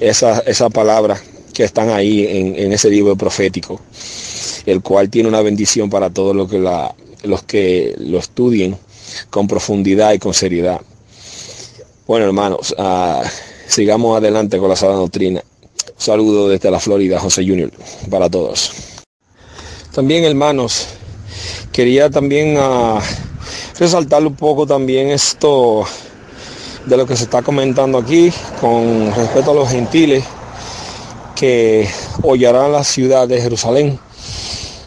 [0.00, 1.22] esas esa palabras
[1.54, 3.80] que están ahí en, ese libro profético,
[4.66, 8.76] el cual tiene una bendición para todos los que, los que lo estudien
[9.30, 10.80] con profundidad y con seriedad.
[12.06, 13.22] Bueno, hermanos, ah,
[13.68, 15.42] sigamos adelante con la sala doctrina.
[15.96, 17.70] Saludo desde la Florida, José Junior,
[18.10, 18.72] para todos.
[19.92, 20.86] También, hermanos,
[21.80, 22.98] quería también uh,
[23.78, 25.84] resaltar un poco también esto
[26.84, 28.30] de lo que se está comentando aquí
[28.60, 30.22] con respecto a los gentiles
[31.34, 31.88] que
[32.22, 33.98] hollarán la ciudad de Jerusalén.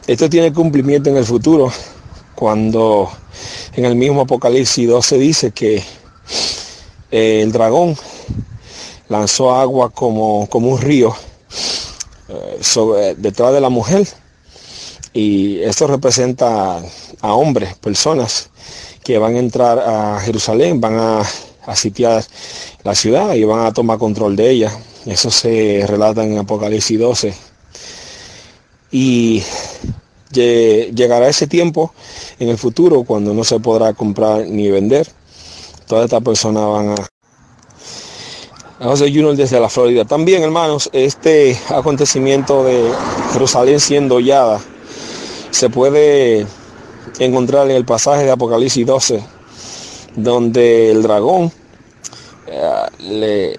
[0.06, 1.74] Esto tiene cumplimiento en el futuro,
[2.36, 3.10] cuando
[3.76, 5.84] en el mismo Apocalipsis 12 dice que
[7.10, 7.98] eh, el dragón
[9.10, 11.16] lanzó agua como, como un río
[12.30, 14.08] eh, sobre, detrás de la mujer.
[15.14, 16.82] Y esto representa
[17.22, 18.50] a hombres, personas
[19.04, 21.22] que van a entrar a Jerusalén, van a,
[21.66, 22.24] a sitiar
[22.84, 24.72] la ciudad y van a tomar control de ella.
[25.06, 27.34] Eso se relata en Apocalipsis 12.
[28.92, 29.44] Y
[30.32, 31.94] llegará ese tiempo
[32.40, 35.08] en el futuro cuando no se podrá comprar ni vender.
[35.88, 36.96] Todas estas personas van
[38.80, 40.06] a José Junior desde la Florida.
[40.06, 42.92] También, hermanos, este acontecimiento de
[43.32, 44.60] Jerusalén siendo hollada
[45.54, 46.48] se puede
[47.20, 49.24] encontrar en el pasaje de Apocalipsis 12,
[50.16, 51.52] donde el dragón
[52.48, 53.56] eh,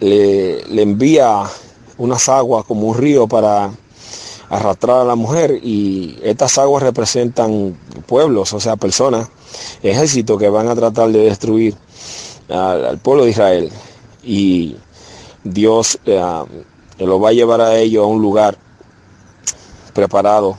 [0.00, 1.44] le, le envía
[1.96, 3.70] unas aguas como un río para
[4.50, 9.28] arrastrar a la mujer y estas aguas representan pueblos, o sea, personas,
[9.82, 11.74] ejércitos que van a tratar de destruir
[12.50, 13.72] al pueblo de Israel.
[14.22, 14.76] Y
[15.44, 16.20] Dios eh,
[16.98, 18.58] lo va a llevar a ellos a un lugar
[19.94, 20.58] preparado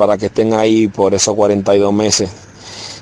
[0.00, 2.30] para que estén ahí por esos 42 meses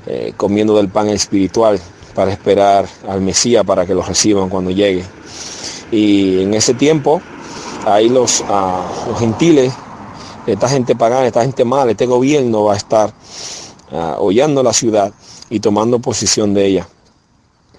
[0.05, 1.79] eh, comiendo del pan espiritual
[2.13, 5.05] para esperar al Mesías para que los reciban cuando llegue.
[5.93, 7.23] Y en ese tiempo,
[7.87, 9.73] ahí los, ah, los gentiles,
[10.45, 13.15] esta gente pagana, esta gente mala, este gobierno va a estar
[13.93, 15.13] uh, hollando la ciudad
[15.51, 16.89] y tomando posición de ella.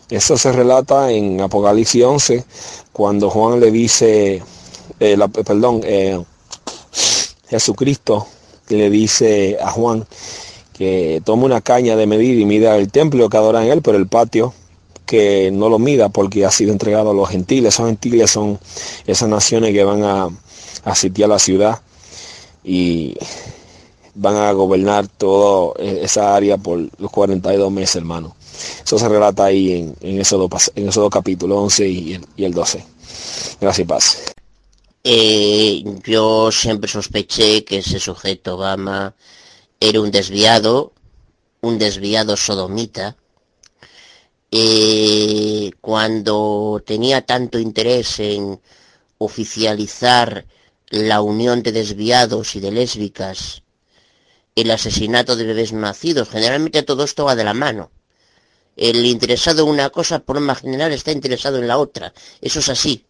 [0.09, 2.45] Eso se relata en Apocalipsis 11,
[2.93, 4.41] cuando Juan le dice,
[4.97, 6.23] eh, perdón, eh,
[7.49, 8.25] Jesucristo
[8.77, 10.05] le dice a Juan
[10.73, 13.97] que tome una caña de medir y mida el templo que adora en él, pero
[13.97, 14.53] el patio
[15.05, 17.73] que no lo mida porque ha sido entregado a los gentiles.
[17.73, 18.59] Esos gentiles son
[19.07, 20.29] esas naciones que van a,
[20.85, 21.79] a sitiar la ciudad
[22.63, 23.17] y
[24.13, 28.35] van a gobernar toda esa área por los 42 meses, hermano.
[28.83, 32.25] Eso se relata ahí en, en, esos, dos, en esos dos capítulos, 11 y el,
[32.35, 32.83] y el 12.
[33.59, 34.33] Gracias y paz.
[35.03, 39.15] Eh, yo siempre sospeché que ese sujeto Obama
[39.79, 40.93] era un desviado,
[41.61, 43.15] un desviado sodomita,
[44.51, 48.59] eh, cuando tenía tanto interés en
[49.19, 50.45] oficializar
[50.89, 53.63] la unión de desviados y de lésbicas,
[54.55, 57.91] el asesinato de bebés nacidos, generalmente todo esto va de la mano
[58.79, 62.13] el interesado en una cosa, por lo más general, está interesado en la otra.
[62.39, 63.05] Eso es así.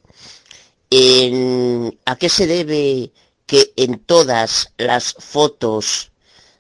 [0.92, 3.12] ¿A qué se debe
[3.46, 6.12] que en todas las fotos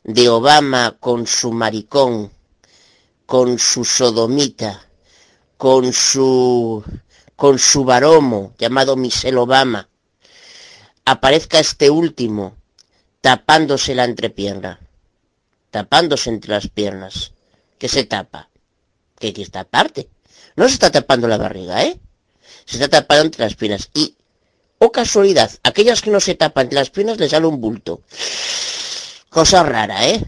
[0.03, 2.31] de Obama con su maricón,
[3.26, 4.88] con su sodomita,
[5.57, 6.84] con su
[7.35, 9.89] con su baromo llamado Michelle Obama,
[11.06, 12.56] aparezca este último
[13.22, 14.80] tapándose la entrepierna,
[15.72, 17.31] tapándose entre las piernas.
[17.80, 18.49] ¿Qué se tapa?
[19.18, 20.07] ¿Qué que esta parte?
[20.56, 21.99] No se está tapando la barriga, ¿eh?
[22.65, 23.89] Se está tapando entre las piernas.
[23.95, 24.15] Y,
[24.80, 28.01] oh casualidad, aquellas que no se tapan las piernas les sale un bulto.
[29.30, 30.26] Cosa rara, ¿eh?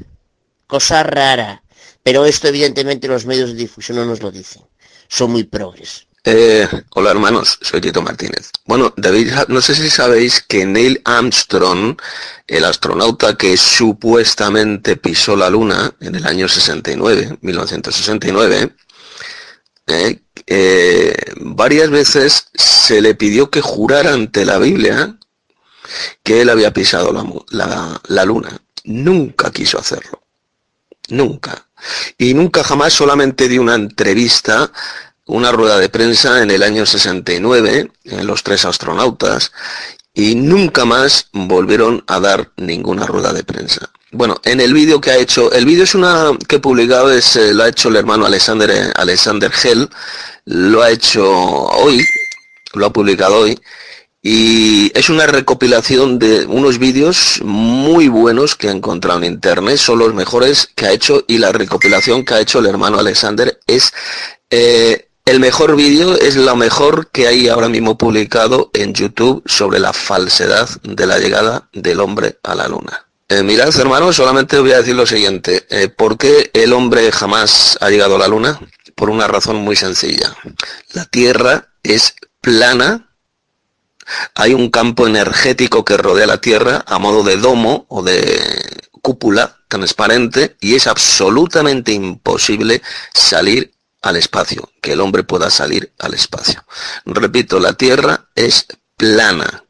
[0.67, 1.63] Cosa rara.
[2.03, 4.63] Pero esto evidentemente los medios de difusión no nos lo dicen.
[5.07, 6.07] Son muy progres.
[6.23, 8.51] Eh, hola hermanos, soy Tito Martínez.
[8.65, 11.99] Bueno, David, no sé si sabéis que Neil Armstrong,
[12.45, 18.75] el astronauta que supuestamente pisó la Luna en el año 69, 1969,
[19.87, 25.17] eh, eh, varias veces se le pidió que jurara ante la Biblia
[26.23, 28.61] que él había pisado la, la, la Luna.
[28.85, 30.21] Nunca quiso hacerlo.
[31.09, 31.67] Nunca.
[32.17, 34.71] Y nunca jamás solamente dio una entrevista
[35.31, 39.53] una rueda de prensa en el año 69, en los tres astronautas,
[40.13, 43.89] y nunca más volvieron a dar ninguna rueda de prensa.
[44.13, 47.37] Bueno, en el vídeo que ha hecho, el vídeo es una que he publicado, es,
[47.37, 49.89] eh, lo ha hecho el hermano Alexander, eh, Alexander Hell,
[50.45, 52.03] lo ha hecho hoy,
[52.73, 53.57] lo ha publicado hoy,
[54.21, 59.99] y es una recopilación de unos vídeos muy buenos que ha encontrado en internet, son
[59.99, 63.93] los mejores que ha hecho y la recopilación que ha hecho el hermano Alexander es
[64.49, 69.79] eh, el mejor vídeo es lo mejor que hay ahora mismo publicado en YouTube sobre
[69.79, 73.05] la falsedad de la llegada del hombre a la luna.
[73.31, 75.65] Eh, mirad, hermanos, solamente voy a decir lo siguiente.
[75.69, 78.59] Eh, ¿Por qué el hombre jamás ha llegado a la luna?
[78.93, 80.35] Por una razón muy sencilla.
[80.91, 83.15] La Tierra es plana.
[84.35, 88.19] Hay un campo energético que rodea la Tierra a modo de domo o de
[89.01, 92.81] cúpula transparente y es absolutamente imposible
[93.13, 93.71] salir
[94.01, 96.65] al espacio, que el hombre pueda salir al espacio.
[97.05, 98.65] Repito, la Tierra es
[98.97, 99.63] plana,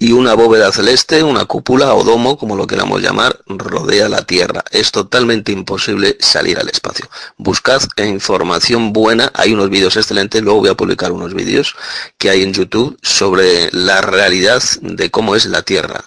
[0.00, 4.64] y una bóveda celeste, una cúpula o domo, como lo queramos llamar, rodea la Tierra.
[4.70, 7.08] Es totalmente imposible salir al espacio.
[7.36, 11.76] Buscad información buena, hay unos vídeos excelentes, luego voy a publicar unos vídeos
[12.16, 16.02] que hay en YouTube sobre la realidad de cómo es la Tierra.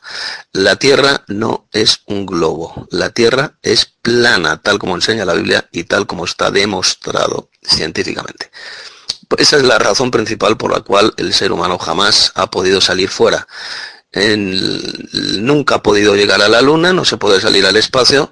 [0.53, 5.69] La Tierra no es un globo, la Tierra es plana, tal como enseña la Biblia
[5.71, 8.49] y tal como está demostrado científicamente.
[9.37, 13.09] Esa es la razón principal por la cual el ser humano jamás ha podido salir
[13.09, 13.47] fuera.
[14.15, 18.31] nunca ha podido llegar a la Luna, no se puede salir al espacio,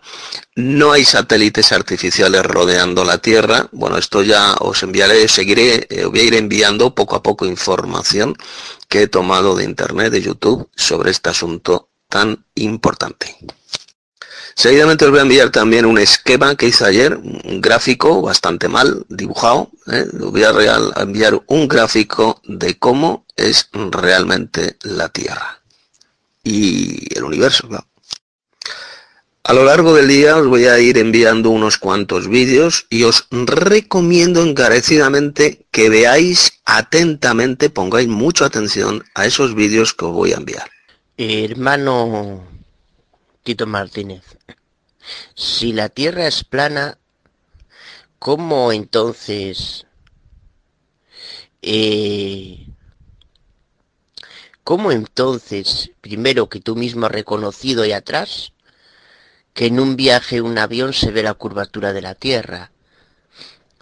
[0.55, 3.67] no hay satélites artificiales rodeando la Tierra.
[3.71, 8.35] Bueno, esto ya os enviaré, seguiré, eh, voy a ir enviando poco a poco información
[8.87, 13.37] que he tomado de Internet, de YouTube, sobre este asunto tan importante.
[14.55, 19.05] Seguidamente os voy a enviar también un esquema que hice ayer, un gráfico bastante mal
[19.09, 19.69] dibujado.
[19.91, 20.05] ¿eh?
[20.13, 20.51] Voy a
[20.97, 25.61] enviar un gráfico de cómo es realmente la Tierra
[26.43, 27.69] y el universo.
[29.43, 33.27] A lo largo del día os voy a ir enviando unos cuantos vídeos y os
[33.31, 40.37] recomiendo encarecidamente que veáis atentamente, pongáis mucha atención a esos vídeos que os voy a
[40.37, 40.69] enviar.
[41.17, 42.50] Hermano
[43.43, 44.37] Tito Martínez,
[45.35, 46.97] si la Tierra es plana,
[48.19, 49.87] ¿cómo entonces...
[51.63, 52.67] Eh,
[54.63, 58.53] ¿Cómo entonces, primero que tú mismo has reconocido ahí atrás,
[59.53, 62.71] que en un viaje un avión se ve la curvatura de la Tierra?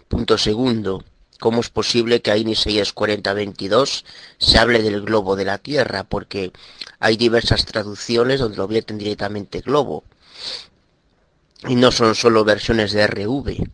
[0.08, 1.04] Punto segundo,
[1.40, 4.04] ¿cómo es posible que ahí en Isaías 40-22
[4.38, 6.04] se hable del globo de la Tierra?
[6.04, 6.52] Porque
[7.00, 10.04] hay diversas traducciones donde lo vierten directamente globo
[11.68, 13.64] y no son solo versiones de RV.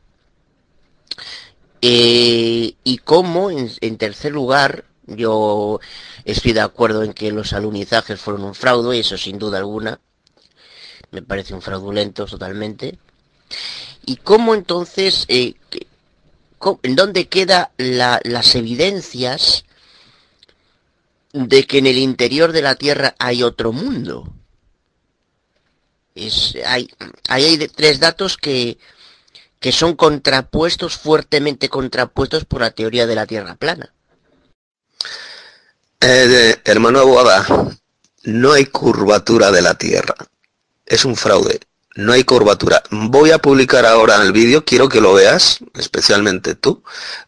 [1.83, 5.81] Eh, y como, en, tercer lugar, yo
[6.25, 10.01] estoy de acuerdo en que los alunizajes fueron un fraude, y eso sin duda alguna,
[11.11, 12.99] me parece un fraudulento totalmente.
[14.05, 15.55] ¿Y cómo entonces, eh,
[16.83, 19.65] en dónde quedan las evidencias
[21.33, 24.33] de que en el interior de la Tierra hay otro mundo?
[26.65, 28.79] hay, tres datos que,
[29.61, 33.93] que son contrapuestos, fuertemente contrapuestos por la teoría de la Tierra plana.
[36.01, 37.47] Eh, hermano Aguada,
[38.25, 40.15] no hay curvatura de la Tierra.
[40.85, 41.61] Es un fraude.
[41.97, 42.83] No hay curvatura.
[42.91, 46.83] Voy a publicar ahora el vídeo, quiero que lo veas, especialmente tú,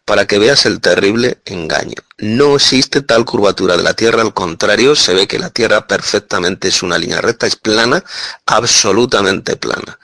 [0.05, 1.95] para que veas el terrible engaño.
[2.19, 6.67] No existe tal curvatura de la Tierra, al contrario, se ve que la Tierra perfectamente
[6.67, 8.03] es una línea recta, es plana,
[8.45, 9.97] absolutamente plana.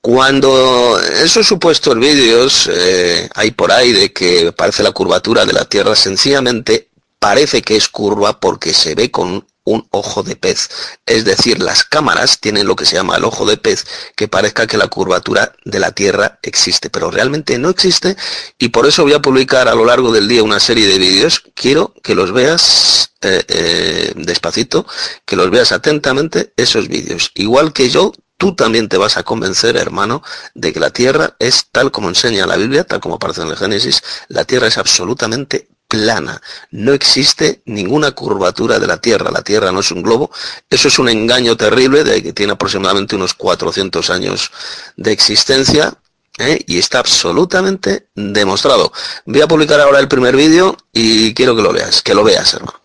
[0.00, 5.64] Cuando esos supuestos vídeos eh, hay por ahí de que parece la curvatura de la
[5.64, 6.88] Tierra, sencillamente
[7.18, 10.68] parece que es curva porque se ve con un ojo de pez.
[11.06, 14.66] Es decir, las cámaras tienen lo que se llama el ojo de pez, que parezca
[14.66, 18.16] que la curvatura de la Tierra existe, pero realmente no existe
[18.58, 21.42] y por eso voy a publicar a lo largo del día una serie de vídeos.
[21.54, 24.86] Quiero que los veas eh, eh, despacito,
[25.24, 27.30] que los veas atentamente esos vídeos.
[27.34, 30.22] Igual que yo, tú también te vas a convencer, hermano,
[30.54, 33.56] de que la Tierra es tal como enseña la Biblia, tal como aparece en el
[33.56, 36.40] Génesis, la Tierra es absolutamente plana.
[36.70, 39.30] No existe ninguna curvatura de la Tierra.
[39.30, 40.30] La Tierra no es un globo.
[40.68, 44.50] Eso es un engaño terrible de que tiene aproximadamente unos 400 años
[44.96, 45.94] de existencia.
[46.38, 46.62] ¿eh?
[46.66, 48.92] Y está absolutamente demostrado.
[49.26, 52.54] Voy a publicar ahora el primer vídeo y quiero que lo veas, que lo veas,
[52.54, 52.83] hermano.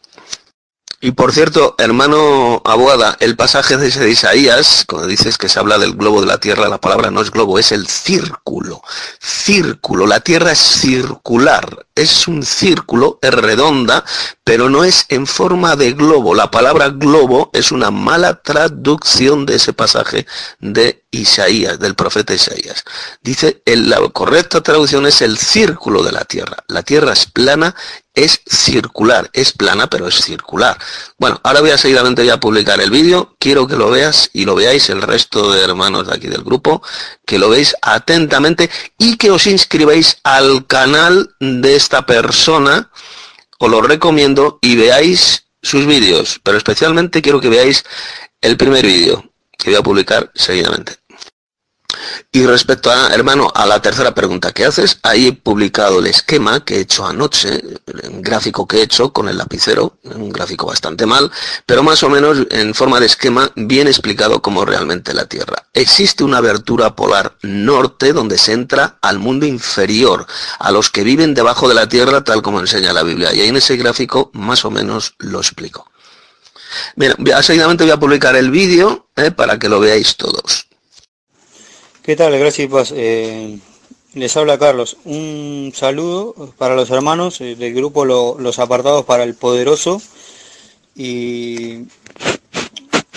[1.02, 5.94] Y por cierto, hermano Abuada, el pasaje de Isaías, cuando dices que se habla del
[5.94, 8.82] globo de la tierra, la palabra no es globo, es el círculo.
[9.18, 14.04] Círculo, la tierra es circular, es un círculo, es redonda,
[14.50, 16.34] pero no es en forma de globo.
[16.34, 20.26] La palabra globo es una mala traducción de ese pasaje
[20.60, 22.84] de Isaías, del profeta Isaías.
[23.22, 26.58] Dice, la correcta traducción es el círculo de la tierra.
[26.68, 27.76] La tierra es plana
[28.16, 30.78] es circular, es plana pero es circular.
[31.18, 34.46] Bueno, ahora voy a seguidamente voy a publicar el vídeo, quiero que lo veas y
[34.46, 36.82] lo veáis el resto de hermanos de aquí del grupo,
[37.26, 42.90] que lo veáis atentamente y que os inscribáis al canal de esta persona,
[43.60, 47.84] os lo recomiendo y veáis sus vídeos, pero especialmente quiero que veáis
[48.41, 50.99] el primer vídeo que voy a publicar seguidamente.
[52.32, 56.64] Y respecto a, hermano, a la tercera pregunta que haces, ahí he publicado el esquema
[56.64, 57.61] que he hecho anoche,
[58.03, 61.32] un gráfico que he hecho con el lapicero, un gráfico bastante mal,
[61.66, 65.66] pero más o menos en forma de esquema bien explicado cómo realmente la Tierra.
[65.74, 70.28] Existe una abertura polar norte donde se entra al mundo inferior,
[70.60, 73.34] a los que viven debajo de la Tierra tal como enseña la Biblia.
[73.34, 75.90] Y ahí en ese gráfico más o menos lo explico.
[76.95, 80.69] Bien, seguidamente voy a publicar el vídeo eh, para que lo veáis todos.
[82.10, 82.36] ¿Qué tal?
[82.40, 82.91] Gracias y paz.
[82.95, 83.60] Eh,
[84.15, 84.98] les habla Carlos.
[85.06, 90.02] Un saludo para los hermanos eh, del grupo Los Apartados para el Poderoso
[90.95, 91.84] y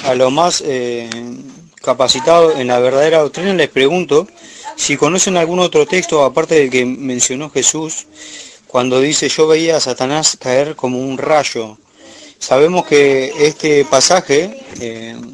[0.05, 1.09] a los más eh,
[1.77, 4.29] capacitados en la verdadera doctrina les pregunto
[4.77, 8.07] si conocen algún otro texto aparte del que mencionó Jesús
[8.67, 11.79] cuando dice yo veía a Satanás caer como un rayo.
[12.39, 15.33] Sabemos que este pasaje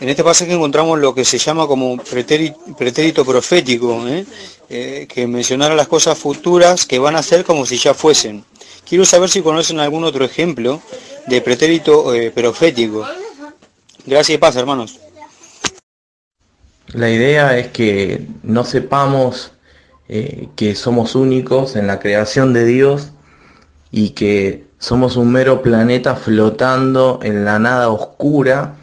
[0.00, 4.24] en este pasaje encontramos lo que se llama como pretérito, profético, ¿eh?
[4.68, 8.44] Eh, que mencionara las cosas futuras que van a ser como si ya fuesen.
[8.88, 10.80] Quiero saber si conocen algún otro ejemplo
[11.26, 13.06] de pretérito eh, profético.
[14.06, 15.00] Gracias y paz, hermanos.
[16.88, 19.52] La idea es que no sepamos
[20.54, 23.08] que somos únicos en la creación de Dios
[23.90, 28.74] y que somos un mero planeta flotando en la nada oscura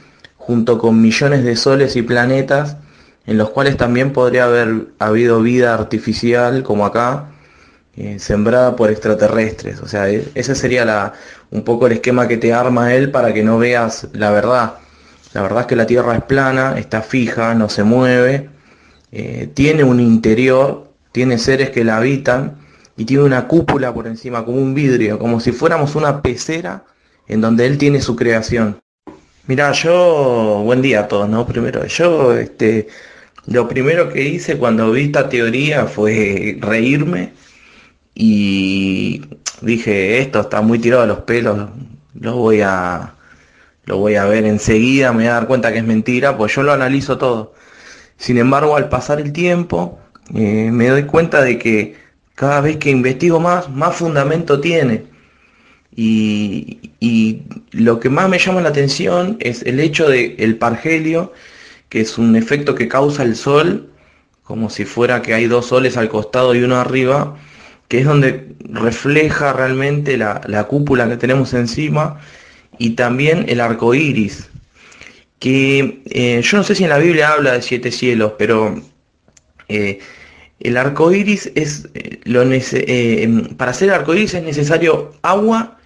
[0.41, 2.77] junto con millones de soles y planetas
[3.27, 7.27] en los cuales también podría haber habido vida artificial como acá,
[7.95, 9.81] eh, sembrada por extraterrestres.
[9.81, 11.13] O sea, e, ese sería la,
[11.51, 14.73] un poco el esquema que te arma él para que no veas la verdad.
[15.33, 18.49] La verdad es que la Tierra es plana, está fija, no se mueve,
[19.11, 22.57] eh, tiene un interior, tiene seres que la habitan
[22.97, 26.83] y tiene una cúpula por encima, como un vidrio, como si fuéramos una pecera
[27.27, 28.81] en donde él tiene su creación.
[29.47, 31.45] Mira, yo, buen día a todos, ¿no?
[31.47, 32.87] Primero, yo, este,
[33.47, 37.33] lo primero que hice cuando vi esta teoría fue reírme
[38.15, 39.23] y
[39.61, 41.69] dije, esto está muy tirado a los pelos,
[42.19, 43.15] lo voy a,
[43.85, 46.63] lo voy a ver enseguida, me voy a dar cuenta que es mentira, pues yo
[46.63, 47.53] lo analizo todo.
[48.17, 49.99] Sin embargo, al pasar el tiempo,
[50.35, 51.97] eh, me doy cuenta de que
[52.35, 55.10] cada vez que investigo más, más fundamento tiene.
[55.95, 56.79] Y,
[57.71, 61.33] lo que más me llama la atención es el hecho de el pargelio,
[61.89, 63.89] que es un efecto que causa el sol,
[64.43, 67.37] como si fuera que hay dos soles al costado y uno arriba,
[67.87, 72.19] que es donde refleja realmente la, cúpula que tenemos encima
[72.77, 74.49] y también el arco iris.
[75.39, 78.81] Que eh, yo no sé si en la Biblia habla de siete cielos, pero
[79.67, 79.99] eh,
[80.59, 82.43] el arco iris es eh, lo
[83.57, 85.79] para hacer arco iris es necesario agua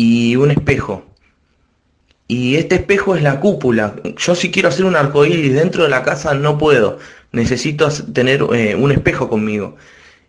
[0.00, 1.04] y un espejo.
[2.26, 3.96] y este espejo es la cúpula.
[4.16, 6.98] Yo si quiero hacer un arcoíris dentro de la casa no puedo.
[7.32, 9.76] Necesito tener eh, un espejo conmigo.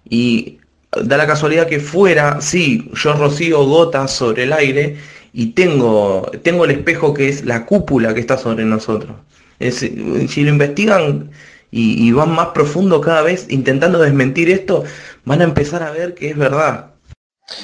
[0.10, 0.58] Y
[1.04, 4.98] da la casualidad que fuera, sí, yo rocío gotas sobre el aire
[5.32, 9.16] y tengo, tengo el espejo que es la cúpula que está sobre nosotros.
[9.60, 11.30] si lo investigan
[11.72, 14.84] y, y van más profundo cada vez intentando desmentir esto,
[15.24, 16.92] van a empezar a ver que es verdad.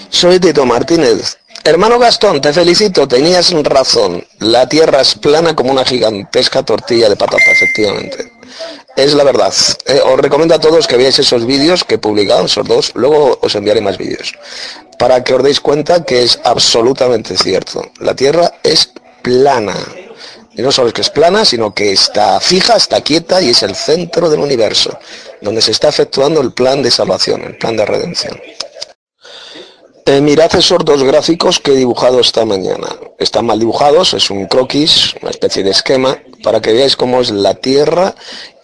[0.09, 1.37] Soy Tito Martínez.
[1.67, 4.25] Hermano Gastón, te felicito, tenías razón.
[4.39, 8.31] La tierra es plana como una gigantesca tortilla de patata, efectivamente.
[8.95, 9.53] Es la verdad.
[9.85, 12.93] Eh, os recomiendo a todos que veáis esos vídeos que he publicado, esos dos.
[12.95, 14.33] Luego os enviaré más vídeos.
[14.97, 17.91] Para que os deis cuenta que es absolutamente cierto.
[17.99, 18.89] La tierra es
[19.21, 19.75] plana.
[20.55, 23.61] Y no solo es que es plana, sino que está fija, está quieta y es
[23.61, 24.97] el centro del universo,
[25.41, 28.39] donde se está efectuando el plan de salvación, el plan de redención.
[30.09, 32.87] Eh, mirad esos dos gráficos que he dibujado esta mañana.
[33.19, 37.29] Están mal dibujados, es un croquis, una especie de esquema, para que veáis cómo es
[37.29, 38.15] la Tierra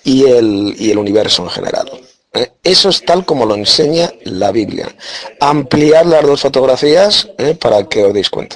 [0.05, 1.91] y el, y el universo en general.
[2.31, 4.95] Eh, eso es tal como lo enseña la Biblia.
[5.41, 8.55] Ampliar las dos fotografías eh, para que os deis cuenta.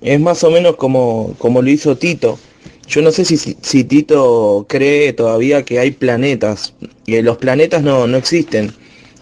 [0.00, 2.38] Es más o menos como, como lo hizo Tito.
[2.86, 6.72] Yo no sé si, si Tito cree todavía que hay planetas.
[7.04, 8.74] Y los planetas no, no existen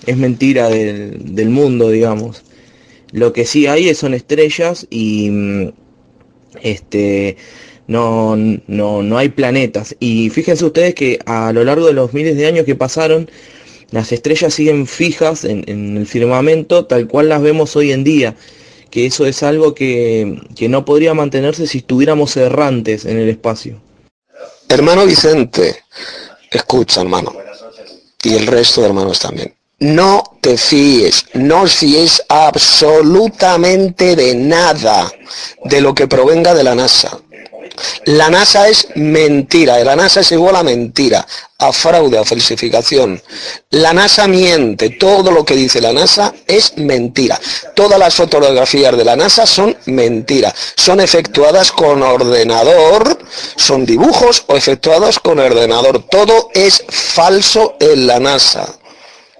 [0.06, 2.42] es mentira del, mundo, digamos.
[3.12, 5.68] Lo que sí hay son estrellas y mm,
[6.62, 7.36] este
[7.86, 9.96] no, no, no hay planetas.
[10.00, 13.30] Y fíjense ustedes que a lo largo de los miles de años que pasaron,
[13.90, 18.36] las estrellas siguen fijas en, en el firmamento tal cual las vemos hoy en día.
[18.90, 23.80] Que eso es algo que, que no podría mantenerse si estuviéramos errantes en el espacio.
[24.68, 25.76] Hermano Vicente,
[26.50, 27.32] escucha hermano,
[28.22, 29.54] y el resto de hermanos también.
[29.78, 35.12] No te fíes, no fíes absolutamente de nada
[35.64, 37.20] de lo que provenga de la NASA.
[38.06, 41.26] La NASA es mentira, la NASA es igual a mentira,
[41.58, 43.20] a fraude, a falsificación.
[43.68, 47.38] La NASA miente, todo lo que dice la NASA es mentira.
[47.74, 50.54] Todas las fotografías de la NASA son mentira.
[50.74, 53.18] Son efectuadas con ordenador,
[53.56, 56.02] son dibujos o efectuados con ordenador.
[56.08, 58.74] Todo es falso en la NASA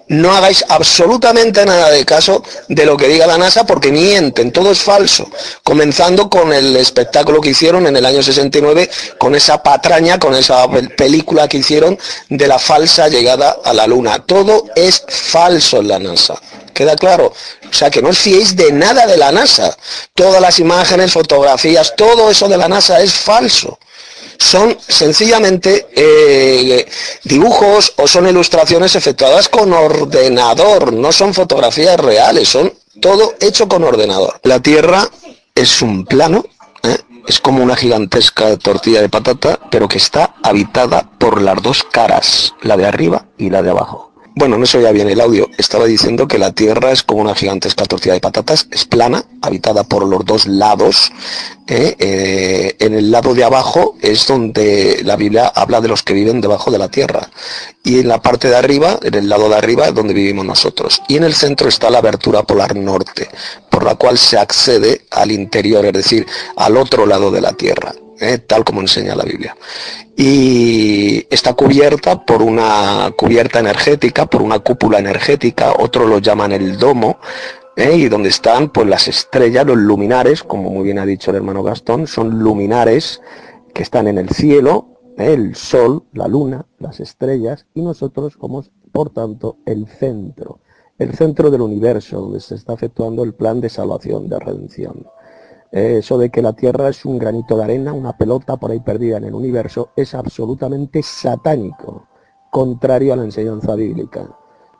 [0.09, 4.71] no hagáis absolutamente nada de caso de lo que diga la NASA porque mienten, todo
[4.71, 5.29] es falso.
[5.63, 10.67] Comenzando con el espectáculo que hicieron en el año 69 con esa patraña, con esa
[10.95, 11.97] película que hicieron
[12.29, 14.19] de la falsa llegada a la Luna.
[14.19, 16.35] Todo es falso en la NASA.
[16.73, 17.33] ¿Queda claro?
[17.69, 19.75] O sea, que no os fiéis de nada de la NASA.
[20.13, 23.77] Todas las imágenes, fotografías, todo eso de la NASA es falso
[24.37, 26.87] son sencillamente eh,
[27.23, 33.83] dibujos o son ilustraciones efectuadas con ordenador, no son fotografías reales, son todo hecho con
[33.83, 34.39] ordenador.
[34.43, 35.07] La Tierra
[35.53, 36.45] es un plano,
[36.83, 36.97] ¿eh?
[37.27, 42.53] es como una gigantesca tortilla de patata, pero que está habitada por las dos caras,
[42.61, 44.06] la de arriba y la de abajo.
[44.37, 45.49] Bueno, no se oía bien el audio.
[45.57, 49.83] Estaba diciendo que la Tierra es como una gigantesca tortilla de patatas, es plana, habitada
[49.83, 51.11] por los dos lados.
[51.65, 51.95] ¿eh?
[51.97, 56.39] Eh, en el lado de abajo es donde la Biblia habla de los que viven
[56.39, 57.31] debajo de la Tierra.
[57.83, 61.01] Y en la parte de arriba, en el lado de arriba, es donde vivimos nosotros.
[61.07, 63.29] Y en el centro está la abertura polar norte,
[63.71, 66.27] por la cual se accede al interior, es decir,
[66.57, 67.91] al otro lado de la Tierra.
[68.19, 68.37] ¿Eh?
[68.39, 69.55] tal como enseña la Biblia.
[70.15, 76.77] Y está cubierta por una cubierta energética, por una cúpula energética, otros lo llaman el
[76.77, 77.19] domo,
[77.75, 77.95] ¿eh?
[77.95, 81.63] y donde están pues las estrellas, los luminares, como muy bien ha dicho el hermano
[81.63, 83.21] Gastón, son luminares
[83.73, 85.33] que están en el cielo, ¿eh?
[85.33, 90.59] el sol, la luna, las estrellas, y nosotros como, por tanto, el centro,
[90.97, 95.05] el centro del universo, donde se está efectuando el plan de salvación, de redención.
[95.71, 98.79] Eh, eso de que la Tierra es un granito de arena, una pelota por ahí
[98.79, 102.07] perdida en el universo, es absolutamente satánico,
[102.51, 104.29] contrario a la enseñanza bíblica.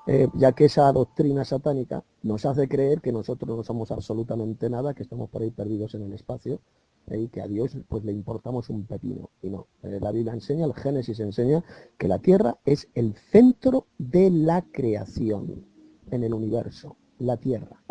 [0.10, 4.94] Eh, ya que esa doctrina satánica nos hace creer que nosotros no somos absolutamente nada,
[4.94, 6.62] que estamos por ahí perdidos en el espacio
[7.08, 9.32] eh, y que a Dios pues le importamos un pepino.
[9.42, 11.62] Y no, la Biblia enseña, el Génesis enseña
[11.98, 15.66] que la Tierra es el centro de la creación
[16.10, 17.84] en el universo, la Tierra.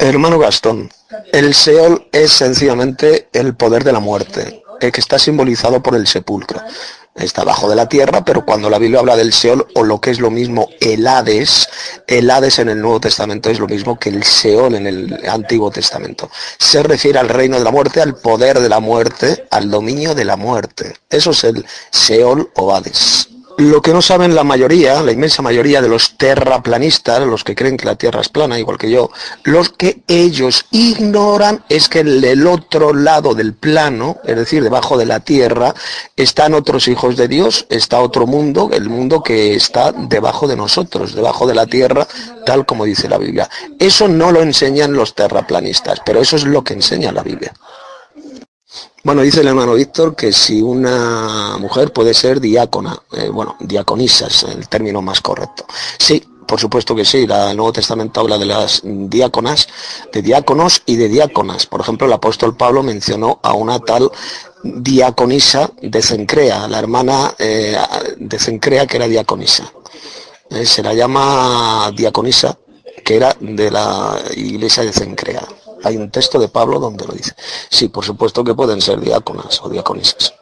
[0.00, 0.90] Hermano Gastón,
[1.32, 6.62] el Seol es sencillamente el poder de la muerte, que está simbolizado por el sepulcro.
[7.16, 10.12] Está abajo de la tierra, pero cuando la Biblia habla del Seol, o lo que
[10.12, 11.68] es lo mismo, el Hades,
[12.06, 15.72] el Hades en el Nuevo Testamento es lo mismo que el Seol en el Antiguo
[15.72, 16.30] Testamento.
[16.58, 20.24] Se refiere al reino de la muerte, al poder de la muerte, al dominio de
[20.24, 20.94] la muerte.
[21.10, 23.30] Eso es el Seol o Hades.
[23.58, 27.76] Lo que no saben la mayoría, la inmensa mayoría de los terraplanistas, los que creen
[27.76, 29.10] que la Tierra es plana, igual que yo,
[29.42, 34.96] los que ellos ignoran es que en el otro lado del plano, es decir, debajo
[34.96, 35.74] de la Tierra,
[36.14, 41.16] están otros hijos de Dios, está otro mundo, el mundo que está debajo de nosotros,
[41.16, 42.06] debajo de la Tierra,
[42.46, 43.50] tal como dice la Biblia.
[43.80, 47.52] Eso no lo enseñan los terraplanistas, pero eso es lo que enseña la Biblia.
[49.04, 54.26] Bueno, dice el hermano Víctor que si una mujer puede ser diácona, eh, bueno, diaconisa
[54.26, 55.66] es el término más correcto.
[55.98, 59.68] Sí, por supuesto que sí, el Nuevo Testamento habla de las diáconas,
[60.12, 61.66] de diáconos y de diáconas.
[61.66, 64.10] Por ejemplo, el apóstol Pablo mencionó a una tal
[64.64, 67.76] diaconisa de Cencrea, la hermana eh,
[68.16, 69.72] de Cencrea que era diaconisa.
[70.50, 72.58] Eh, se la llama diaconisa,
[73.04, 75.46] que era de la iglesia de Cencrea.
[75.84, 77.34] Hay un texto de Pablo donde lo dice.
[77.70, 80.34] Sí, por supuesto que pueden ser diáconas o diaconisas.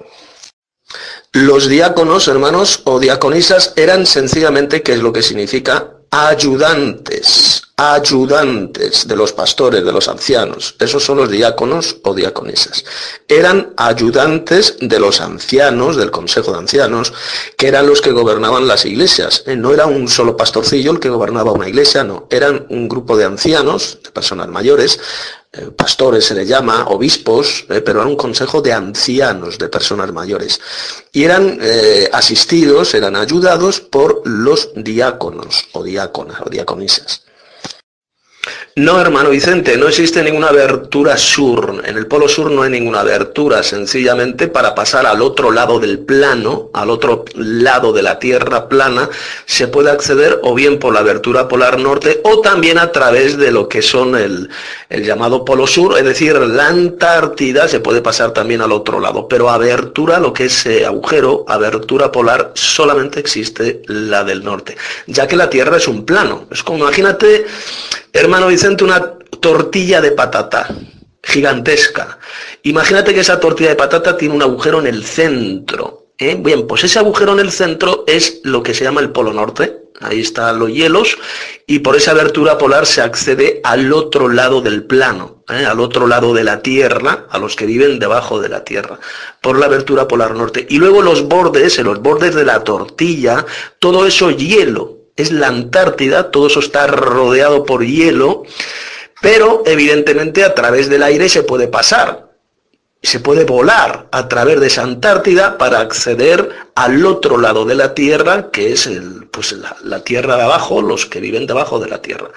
[1.32, 5.92] Los diáconos, hermanos, o diaconisas eran sencillamente, ¿qué es lo que significa?
[6.10, 10.74] Ayudantes, ayudantes de los pastores, de los ancianos.
[10.78, 12.86] Esos son los diáconos o diaconisas.
[13.28, 17.12] Eran ayudantes de los ancianos, del Consejo de Ancianos,
[17.58, 19.42] que eran los que gobernaban las iglesias.
[19.46, 22.26] Eh, no era un solo pastorcillo el que gobernaba una iglesia, no.
[22.30, 24.98] Eran un grupo de ancianos, de personas mayores,
[25.52, 30.10] eh, pastores se le llama, obispos, eh, pero era un consejo de ancianos, de personas
[30.14, 30.62] mayores.
[31.12, 31.60] Y eran
[32.12, 37.25] asistidos, eran ayudados por los diáconos o diáconas o diaconisas.
[38.76, 41.82] No, hermano Vicente, no existe ninguna abertura sur.
[41.86, 43.62] En el polo sur no hay ninguna abertura.
[43.62, 49.08] Sencillamente para pasar al otro lado del plano, al otro lado de la Tierra plana,
[49.46, 53.50] se puede acceder o bien por la abertura polar norte o también a través de
[53.50, 54.50] lo que son el,
[54.90, 59.26] el llamado polo sur, es decir, la Antártida se puede pasar también al otro lado.
[59.28, 65.26] Pero abertura, lo que es eh, agujero, abertura polar, solamente existe la del norte, ya
[65.26, 66.46] que la Tierra es un plano.
[66.50, 67.46] Es como, imagínate,
[68.16, 70.68] hermano Vicente, una tortilla de patata
[71.22, 72.18] gigantesca.
[72.62, 76.06] Imagínate que esa tortilla de patata tiene un agujero en el centro.
[76.18, 76.36] ¿eh?
[76.38, 79.82] Bien, pues ese agujero en el centro es lo que se llama el Polo Norte.
[80.00, 81.16] Ahí están los hielos
[81.66, 85.64] y por esa abertura polar se accede al otro lado del plano, ¿eh?
[85.64, 89.00] al otro lado de la Tierra, a los que viven debajo de la Tierra,
[89.40, 90.66] por la abertura polar norte.
[90.68, 93.46] Y luego los bordes, en los bordes de la tortilla,
[93.78, 98.44] todo eso hielo, es la Antártida, todo eso está rodeado por hielo,
[99.22, 102.30] pero evidentemente a través del aire se puede pasar,
[103.02, 107.94] se puede volar a través de esa Antártida para acceder al otro lado de la
[107.94, 112.02] Tierra, que es el, pues la, Tierra de abajo, los que viven debajo de la
[112.02, 112.30] Tierra.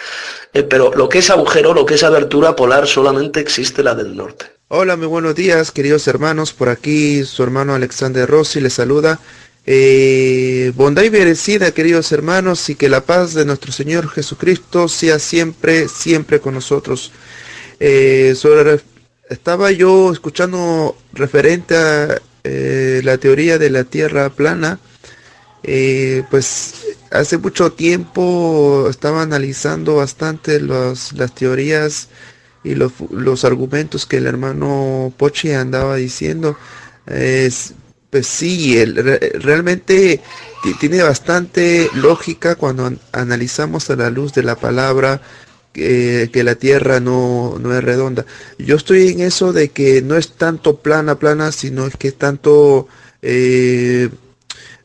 [0.53, 4.15] Eh, pero lo que es agujero, lo que es abertura polar, solamente existe la del
[4.15, 4.45] norte.
[4.69, 6.53] Hola, muy buenos días, queridos hermanos.
[6.53, 9.19] Por aquí su hermano Alexander Rossi les saluda.
[9.65, 15.19] Eh, bondad y merecida, queridos hermanos, y que la paz de nuestro Señor Jesucristo sea
[15.19, 17.11] siempre, siempre con nosotros.
[17.79, 18.35] Eh,
[19.29, 24.79] estaba yo escuchando referente a eh, la teoría de la Tierra plana,
[25.63, 26.73] eh, pues
[27.11, 32.07] hace mucho tiempo estaba analizando bastante las teorías
[32.63, 36.57] y los, argumentos que el hermano Pochi andaba diciendo.
[37.05, 37.73] Es,
[38.09, 40.21] pues sí, realmente
[40.79, 45.21] tiene bastante lógica cuando analizamos a la luz de la palabra
[45.71, 48.25] que la Tierra no, no, es redonda.
[48.57, 52.17] Yo estoy en eso de que no es tanto plana, plana, sino es que es
[52.17, 52.87] tanto,
[53.21, 54.09] eh,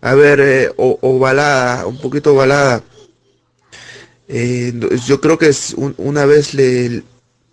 [0.03, 2.83] a ver, eh, ovalada, un poquito ovalada.
[4.29, 4.73] Eh,
[5.07, 7.03] yo creo que es una vez le,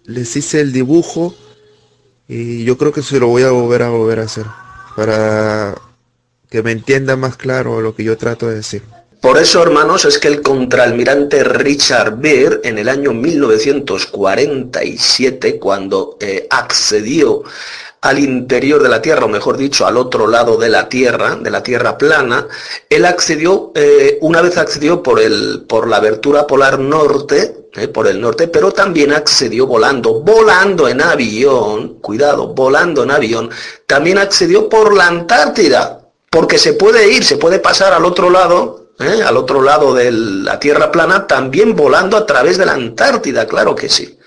[0.05, 1.35] les hice el dibujo
[2.27, 4.45] y yo creo que se lo voy a volver a volver a hacer
[4.95, 5.75] para
[6.49, 8.81] que me entienda más claro lo que yo trato de decir.
[9.21, 16.47] Por eso, hermanos, es que el contraalmirante Richard Beer, en el año 1947, cuando eh,
[16.49, 17.43] accedió
[18.01, 21.51] al interior de la Tierra, o mejor dicho, al otro lado de la Tierra, de
[21.51, 22.47] la Tierra plana,
[22.89, 28.07] él accedió, eh, una vez accedió por, el, por la abertura polar norte, eh, por
[28.07, 33.51] el norte, pero también accedió volando, volando en avión, cuidado, volando en avión,
[33.85, 36.01] también accedió por la Antártida,
[36.31, 40.11] porque se puede ir, se puede pasar al otro lado, eh, al otro lado de
[40.11, 44.17] la Tierra plana, también volando a través de la Antártida, claro que sí.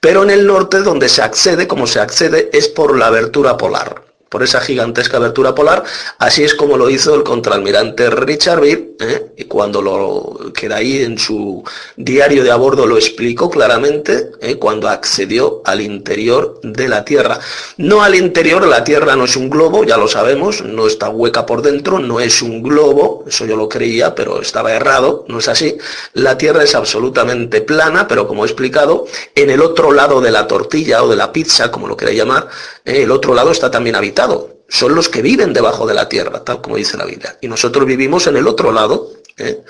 [0.00, 4.03] Pero en el norte donde se accede, como se accede, es por la abertura polar
[4.34, 5.84] por esa gigantesca abertura polar.
[6.18, 9.26] Así es como lo hizo el contraalmirante Richard Beer, ¿eh?
[9.36, 11.62] y cuando lo queda ahí en su
[11.96, 14.56] diario de a bordo lo explicó claramente, ¿eh?
[14.56, 17.38] cuando accedió al interior de la Tierra.
[17.76, 21.46] No al interior, la Tierra no es un globo, ya lo sabemos, no está hueca
[21.46, 25.46] por dentro, no es un globo, eso yo lo creía, pero estaba errado, no es
[25.46, 25.78] así.
[26.14, 29.06] La Tierra es absolutamente plana, pero como he explicado,
[29.36, 32.48] en el otro lado de la tortilla o de la pizza, como lo queráis llamar,
[32.84, 33.02] ¿eh?
[33.04, 34.23] el otro lado está también habitado.
[34.68, 37.36] Son los que viven debajo de la tierra, tal como dice la Biblia.
[37.40, 39.10] Y nosotros vivimos en el otro lado.
[39.36, 39.62] ¿eh?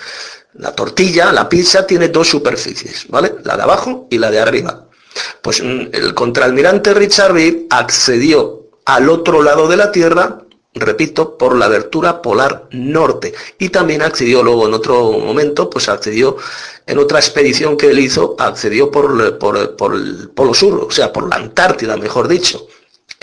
[0.55, 3.35] La tortilla, la pizza, tiene dos superficies, ¿vale?
[3.43, 4.87] La de abajo y la de arriba.
[5.43, 10.43] Pues mm, el contraalmirante Richard Beer accedió al otro lado de la Tierra,
[10.75, 13.35] repito, por la abertura polar norte.
[13.59, 16.37] Y también accedió luego en otro momento, pues accedió
[16.87, 21.29] en otra expedición que él hizo, accedió por, por el Polo Sur, o sea, por
[21.29, 22.67] la Antártida, mejor dicho.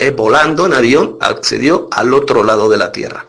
[0.02, 3.24] Eh, volando en avión, accedió al otro lado de la Tierra.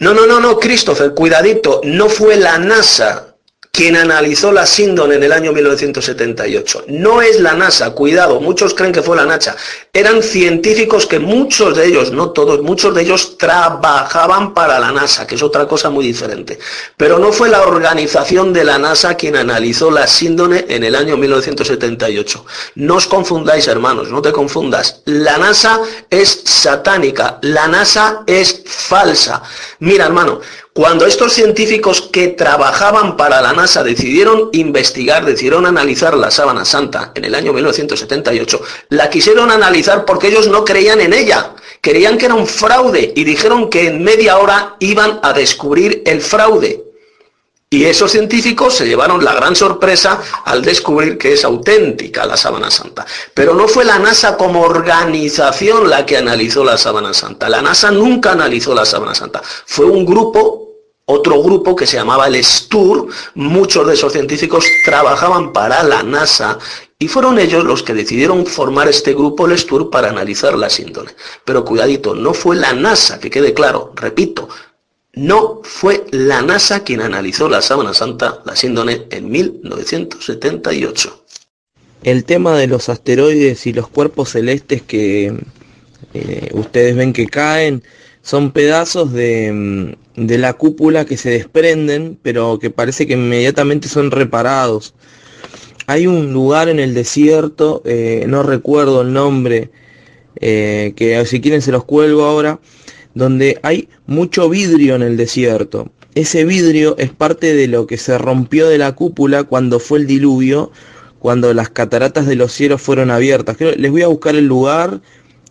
[0.00, 3.36] No, no, no, no, Christopher, cuidadito, no fue la NASA
[3.70, 6.86] quien analizó la Sindon en el año 1978.
[6.88, 9.54] No es la NASA, cuidado, muchos creen que fue la NASA.
[9.96, 15.26] Eran científicos que muchos de ellos, no todos, muchos de ellos trabajaban para la NASA,
[15.26, 16.58] que es otra cosa muy diferente.
[16.98, 21.16] Pero no fue la organización de la NASA quien analizó la Síndone en el año
[21.16, 22.44] 1978.
[22.74, 25.00] No os confundáis, hermanos, no te confundas.
[25.06, 29.42] La NASA es satánica, la NASA es falsa.
[29.78, 30.42] Mira, hermano,
[30.76, 37.12] cuando estos científicos que trabajaban para la NASA decidieron investigar, decidieron analizar la sábana santa
[37.14, 38.60] en el año 1978,
[38.90, 43.24] la quisieron analizar porque ellos no creían en ella, creían que era un fraude y
[43.24, 46.82] dijeron que en media hora iban a descubrir el fraude.
[47.68, 52.70] Y esos científicos se llevaron la gran sorpresa al descubrir que es auténtica la sábana
[52.70, 53.04] santa.
[53.34, 57.48] Pero no fue la NASA como organización la que analizó la sábana santa.
[57.48, 59.42] La NASA nunca analizó la sábana santa.
[59.66, 60.68] Fue un grupo,
[61.06, 63.08] otro grupo que se llamaba el STUR.
[63.34, 66.58] Muchos de esos científicos trabajaban para la NASA
[66.98, 71.10] y fueron ellos los que decidieron formar este grupo, el STUR, para analizar la síndrome.
[71.44, 74.48] Pero cuidadito, no fue la NASA, que quede claro, repito,
[75.12, 81.24] no fue la NASA quien analizó la sábana santa, la síndone, en 1978.
[82.02, 85.34] El tema de los asteroides y los cuerpos celestes que
[86.14, 87.82] eh, ustedes ven que caen
[88.22, 93.88] son pedazos de, mm, de, la cúpula que se desprenden, pero que parece que inmediatamente
[93.88, 94.94] son reparados.
[95.86, 99.70] Hay un lugar en el desierto, eh, no recuerdo el nombre,
[100.40, 102.60] eh, que si quieren se los cuelgo ahora,
[103.14, 105.90] donde hay mucho vidrio en el desierto.
[106.14, 110.06] Ese vidrio es parte de lo que se rompió de la cúpula cuando fue el
[110.06, 110.72] diluvio,
[111.18, 113.56] cuando las cataratas de los cielos fueron abiertas.
[113.60, 115.00] Les voy a buscar el lugar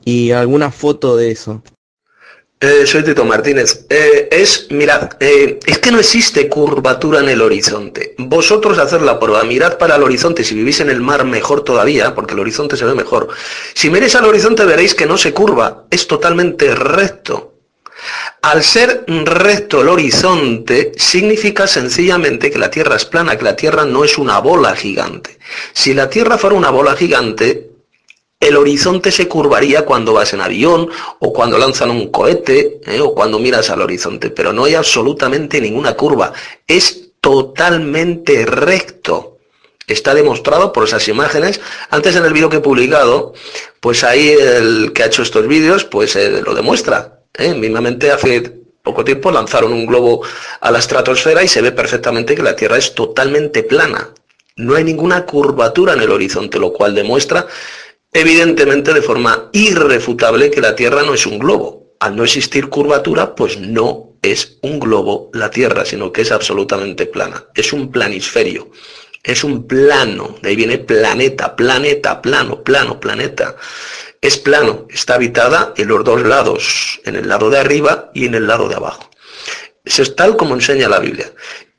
[0.04, 1.64] y alguna foto de eso.
[2.60, 3.86] Eh, soy Tito Martínez.
[3.90, 8.16] Eh, es, mirad, eh, es que no existe curvatura en el horizonte.
[8.18, 12.16] Vosotros hacer la prueba, mirad para el horizonte, si vivís en el mar mejor todavía,
[12.16, 13.28] porque el horizonte se ve mejor.
[13.74, 17.56] Si miréis al horizonte veréis que no se curva, es totalmente recto.
[18.42, 23.86] Al ser recto el horizonte, significa sencillamente que la Tierra es plana, que la Tierra
[23.86, 25.40] no es una bola gigante.
[25.74, 27.75] Si la Tierra fuera una bola gigante,
[28.40, 30.90] el horizonte se curvaría cuando vas en avión
[31.20, 33.00] o cuando lanzan un cohete ¿eh?
[33.00, 36.34] o cuando miras al horizonte, pero no hay absolutamente ninguna curva.
[36.68, 39.40] Es totalmente recto.
[39.88, 41.62] Está demostrado por esas imágenes.
[41.90, 43.34] Antes en el vídeo que he publicado,
[43.80, 47.22] pues ahí el que ha hecho estos vídeos, pues eh, lo demuestra.
[47.38, 47.54] ¿eh?
[47.54, 48.42] Mismamente hace
[48.84, 50.22] poco tiempo lanzaron un globo
[50.60, 54.10] a la estratosfera y se ve perfectamente que la Tierra es totalmente plana.
[54.58, 57.48] No hay ninguna curvatura en el horizonte, lo cual demuestra
[58.16, 61.96] evidentemente de forma irrefutable que la Tierra no es un globo.
[62.00, 67.06] Al no existir curvatura, pues no es un globo la Tierra, sino que es absolutamente
[67.06, 67.46] plana.
[67.54, 68.72] Es un planisferio.
[69.24, 70.38] Es un plano.
[70.42, 73.56] De ahí viene planeta, planeta, plano, plano, planeta
[74.26, 78.34] es plano, está habitada en los dos lados, en el lado de arriba y en
[78.34, 79.10] el lado de abajo.
[79.84, 81.32] Eso es tal como enseña la Biblia.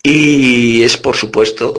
[0.02, 1.76] Y es por supuesto,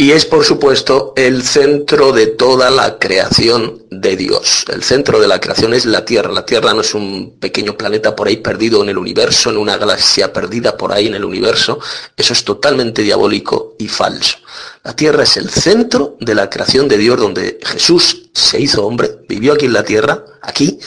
[0.00, 4.64] y es por supuesto el centro de toda la creación de Dios.
[4.72, 6.32] El centro de la creación es la Tierra.
[6.32, 9.76] La Tierra no es un pequeño planeta por ahí perdido en el universo, en una
[9.76, 11.80] galaxia perdida por ahí en el universo.
[12.16, 14.38] Eso es totalmente diabólico y falso.
[14.84, 19.18] La tierra es el centro de la creación de Dios, donde Jesús se hizo hombre,
[19.28, 20.78] vivió aquí en la tierra, aquí,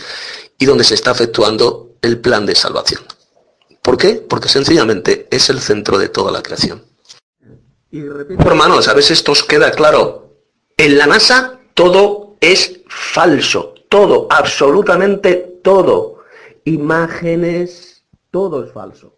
[0.58, 3.04] y donde se está efectuando el plan de salvación.
[3.84, 4.16] ¿Por qué?
[4.16, 6.93] Porque sencillamente es el centro de toda la creación.
[7.94, 10.32] Y repito, hermanos, a veces esto os queda claro.
[10.78, 16.24] En la NASA todo es falso, todo, absolutamente todo.
[16.66, 18.02] imágenes,
[18.32, 19.14] todo es falso.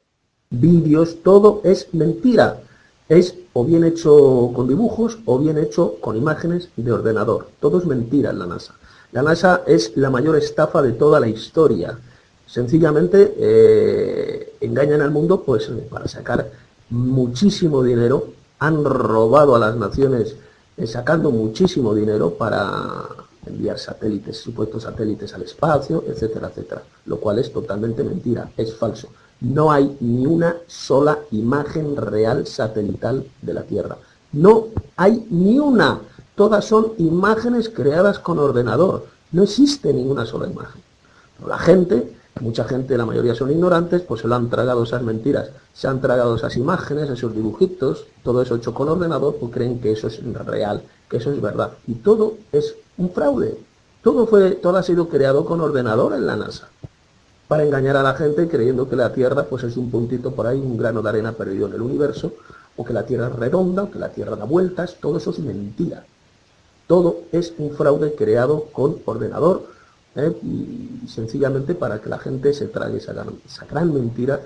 [0.50, 2.60] Vídeos, todo es mentira.
[3.08, 7.48] Es o bien hecho con dibujos o bien hecho con imágenes de ordenador.
[7.62, 8.76] Todo es mentira en la NASA.
[9.14, 11.98] La NASA es la mayor estafa de toda la historia.
[12.46, 16.52] Sencillamente eh, engañan al mundo pues para sacar
[16.90, 18.34] muchísimo dinero.
[18.66, 20.36] Han robado a las naciones
[20.76, 23.04] eh, sacando muchísimo dinero para
[23.46, 26.82] enviar satélites, supuestos satélites al espacio, etcétera, etcétera.
[27.06, 29.10] Lo cual es totalmente mentira, es falso.
[29.42, 33.98] No hay ni una sola imagen real satelital de la Tierra.
[34.32, 36.00] No hay ni una.
[36.34, 39.06] Todas son imágenes creadas con ordenador.
[39.32, 40.82] No existe ninguna sola imagen.
[41.46, 45.50] la gente, mucha gente, la mayoría son ignorantes, pues se lo han tragado esas mentiras.
[45.74, 49.92] Se han tragado esas imágenes, esos dibujitos, todo eso hecho con ordenador, pues creen que
[49.92, 51.72] eso es real, que eso es verdad.
[51.88, 53.58] Y todo es un fraude.
[54.04, 56.70] Todo, fue, todo ha sido creado con ordenador en la NASA
[57.48, 60.60] para engañar a la gente creyendo que la Tierra pues es un puntito por ahí,
[60.60, 62.34] un grano de arena perdido en el universo,
[62.76, 65.40] o que la Tierra es redonda, o que la Tierra da vueltas, todo eso es
[65.40, 66.06] mentira.
[66.88, 69.68] Todo es un fraude creado con ordenador
[70.16, 70.32] ¿eh?
[70.44, 73.14] y sencillamente para que la gente se trague esa
[73.70, 74.40] gran mentira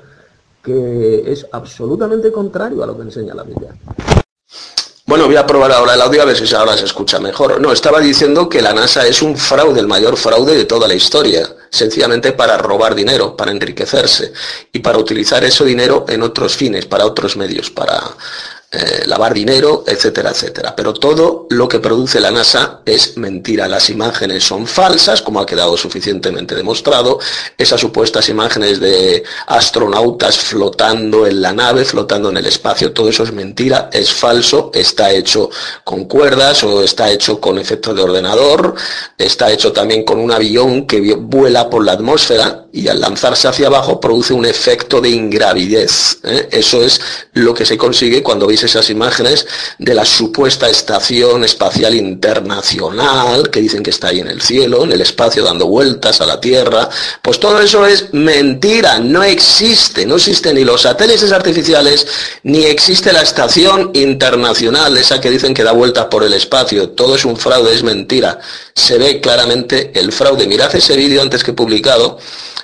[0.64, 3.74] que es absolutamente contrario a lo que enseña la Biblia.
[5.10, 7.60] Bueno, voy a probar ahora el audio a ver si ahora se escucha mejor.
[7.60, 10.94] No, estaba diciendo que la NASA es un fraude, el mayor fraude de toda la
[10.94, 14.32] historia, sencillamente para robar dinero, para enriquecerse
[14.72, 18.04] y para utilizar ese dinero en otros fines, para otros medios, para
[18.72, 20.76] eh, lavar dinero, etcétera, etcétera.
[20.76, 23.68] Pero todo lo que produce la NASA es mentira.
[23.68, 27.20] Las imágenes son falsas, como ha quedado suficientemente demostrado.
[27.58, 33.24] Esas supuestas imágenes de astronautas flotando en la nave, flotando en el espacio, todo eso
[33.24, 35.50] es mentira, es falso, está hecho
[35.84, 38.76] con cuerdas o está hecho con efecto de ordenador,
[39.18, 43.68] está hecho también con un avión que vuela por la atmósfera y al lanzarse hacia
[43.68, 46.20] abajo produce un efecto de ingravidez.
[46.24, 46.50] ¿eh?
[46.52, 47.02] Eso es
[47.34, 49.46] lo que se consigue cuando veis esas imágenes
[49.78, 54.92] de la supuesta estación espacial internacional que dicen que está ahí en el cielo, en
[54.92, 56.90] el espacio dando vueltas a la Tierra.
[57.22, 62.08] Pues todo eso es mentira, no existe, no existen ni los satélites artificiales
[62.44, 66.90] ni existe la estación internacional, esa que dicen que da vueltas por el espacio.
[66.90, 68.40] Todo es un fraude, es mentira.
[68.74, 70.48] Se ve claramente el fraude.
[70.48, 72.20] Mirad ese vídeo antes que publicado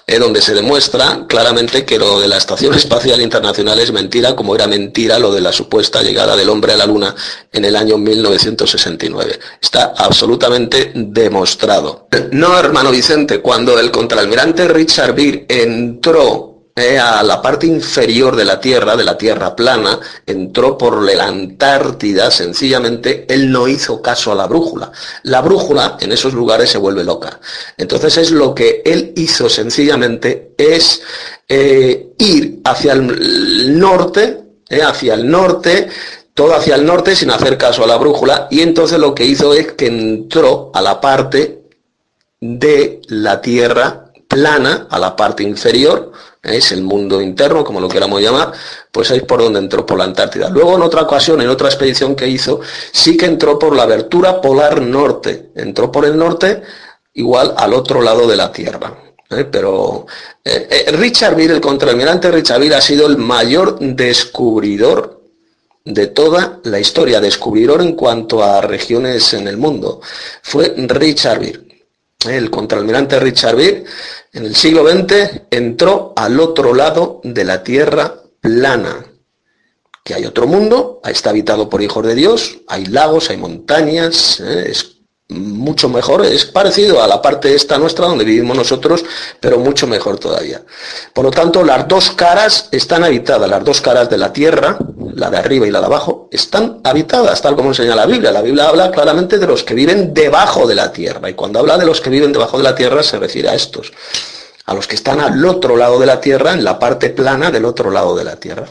[0.08, 4.56] eh, donde se demuestra claramente que lo de la Estación Espacial Internacional es mentira, como
[4.56, 7.16] era mentira lo de la supuesta llegada del hombre a la Luna
[7.52, 9.40] en el año 1969.
[9.60, 12.08] Está absolutamente demostrado.
[12.32, 18.44] No, hermano Vicente, cuando el contraalmirante Richard Beer entró eh, a la parte inferior de
[18.44, 24.34] la Tierra, de la Tierra plana, entró por la Antártida, sencillamente él no hizo caso
[24.34, 24.92] a la brújula.
[25.24, 27.40] La brújula en esos lugares se vuelve loca.
[27.78, 31.02] Entonces es lo que él hizo sencillamente es
[31.48, 35.88] eh, ir hacia el norte, eh, hacia el norte,
[36.34, 39.54] todo hacia el norte sin hacer caso a la brújula y entonces lo que hizo
[39.54, 41.62] es que entró a la parte
[42.42, 46.12] de la Tierra plana, a la parte inferior,
[46.46, 48.52] es el mundo interno, como lo queramos llamar,
[48.92, 50.50] pues es por donde entró por la Antártida.
[50.50, 52.62] Luego en otra ocasión, en otra expedición que hizo,
[52.92, 56.62] sí que entró por la abertura polar norte, entró por el norte
[57.14, 58.94] igual al otro lado de la Tierra.
[59.30, 59.46] ¿eh?
[59.52, 60.06] Pero
[60.44, 65.24] eh, eh, Richard Beer, el contraalmirante Richard Beer, ha sido el mayor descubridor
[65.84, 70.02] de toda la historia, descubridor en cuanto a regiones en el mundo.
[70.42, 71.65] Fue Richard Beer.
[72.28, 73.86] El contraalmirante Richard Beer
[74.34, 79.06] en el siglo XX entró al otro lado de la Tierra plana,
[80.04, 84.72] que hay otro mundo, está habitado por hijos de Dios, hay lagos, hay montañas, ¿eh?
[85.30, 89.04] mucho mejor, es parecido a la parte esta nuestra donde vivimos nosotros,
[89.40, 90.62] pero mucho mejor todavía.
[91.14, 94.78] Por lo tanto, las dos caras están habitadas, las dos caras de la tierra,
[95.16, 98.32] la de arriba y la de abajo, están habitadas, tal como enseña la Biblia.
[98.32, 101.78] La Biblia habla claramente de los que viven debajo de la tierra, y cuando habla
[101.78, 103.92] de los que viven debajo de la tierra se refiere a estos,
[104.66, 107.66] a los que están al otro lado de la tierra, en la parte plana del
[107.66, 108.68] otro lado de la tierra.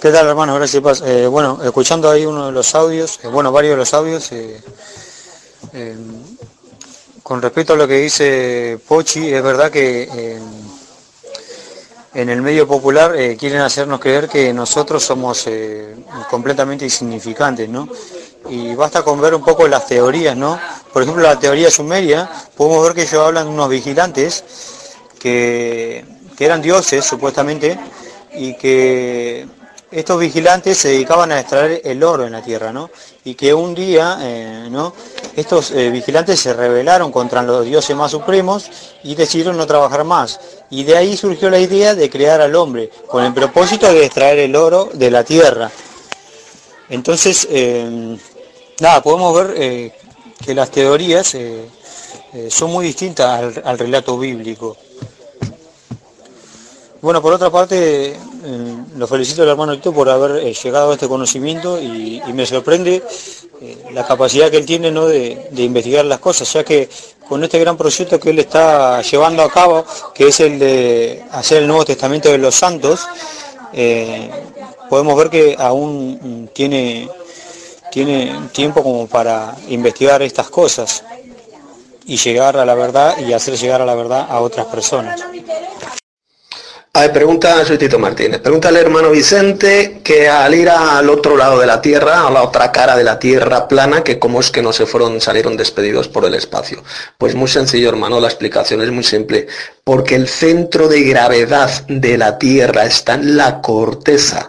[0.00, 0.54] ¿Qué tal, hermano?
[0.54, 1.02] Gracias.
[1.04, 4.60] Eh, bueno, escuchando ahí uno de los audios, eh, bueno, varios de los audios, eh,
[7.24, 10.38] con respecto a lo que dice Pochi, es verdad que
[12.14, 15.46] en el medio popular quieren hacernos creer que nosotros somos
[16.30, 17.88] completamente insignificantes, ¿no?
[18.48, 20.58] Y basta con ver un poco las teorías, ¿no?
[20.92, 24.44] Por ejemplo, la teoría sumeria, podemos ver que ellos hablan de unos vigilantes
[25.18, 26.04] que,
[26.36, 27.78] que eran dioses, supuestamente,
[28.32, 29.46] y que
[29.90, 32.90] estos vigilantes se dedicaban a extraer el oro en la tierra, ¿no?
[33.24, 34.92] Y que un día, eh, ¿no?
[35.34, 38.70] estos eh, vigilantes se rebelaron contra los dioses más supremos
[39.02, 40.40] y decidieron no trabajar más.
[40.70, 44.40] Y de ahí surgió la idea de crear al hombre, con el propósito de extraer
[44.40, 45.70] el oro de la tierra.
[46.90, 48.16] Entonces, eh,
[48.80, 49.92] nada, podemos ver
[50.44, 51.36] que las teorías
[52.48, 54.76] son muy distintas al relato bíblico.
[57.00, 60.94] Bueno, por otra parte, eh, lo felicito al hermano Hito por haber eh, llegado a
[60.94, 63.04] este conocimiento y, me sorprende
[63.60, 65.06] eh, la capacidad que él tiene ¿no?
[65.06, 66.88] de, investigar las cosas, ya que
[67.28, 71.62] con este gran proyecto que él está llevando a cabo, que es el de hacer
[71.62, 73.06] el Nuevo Testamento de los Santos,
[74.90, 77.08] podemos ver que aún tiene,
[77.92, 81.04] tiene tiempo como para investigar estas cosas
[82.06, 85.20] y llegar a la verdad y hacer llegar a la verdad a otras personas.
[86.98, 88.40] A ver, pregunta, Tito Martínez.
[88.40, 92.42] Pregunta al hermano Vicente que al ir al otro lado de la Tierra, a la
[92.42, 96.08] otra cara de la Tierra plana, que cómo es que no se fueron, salieron despedidos
[96.08, 96.82] por el espacio.
[97.16, 99.46] Pues muy sencillo, hermano, la explicación es muy simple.
[99.88, 104.48] Porque el centro de gravedad de la Tierra está en la corteza.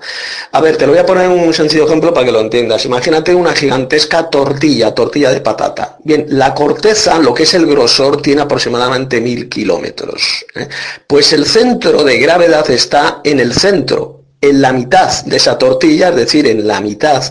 [0.51, 2.83] A ver, te lo voy a poner un sencillo ejemplo para que lo entiendas.
[2.85, 5.97] Imagínate una gigantesca tortilla, tortilla de patata.
[6.03, 10.45] Bien, la corteza, lo que es el grosor, tiene aproximadamente mil kilómetros.
[10.55, 10.67] ¿eh?
[11.07, 15.57] Pues el centro de gravedad gravedad está en el centro, en la mitad de esa
[15.57, 17.23] tortilla, es decir, en la mitad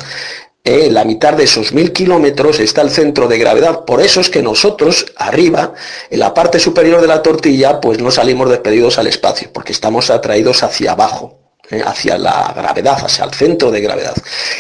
[0.65, 3.85] eh, la mitad de esos mil kilómetros está el centro de gravedad.
[3.85, 5.73] Por eso es que nosotros, arriba,
[6.11, 10.11] en la parte superior de la tortilla, pues no salimos despedidos al espacio, porque estamos
[10.11, 11.39] atraídos hacia abajo,
[11.71, 14.15] eh, hacia la gravedad, hacia el centro de gravedad.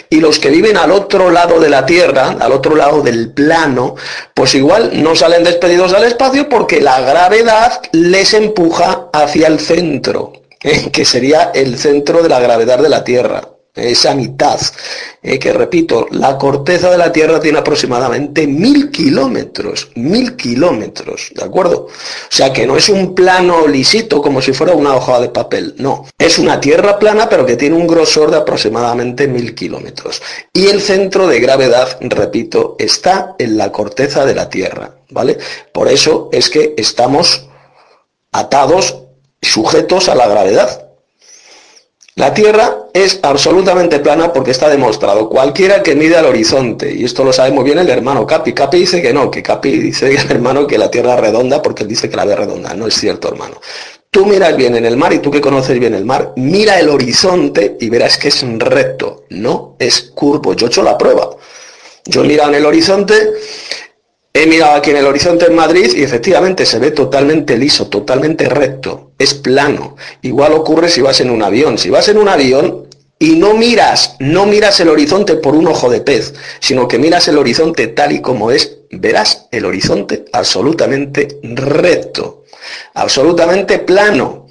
[0.08, 3.96] Y los que viven al otro lado de la Tierra, al otro lado del plano,
[4.32, 10.32] pues igual no salen despedidos al espacio porque la gravedad les empuja hacia el centro.
[10.60, 13.42] Eh, que sería el centro de la gravedad de la Tierra,
[13.78, 14.60] esa mitad,
[15.22, 21.44] eh, que repito, la corteza de la Tierra tiene aproximadamente mil kilómetros, mil kilómetros, ¿de
[21.44, 21.86] acuerdo?
[21.86, 21.90] O
[22.28, 26.06] sea que no es un plano lisito como si fuera una hoja de papel, no,
[26.18, 30.22] es una Tierra plana pero que tiene un grosor de aproximadamente mil kilómetros.
[30.52, 35.38] Y el centro de gravedad, repito, está en la corteza de la Tierra, ¿vale?
[35.72, 37.48] Por eso es que estamos
[38.32, 39.02] atados
[39.40, 40.87] sujetos a la gravedad.
[42.18, 45.28] La Tierra es absolutamente plana porque está demostrado.
[45.28, 48.52] Cualquiera que mide al horizonte, y esto lo sabe muy bien el hermano Capi.
[48.52, 51.84] Capi dice que no, que Capi dice el hermano que la Tierra es redonda porque
[51.84, 52.74] él dice que la ve redonda.
[52.74, 53.60] No es cierto, hermano.
[54.10, 56.88] Tú miras bien en el mar y tú que conoces bien el mar, mira el
[56.88, 60.54] horizonte y verás que es recto, no es curvo.
[60.54, 61.30] Yo he hecho la prueba.
[62.04, 63.34] Yo he mirado en el horizonte
[64.34, 68.48] He mirado aquí en el horizonte en Madrid y efectivamente se ve totalmente liso, totalmente
[68.48, 69.96] recto, es plano.
[70.22, 71.78] Igual ocurre si vas en un avión.
[71.78, 72.88] Si vas en un avión
[73.18, 77.26] y no miras, no miras el horizonte por un ojo de pez, sino que miras
[77.28, 82.44] el horizonte tal y como es, verás el horizonte absolutamente recto,
[82.94, 84.46] absolutamente plano.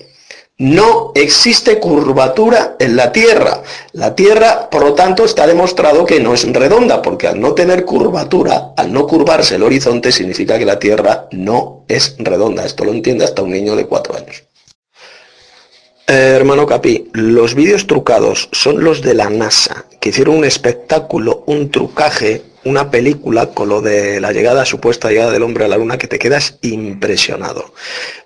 [0.59, 3.61] No existe curvatura en la Tierra.
[3.93, 7.85] La Tierra, por lo tanto, está demostrado que no es redonda, porque al no tener
[7.85, 12.65] curvatura, al no curvarse el horizonte, significa que la Tierra no es redonda.
[12.65, 14.46] Esto lo entiende hasta un niño de cuatro años.
[16.09, 21.43] Eh, hermano Capi, los vídeos trucados son los de la NASA, que hicieron un espectáculo,
[21.47, 25.77] un trucaje una película con lo de la llegada, supuesta llegada del hombre a la
[25.77, 27.73] luna, que te quedas impresionado.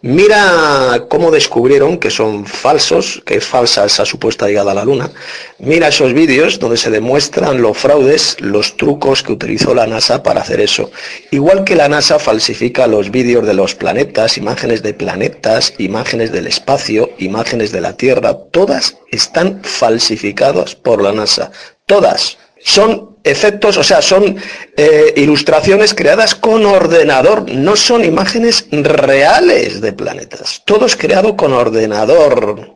[0.01, 5.11] Mira cómo descubrieron que son falsos, que es falsa esa supuesta llegada a la luna.
[5.59, 10.41] Mira esos vídeos donde se demuestran los fraudes, los trucos que utilizó la NASA para
[10.41, 10.91] hacer eso.
[11.29, 16.47] Igual que la NASA falsifica los vídeos de los planetas, imágenes de planetas, imágenes del
[16.47, 21.51] espacio, imágenes de la Tierra, todas están falsificadas por la NASA.
[21.85, 24.37] Todas son efectos, o sea, son
[24.77, 30.61] eh, ilustraciones creadas con ordenador, no son imágenes reales de planetas.
[30.65, 32.75] Todo es creado con ordenador,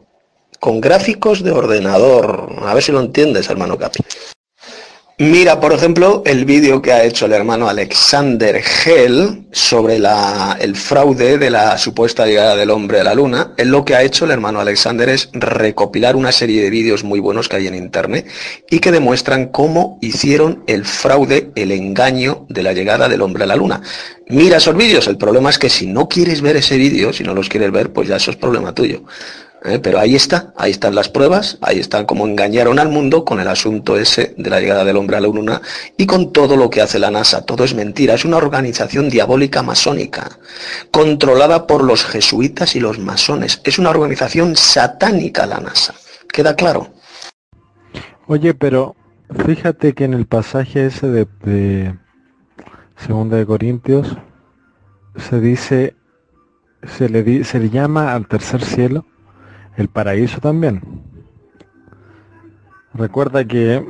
[0.59, 2.55] con gráficos de ordenador.
[2.63, 3.99] A ver si lo entiendes, hermano Capi.
[5.17, 11.37] Mira, por ejemplo, el vídeo que ha hecho el hermano Alexander Hell sobre el fraude
[11.37, 13.53] de la supuesta llegada del hombre a la luna.
[13.55, 17.21] Él lo que ha hecho el hermano Alexander es recopilar una serie de vídeos muy
[17.21, 18.27] buenos que hay en internet
[18.69, 23.47] y que demuestran cómo hicieron el fraude, el engaño de la llegada del hombre a
[23.47, 23.81] la luna.
[24.27, 25.07] Mira esos vídeos.
[25.07, 27.93] El problema es que si no quieres ver ese vídeo, si no los quieres ver,
[27.93, 29.03] pues ya eso es problema tuyo.
[29.65, 29.79] ¿Eh?
[29.79, 33.47] Pero ahí está, ahí están las pruebas, ahí están cómo engañaron al mundo con el
[33.47, 35.61] asunto ese de la llegada del hombre a la luna
[35.97, 37.45] y con todo lo que hace la NASA.
[37.45, 40.37] Todo es mentira, es una organización diabólica masónica,
[40.91, 43.61] controlada por los jesuitas y los masones.
[43.63, 45.95] Es una organización satánica la NASA.
[46.31, 46.93] ¿Queda claro?
[48.27, 48.95] Oye, pero
[49.45, 51.95] fíjate que en el pasaje ese de,
[52.97, 54.17] segunda de Corintios,
[55.29, 55.95] se dice,
[56.97, 59.05] se le, di- se le llama al tercer cielo
[59.77, 60.81] el paraíso también.
[62.93, 63.85] Recuerda que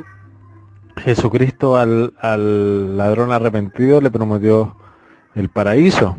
[0.98, 4.76] Jesucristo al, al ladrón arrepentido le prometió
[5.36, 6.18] el paraíso.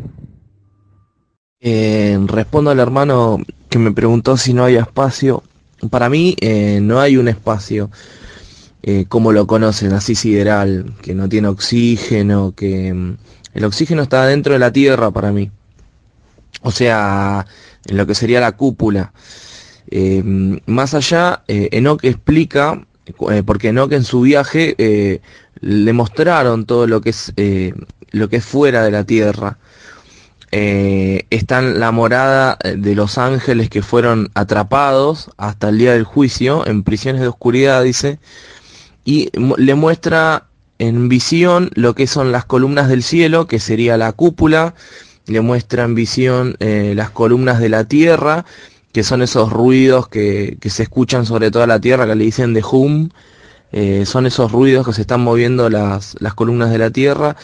[1.61, 3.39] Eh, respondo al hermano
[3.69, 5.43] que me preguntó si no hay espacio.
[5.91, 7.91] Para mí eh, no hay un espacio
[8.83, 13.17] eh, como lo conocen, así sideral, que no tiene oxígeno, que mm,
[13.55, 15.51] el oxígeno está dentro de la Tierra para mí.
[16.63, 17.47] O sea,
[17.87, 19.13] en lo que sería la cúpula.
[19.91, 20.23] Eh,
[20.67, 22.85] más allá, eh, Enoch explica,
[23.31, 25.21] eh, porque Enoch en su viaje eh,
[25.61, 27.33] le mostraron todo lo que es
[28.11, 29.59] lo que es fuera de la tierra.
[30.53, 36.05] Eh, está en la morada de los ángeles que fueron atrapados hasta el día del
[36.05, 38.19] juicio en prisiones de oscuridad, dice,
[39.05, 40.45] y le muestra
[40.79, 44.75] en visión lo que son las columnas del cielo, que sería la cúpula,
[45.27, 48.45] le muestra en visión las columnas de la tierra,
[48.97, 52.55] que son esos ruidos que, que se escuchan sobre toda la tierra, que le dicen
[52.55, 53.11] de hum,
[53.71, 57.37] eh, son esos ruidos que se están moviendo las, las columnas de la tierra.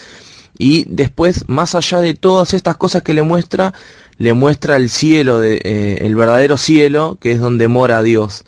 [0.56, 3.74] Y después, más allá de todas estas cosas que le muestra,
[4.16, 8.46] le muestra el cielo, de, eh, el verdadero cielo, que es donde mora Dios,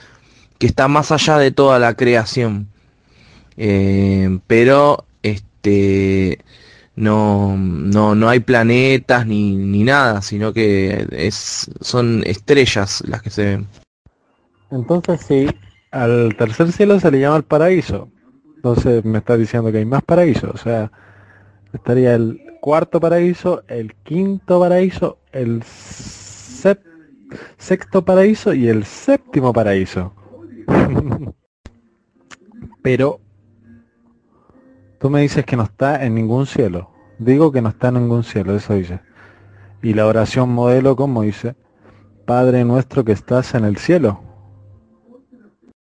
[0.59, 2.68] que está más allá de toda la creación.
[3.59, 6.39] Eh, pero este
[6.96, 13.30] no, no, no hay planetas ni, ni nada, sino que es, son estrellas las que
[13.30, 13.66] se ven.
[14.70, 15.46] Entonces sí,
[15.90, 18.08] al tercer cielo se le llama el paraíso.
[18.56, 20.50] Entonces me está diciendo que hay más paraísos.
[20.54, 20.90] O sea,
[21.72, 25.62] estaría el cuarto paraíso, el quinto paraíso, el
[27.58, 30.14] sexto paraíso y el séptimo paraíso.
[32.82, 33.20] Pero
[35.05, 36.89] tú me dices que no está en ningún cielo.
[37.18, 39.01] Digo que no está en ningún cielo, eso dice.
[39.82, 41.56] Y la oración modelo, como dice,
[42.24, 44.22] Padre nuestro que estás en el cielo.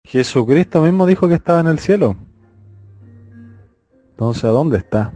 [0.05, 2.15] Jesucristo mismo dijo que estaba en el cielo.
[4.11, 5.15] Entonces, ¿a dónde está?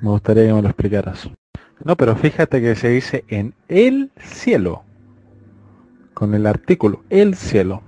[0.00, 1.28] Me gustaría que me lo explicaras.
[1.84, 4.82] No, pero fíjate que se dice en el cielo.
[6.14, 7.82] Con el artículo, el cielo.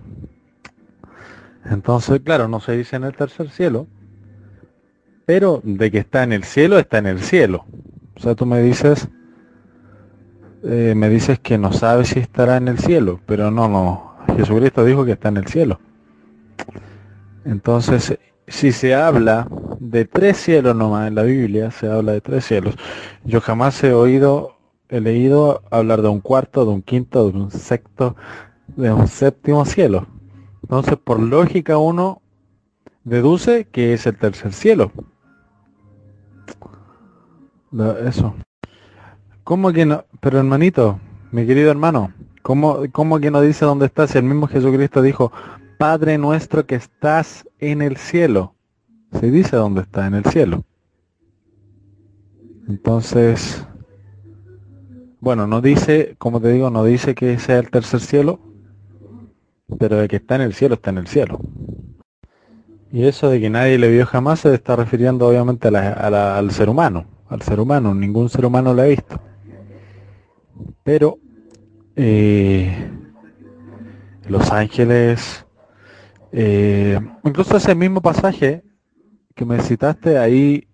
[1.70, 3.86] Entonces, claro, no se dice en el tercer cielo.
[5.26, 7.66] Pero de que está en el cielo, está en el cielo.
[8.16, 9.08] O sea, tú me dices,
[10.64, 14.16] eh, me dices que no sabes si estará en el cielo, pero no, no.
[14.36, 15.80] Jesucristo dijo que está en el cielo.
[17.44, 22.46] Entonces, si se habla de tres cielos nomás en la Biblia, se habla de tres
[22.46, 22.74] cielos.
[23.24, 24.56] Yo jamás he oído,
[24.88, 28.16] he leído hablar de un cuarto, de un quinto, de un sexto,
[28.68, 30.06] de un séptimo cielo.
[30.62, 32.20] Entonces, por lógica uno
[33.04, 34.92] deduce que es el tercer cielo.
[37.70, 38.34] Lo- Eso.
[39.44, 40.04] ¿Cómo que no?
[40.20, 41.00] Pero hermanito,
[41.32, 42.12] mi querido hermano,
[42.42, 45.32] ¿cómo, cómo que no dice dónde está si el mismo Jesucristo dijo,
[45.78, 48.54] Padre nuestro que estás en el cielo?
[49.12, 50.64] Se dice dónde está, en el cielo.
[52.68, 53.66] Entonces,
[55.20, 58.38] bueno, no dice, como te digo, no dice que sea el tercer cielo,
[59.78, 61.38] pero de que está en el cielo, está en el cielo.
[62.90, 66.50] Y eso de que nadie le vio jamás se está refiriendo obviamente la- la- al
[66.52, 69.20] ser humano, al ser humano, ningún ser humano lo ha visto.
[70.84, 71.18] Pero
[71.96, 72.90] eh,
[74.26, 75.44] los ángeles,
[76.32, 78.62] eh, incluso ese mismo pasaje
[79.34, 80.66] que me citaste ahí,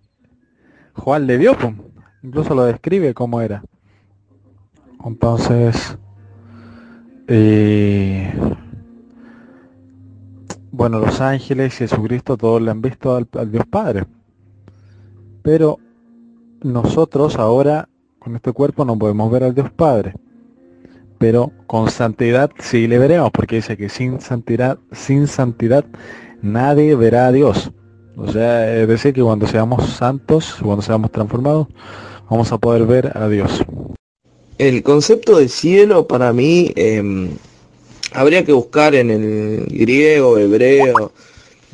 [0.93, 1.55] Juan le vio,
[2.23, 3.63] incluso lo describe cómo era.
[5.05, 5.97] Entonces,
[7.27, 8.33] eh,
[10.75, 14.03] bueno, los ángeles, Jesucristo, todos le han visto al, al Dios Padre.
[15.41, 15.79] Pero
[16.61, 17.87] nosotros ahora,
[18.19, 20.13] con este cuerpo, no podemos ver al Dios Padre.
[21.17, 25.85] Pero con santidad sí le veremos, porque dice que sin santidad, sin santidad,
[26.41, 27.71] nadie verá a Dios.
[28.17, 31.67] O sea, es decir, que cuando seamos santos, cuando seamos transformados,
[32.29, 33.63] vamos a poder ver a Dios.
[34.57, 37.29] El concepto de cielo para mí em,
[38.15, 41.11] habría que buscar en el griego, hebreo,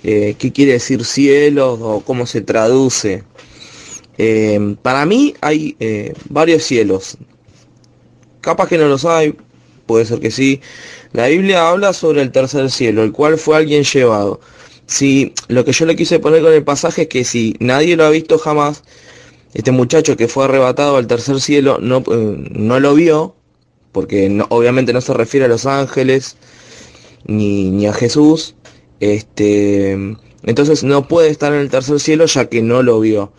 [0.04, 3.24] eh, qué quiere decir cielo o cómo se traduce.
[4.18, 7.18] Em, para mí hay eh, varios cielos.
[8.42, 9.36] Capaz que no los hay,
[9.86, 10.62] puede ser que sí.
[11.14, 14.40] La Biblia habla sobre el tercer cielo, el cual fue alguien llevado.
[14.88, 18.06] Si lo que yo le quise poner con el pasaje es que si nadie lo
[18.06, 18.84] ha visto jamás,
[19.54, 22.04] este muchacho que fue arrebatado al tercer cielo no, eh,
[22.52, 23.36] no lo vio,
[23.92, 26.38] porque obviamente no se refiere a los ángeles
[27.26, 28.56] ni, ni a Jesús.
[29.00, 29.94] Este,
[30.44, 33.32] Entonces no puede estar en el tercer cielo ya que no lo vio.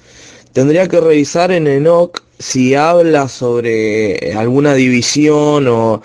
[0.52, 6.02] Tendría que revisar en Enoch si habla sobre alguna división o,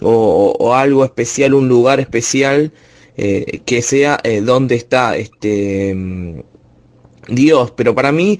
[0.00, 2.72] o, algo especial, un lugar especial
[3.16, 5.96] eh, que sea eh, donde está este
[7.28, 7.72] Dios.
[7.72, 8.38] Pero para mí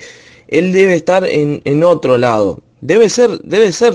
[0.48, 2.62] él debe estar en, en otro lado.
[2.80, 3.94] Debe ser, debe ser,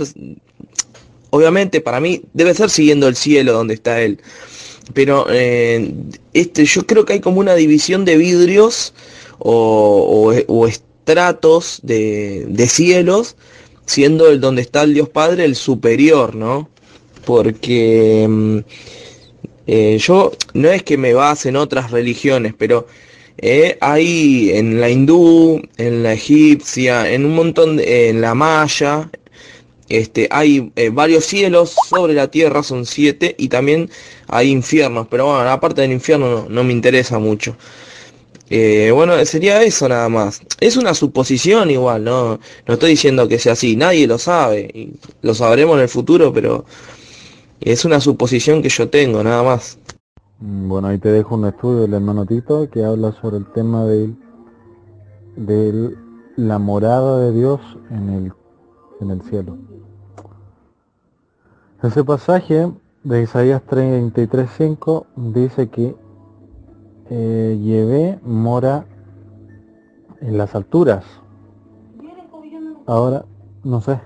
[1.36, 4.20] obviamente para mí debe ser siguiendo el cielo donde está él.
[4.94, 5.94] Pero eh,
[6.34, 8.94] este, yo creo que hay como una división de vidrios
[9.40, 10.70] o, o,
[11.04, 13.36] tratos de, cielos,
[13.86, 16.70] siendo el donde está el Dios Padre el superior, ¿no?
[17.26, 18.58] Porque mm,
[19.68, 22.88] eh, yo no es que me base en otras religiones, pero
[23.38, 29.10] eh, hay en la hindú, en la egipcia, en un montón, de, en la maya,
[29.98, 33.90] este, hay eh, varios cielos sobre la tierra, son siete, y también
[34.28, 37.56] hay infiernos, pero bueno, la parte del infierno no, me interesa mucho.
[38.50, 40.42] Eh, bueno, sería eso nada más.
[40.60, 42.40] Es una suposición igual, ¿no?
[42.68, 44.92] No estoy diciendo que sea así, nadie lo sabe,
[45.22, 46.66] lo sabremos en el futuro, pero
[47.62, 49.78] es una suposición que yo tengo, nada más.
[50.40, 53.86] Mm, bueno, ahí te dejo un estudio del hermano Tito que habla sobre el tema
[53.86, 54.14] de,
[55.36, 55.96] de
[56.36, 58.34] la morada de Dios en el,
[59.02, 59.58] en el cielo.
[61.86, 62.72] Ese pasaje
[63.04, 65.96] de Isaías 33.5 dice que
[67.12, 68.88] eh, llevé mora
[70.20, 71.06] en las alturas.
[72.88, 73.26] Ahora,
[73.64, 74.02] no sé.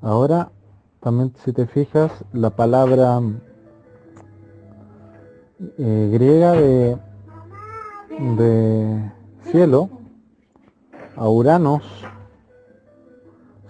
[0.00, 0.50] Ahora,
[0.98, 3.20] también si te fijas, la palabra
[5.78, 6.98] eh, griega de,
[8.36, 9.12] de
[9.44, 9.90] cielo,
[11.14, 11.84] auranos,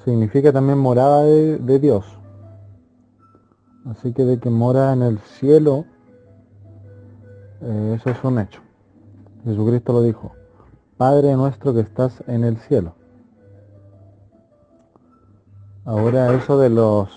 [0.06, 2.21] significa también morada de Dios.
[3.90, 5.84] Así que de que mora en el cielo
[7.62, 8.60] eh, eso es un hecho.
[9.44, 10.32] Jesucristo lo dijo.
[10.96, 12.94] Padre nuestro que estás en el cielo.
[15.84, 17.08] Ahora eso de los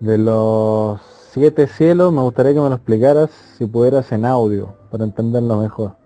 [0.00, 1.00] de los
[1.30, 5.96] siete cielos me gustaría que me lo explicaras si pudieras en audio para entenderlo mejor.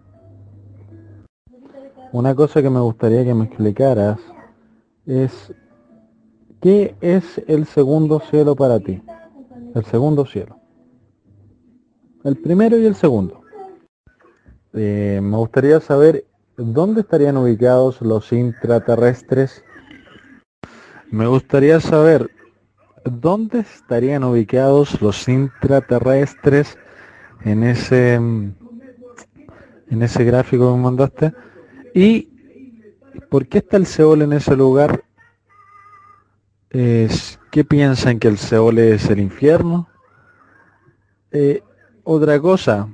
[2.13, 4.19] Una cosa que me gustaría que me explicaras
[5.05, 5.53] es
[6.61, 9.03] ¿qué es el segundo cielo para ti?
[9.79, 10.59] El segundo cielo
[12.25, 13.43] el primero y el segundo.
[14.75, 16.27] Eh, me gustaría saber
[16.57, 19.65] dónde estarían ubicados los intraterrestres.
[21.11, 22.31] Me gustaría saber
[23.05, 26.77] dónde estarían ubicados los intraterrestres
[27.45, 31.33] en ese en ese gráfico que me mandaste
[31.95, 32.29] y
[33.31, 35.03] por qué está el Seol en ese lugar
[36.69, 39.89] es, ¿qué piensan que el Seol es el infierno?
[41.31, 41.63] Eh,
[42.05, 42.89] otra cosa,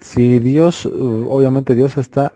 [0.00, 2.32] si Dios, obviamente Dios está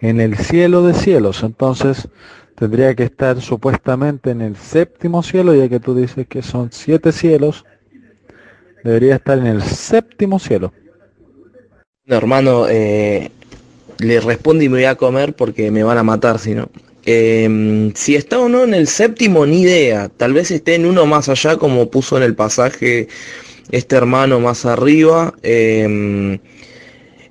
[0.00, 2.08] en el cielo de cielos, entonces
[2.54, 7.12] tendría que estar supuestamente en el séptimo cielo, ya que tú dices que son siete
[7.12, 7.64] cielos,
[8.84, 10.72] debería estar en el séptimo cielo.
[12.04, 13.30] No, hermano, eh,
[13.98, 16.68] le respondo y me voy a comer porque me van a matar si no.
[17.10, 20.10] Em, si está o no en el séptimo, ni idea.
[20.14, 23.08] Tal vez esté en uno más allá, como puso en el pasaje
[23.70, 26.38] este hermano más arriba, em,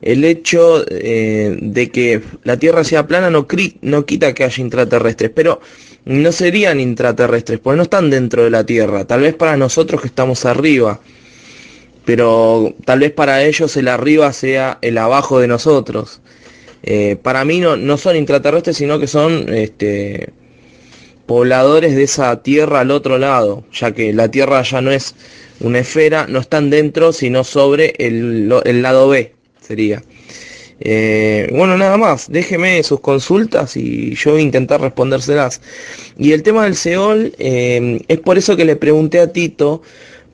[0.02, 3.46] el hecho eh, de que la Tierra sea plana no,
[3.82, 5.62] no quita que haya intraterrestres, pero
[6.06, 10.08] no serían intraterrestres, porque no están dentro de la Tierra, tal vez para nosotros que
[10.08, 11.02] estamos arriba,
[12.04, 16.20] pero tal vez para ellos el arriba sea el abajo de nosotros.
[16.84, 20.30] Eh, para mí no, no son intraterrestres, sino que son este,
[21.28, 25.14] pobladores de esa tierra al otro lado, ya que la tierra ya no es
[25.60, 28.50] una esfera, no están dentro, sino sobre el,
[28.82, 30.02] lado B, sería.
[30.80, 35.62] Eh, bueno, nada más, déjeme sus consultas y yo voy a intentar respondérselas.
[36.18, 39.82] Y el tema del Seol, eh, es por eso que le pregunté a Tito,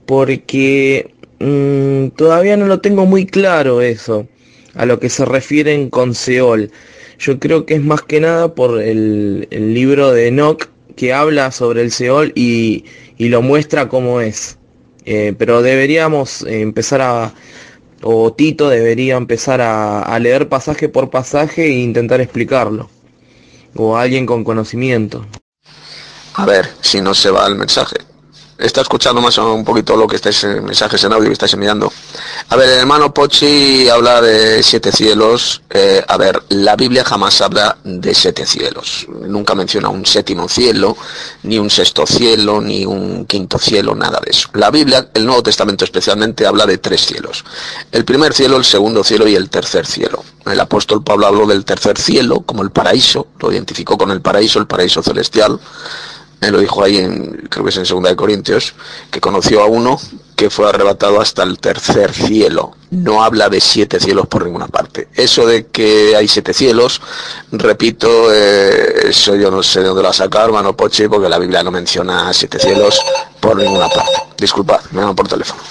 [0.06, 4.28] porque mm, todavía no lo tengo muy claro eso,
[4.76, 6.72] a lo que se refieren con Seol.
[7.20, 11.82] Yo creo que es más que nada por el, libro de Enoch que habla sobre
[11.82, 12.86] el Seol y,
[13.18, 14.58] y lo muestra como es.
[15.06, 17.34] Eh, pero deberíamos empezar a,
[18.04, 22.90] o Tito debería empezar a, leer pasaje por pasaje e intentar explicarlo.
[23.76, 25.26] O alguien con conocimiento.
[26.36, 27.95] A ver si no se va el mensaje.
[28.58, 31.54] Está escuchando más o un poquito lo que estáis en mensajes en audio que estáis
[31.54, 31.92] enviando.
[32.50, 35.62] A ver, el hermano Pochi habla de siete cielos.
[35.70, 39.08] Eh, a ver, la Biblia jamás habla de siete cielos.
[39.10, 40.96] Nunca menciona un séptimo cielo,
[41.44, 44.50] ni un sexto cielo, ni un quinto cielo, nada de eso.
[44.54, 47.44] La Biblia, el Nuevo Testamento especialmente, habla de tres cielos.
[47.92, 50.24] El primer cielo, el segundo cielo y el tercer cielo.
[50.46, 54.60] El apóstol Pablo habló del tercer cielo como el paraíso, lo identificó con el paraíso,
[54.60, 55.60] el paraíso celestial
[56.52, 58.74] lo dijo ahí, en, creo que es en Segunda de Corintios,
[59.11, 59.99] que conoció a uno
[60.36, 62.76] que fue arrebatado hasta el tercer cielo.
[62.91, 65.07] No habla de siete cielos por ninguna parte.
[65.15, 67.02] Eso de que hay siete cielos,
[67.52, 71.40] repito, eh, eso yo no sé de dónde lo ha sacado, hermano Poche, porque la
[71.40, 72.99] Biblia no menciona siete cielos
[73.40, 74.11] por ninguna parte.
[74.38, 75.61] Disculpad, me llaman por teléfono.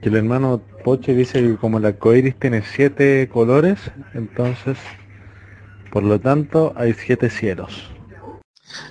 [0.00, 3.78] El hermano Poche dice que como el arcoíris tiene siete colores,
[4.14, 4.78] entonces,
[5.90, 7.90] por lo tanto, hay siete cielos.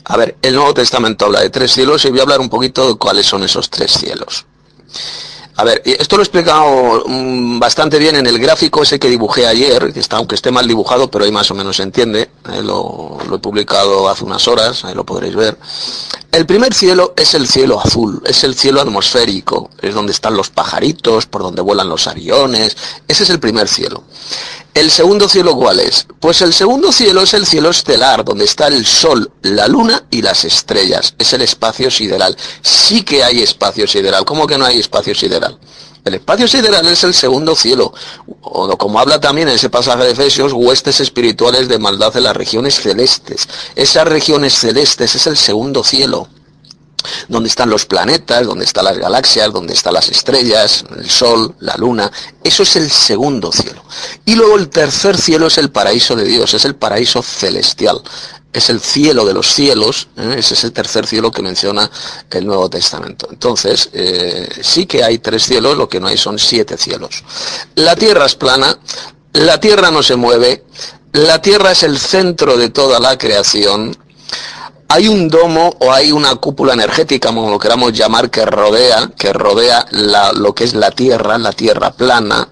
[0.05, 2.87] A ver, el Nuevo Testamento habla de tres cielos y voy a hablar un poquito
[2.87, 4.45] de cuáles son esos tres cielos.
[5.57, 9.45] A ver, esto lo he explicado mm, bastante bien en el gráfico ese que dibujé
[9.45, 12.31] ayer, que está, aunque esté mal dibujado, pero ahí más o menos se entiende.
[12.51, 15.57] Eh, lo, lo, he publicado hace unas horas, ahí lo podréis ver.
[16.31, 20.49] El primer cielo es el cielo azul, es el cielo atmosférico, es donde están los
[20.49, 22.75] pajaritos, por donde vuelan los aviones,
[23.07, 24.03] ese es el primer cielo.
[24.73, 26.07] ¿El segundo cielo cuál es?
[26.21, 30.21] Pues el segundo cielo es el cielo estelar, donde está el Sol, la Luna y
[30.21, 31.13] las estrellas.
[31.17, 32.37] Es el espacio sideral.
[32.61, 34.23] Sí que hay espacio sideral.
[34.23, 35.59] ¿Cómo que no hay espacio sideral?
[36.05, 37.93] El espacio sideral es el segundo cielo,
[38.41, 42.35] o como habla también en ese pasaje de Efesios, huestes espirituales de maldad en las
[42.35, 43.47] regiones celestes.
[43.75, 46.27] Esas regiones celestes es el segundo cielo
[47.27, 51.75] donde están los planetas, donde están las galaxias, donde están las estrellas, el sol, la
[51.77, 52.11] luna.
[52.43, 53.83] Eso es el segundo cielo.
[54.25, 58.01] Y luego el tercer cielo es el paraíso de Dios, es el paraíso celestial.
[58.53, 60.35] Es el cielo de los cielos, ¿eh?
[60.37, 61.89] ese es el tercer cielo que menciona
[62.29, 63.29] el Nuevo Testamento.
[63.31, 67.23] Entonces, eh, sí que hay tres cielos, lo que no hay son siete cielos.
[67.75, 68.77] La tierra es plana,
[69.33, 70.65] la tierra no se mueve,
[71.13, 73.95] la tierra es el centro de toda la creación,
[74.93, 79.31] hay un domo o hay una cúpula energética, como lo queramos llamar, que rodea, que
[79.31, 79.85] rodea
[80.33, 82.49] lo que es la tierra, la tierra plana.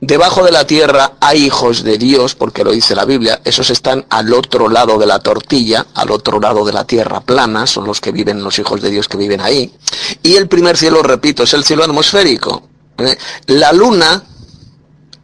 [0.00, 4.06] Debajo de la tierra hay hijos de Dios, porque lo dice la Biblia, esos están
[4.10, 8.00] al otro lado de la tortilla, al otro lado de la tierra plana, son los
[8.00, 9.74] que viven, los hijos de Dios que viven ahí.
[10.22, 12.62] Y el primer cielo, repito, es el cielo atmosférico.
[12.98, 13.18] ¿eh?
[13.46, 14.22] La luna,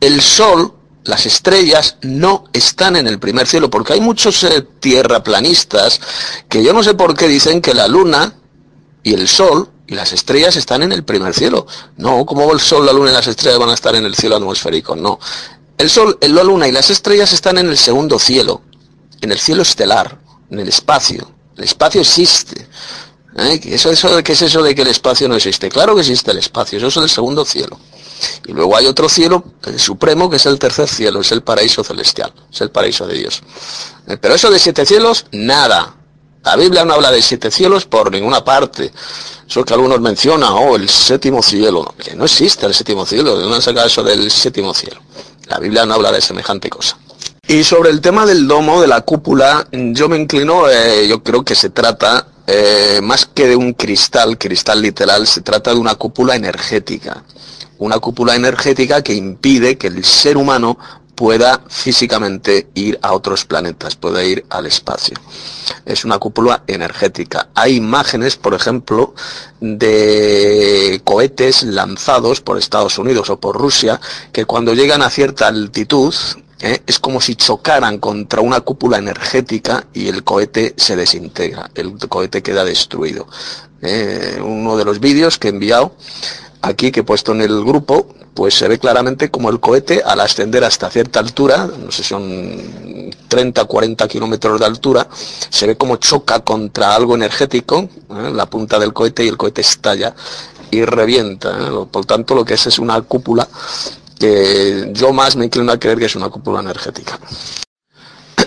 [0.00, 0.72] el sol,
[1.04, 6.00] las estrellas no están en el primer cielo, porque hay muchos eh, tierraplanistas
[6.48, 8.34] que yo no sé por qué dicen que la luna
[9.02, 11.66] y el sol y las estrellas están en el primer cielo.
[11.96, 14.36] No, ¿cómo el sol, la luna y las estrellas van a estar en el cielo
[14.36, 14.94] atmosférico?
[14.94, 15.18] No.
[15.76, 18.62] El sol, la luna y las estrellas están en el segundo cielo,
[19.20, 20.18] en el cielo estelar,
[20.50, 21.28] en el espacio.
[21.56, 22.68] El espacio existe.
[23.36, 23.60] ¿Eh?
[23.64, 23.90] Eso,
[24.22, 25.68] ¿Qué es eso de que el espacio no existe?
[25.68, 27.78] Claro que existe el espacio, eso es el segundo cielo.
[28.46, 31.82] Y luego hay otro cielo, el supremo, que es el tercer cielo, es el paraíso
[31.82, 33.42] celestial, es el paraíso de Dios.
[34.06, 35.96] Eh, pero eso de siete cielos, nada.
[36.44, 38.92] La Biblia no habla de siete cielos por ninguna parte.
[39.46, 41.94] Eso que algunos mencionan, oh, el séptimo cielo.
[41.96, 45.00] Que no existe el séptimo cielo, ¿de dónde saca eso del séptimo cielo?
[45.46, 46.98] La Biblia no habla de semejante cosa.
[47.46, 51.44] Y sobre el tema del domo, de la cúpula, yo me inclino, eh, yo creo
[51.44, 55.94] que se trata, eh, más que de un cristal, cristal literal, se trata de una
[55.94, 57.24] cúpula energética
[57.82, 60.78] una cúpula energética que impide que el ser humano
[61.16, 65.16] pueda físicamente ir a otros planetas, pueda ir al espacio.
[65.84, 67.48] Es una cúpula energética.
[67.54, 69.14] Hay imágenes, por ejemplo,
[69.60, 74.00] de cohetes lanzados por Estados Unidos o por Rusia,
[74.32, 76.14] que cuando llegan a cierta altitud,
[76.62, 76.82] ¿eh?
[76.86, 82.42] es como si chocaran contra una cúpula energética y el cohete se desintegra, el cohete
[82.42, 83.26] queda destruido.
[83.82, 84.40] ¿eh?
[84.42, 85.96] uno de los vídeos que he enviado
[86.62, 90.20] aquí que he puesto en el grupo, pues se ve claramente como el cohete al
[90.20, 95.08] ascender hasta cierta altura, no sé son 30, 40 kilómetros de altura,
[95.50, 98.30] se ve como choca contra algo energético, ¿eh?
[98.32, 100.14] la punta del cohete y el cohete estalla
[100.70, 101.70] y revienta.
[101.90, 103.46] Por tanto, lo que es es una cúpula
[104.18, 107.18] que yo más me inclino a creer que es una cúpula energética.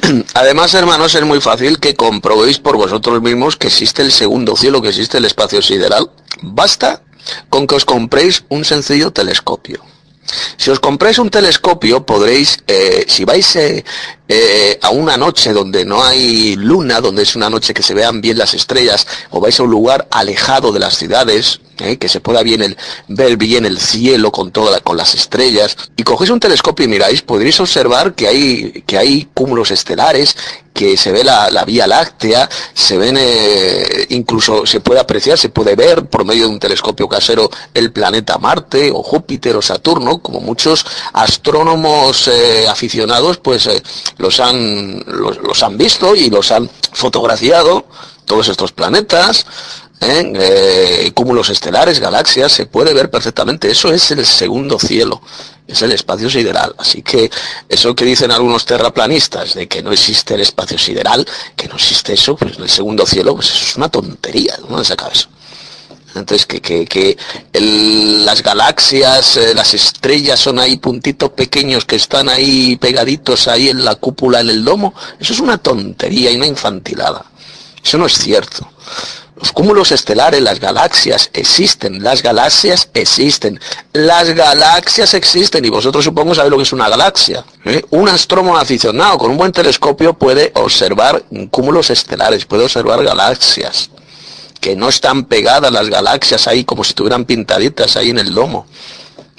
[0.33, 4.81] Además, hermanos, es muy fácil que comprobéis por vosotros mismos que existe el segundo cielo,
[4.81, 6.09] que existe el espacio sideral.
[6.41, 7.01] Basta
[7.49, 9.81] con que os compréis un sencillo telescopio.
[10.57, 13.85] Si os compráis un telescopio podréis, eh, si vais eh,
[14.27, 18.21] eh, a una noche donde no hay luna, donde es una noche que se vean
[18.21, 21.97] bien las estrellas, o vais a un lugar alejado de las ciudades, ¿eh?
[21.97, 22.41] que se pueda
[23.07, 27.21] ver bien el cielo con toda con las estrellas y cogéis un telescopio y miráis
[27.21, 30.35] podréis observar que hay que hay cúmulos estelares
[30.75, 35.47] que se ve la, la Vía Láctea, se ven, eh, incluso se puede apreciar, se
[35.47, 40.17] puede ver por medio de un telescopio casero el planeta Marte o Júpiter o Saturno,
[40.19, 43.69] como muchos astrónomos eh, aficionados pues
[44.17, 47.85] los, han, los han visto y los han fotografiado,
[48.25, 49.45] todos estos planetas,
[50.05, 50.33] ¿eh?
[50.35, 53.69] Eh, cúmulos estelares, galaxias, se puede ver perfectamente.
[53.69, 55.21] Eso es el segundo cielo,
[55.67, 56.75] es el espacio sideral.
[56.77, 57.29] Así que
[57.67, 61.25] eso que dicen algunos terraplanistas de que no existe el espacio sideral,
[61.55, 64.55] que no existe eso, pues el segundo cielo, pues eso es una tontería.
[64.67, 65.29] ¿Dónde saca eso?
[66.15, 67.17] Entonces, que, que, que
[67.51, 73.83] las galaxias, eh, las estrellas son ahí puntitos pequeños que están ahí pegaditos ahí en
[73.83, 77.25] la cúpula, en el domo, eso es una tontería y una infantilada.
[77.83, 78.67] Eso no es cierto.
[79.37, 83.59] Los cúmulos estelares, las galaxias existen, las galaxias existen,
[83.91, 87.43] las galaxias existen y vosotros supongo sabéis lo que es una galaxia.
[87.65, 87.83] ¿eh?
[87.89, 93.89] Un astrónomo aficionado con un buen telescopio puede observar cúmulos estelares, puede observar galaxias
[94.61, 98.65] que no están pegadas las galaxias ahí como si estuvieran pintaditas ahí en el lomo,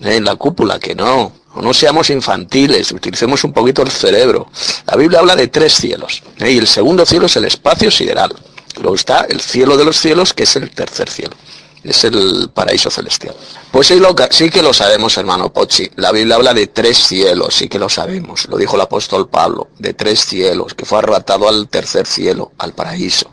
[0.01, 0.17] ¿eh?
[0.17, 1.33] en la cúpula, que no.
[1.61, 4.49] No seamos infantiles, utilicemos un poquito el cerebro.
[4.87, 6.53] La Biblia habla de tres cielos, ¿eh?
[6.53, 8.37] y el segundo cielo es el espacio sideral.
[8.81, 11.37] Luego está el cielo de los cielos, que es el tercer cielo.
[11.83, 13.37] Es el paraíso celestial.
[13.71, 15.89] Pues sí, lo, sí que lo sabemos, hermano Pochi.
[15.97, 18.49] La Biblia habla de tres cielos, sí que lo sabemos.
[18.49, 22.73] Lo dijo el apóstol Pablo, de tres cielos, que fue arrebatado al tercer cielo, al
[22.73, 23.31] paraíso.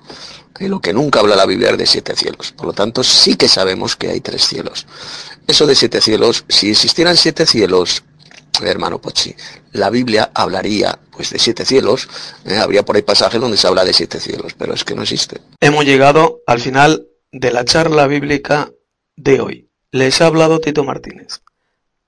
[0.59, 2.53] Y lo que nunca habla la Biblia es de siete cielos.
[2.55, 4.85] Por lo tanto, sí que sabemos que hay tres cielos.
[5.47, 8.03] Eso de siete cielos, si existieran siete cielos,
[8.61, 9.35] hermano Pochi,
[9.71, 12.07] la Biblia hablaría pues de siete cielos.
[12.45, 15.01] eh, habría por ahí pasajes donde se habla de siete cielos, pero es que no
[15.03, 15.41] existe.
[15.59, 18.71] Hemos llegado al final de la charla bíblica
[19.15, 19.69] de hoy.
[19.91, 21.41] Les ha hablado Tito Martínez.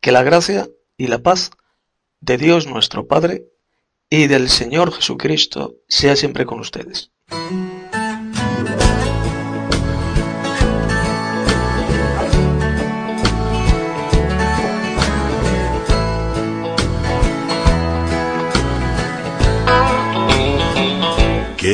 [0.02, 0.68] Que la gracia
[0.98, 1.52] y la paz
[2.22, 3.46] de Dios nuestro Padre
[4.10, 7.12] y del Señor Jesucristo sea siempre con ustedes.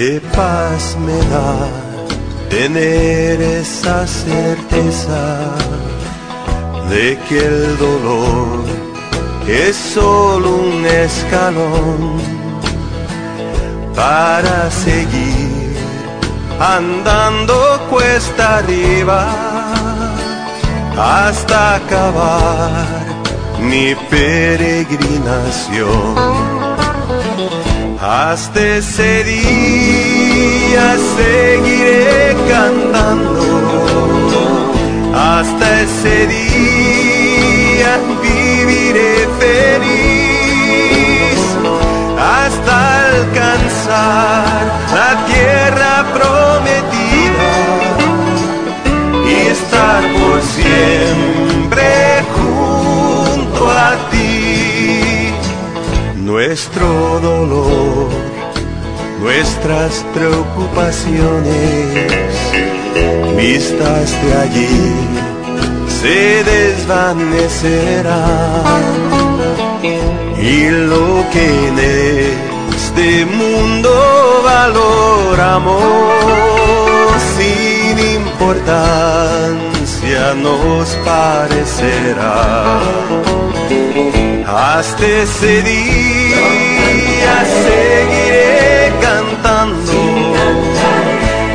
[0.03, 1.53] Qué paz me da
[2.49, 5.53] tener esa certeza
[6.89, 8.63] de que el dolor
[9.47, 12.19] es solo un escalón
[13.95, 15.77] para seguir
[16.59, 17.53] andando
[17.91, 19.27] cuesta arriba
[20.97, 23.05] hasta acabar
[23.59, 26.60] mi peregrinación.
[28.01, 33.45] Hasta ese día seguiré cantando.
[35.13, 41.39] Hasta ese día viviré feliz.
[42.17, 42.75] Hasta
[43.09, 44.65] alcanzar
[44.95, 47.51] la tierra prometida
[49.29, 50.30] y estar por
[56.47, 56.89] Nuestro
[57.19, 58.09] dolor,
[59.22, 62.34] nuestras preocupaciones,
[63.38, 64.68] vistas de allí,
[66.01, 68.63] se desvanecerán.
[70.41, 71.77] Y lo que en
[72.76, 73.91] este mundo
[74.43, 75.77] valoramos
[77.38, 77.99] sin
[80.01, 82.79] importancia nos parecerá.
[84.47, 89.93] Hasta ese día seguiré cantando.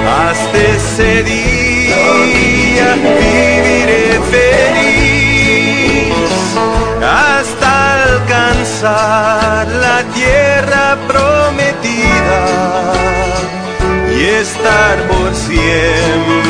[0.09, 6.14] Hasta ese día viviré feliz.
[7.02, 12.43] Hasta alcanzar la tierra prometida
[14.16, 16.45] y estar por siempre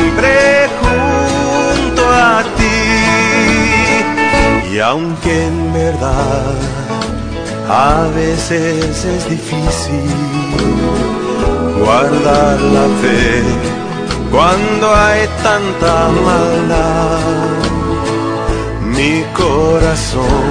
[4.77, 6.53] Y aunque en verdad
[7.67, 10.11] a veces es difícil
[11.83, 13.41] guardar la fe
[14.29, 17.57] cuando hay tanta maldad,
[18.83, 20.45] mi corazón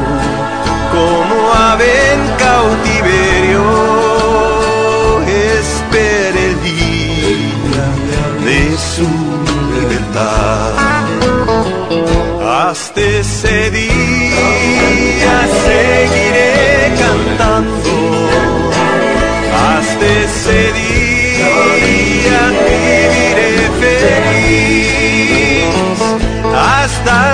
[0.91, 1.36] como
[1.70, 3.62] ave en cautiverio
[5.55, 7.86] espera el día
[8.44, 9.09] de su
[9.78, 10.95] libertad.
[12.69, 15.36] Hasta ese día
[15.67, 17.95] seguiré cantando.
[19.69, 21.53] Hasta ese día
[22.67, 24.57] viviré feliz.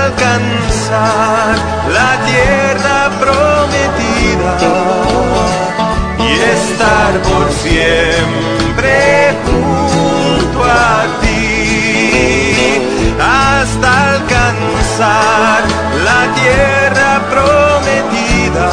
[0.04, 1.54] alcanzar
[1.96, 4.52] la tierra prometida
[6.18, 8.94] y estar por siempre
[9.46, 11.42] junto a ti
[13.18, 14.31] hasta alcanzar
[14.62, 15.62] alcanzar
[16.04, 18.70] la tierra prometida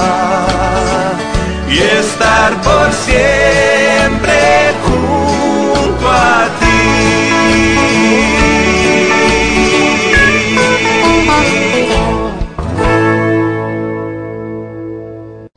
[1.70, 8.39] y estar por siempre junto a ti.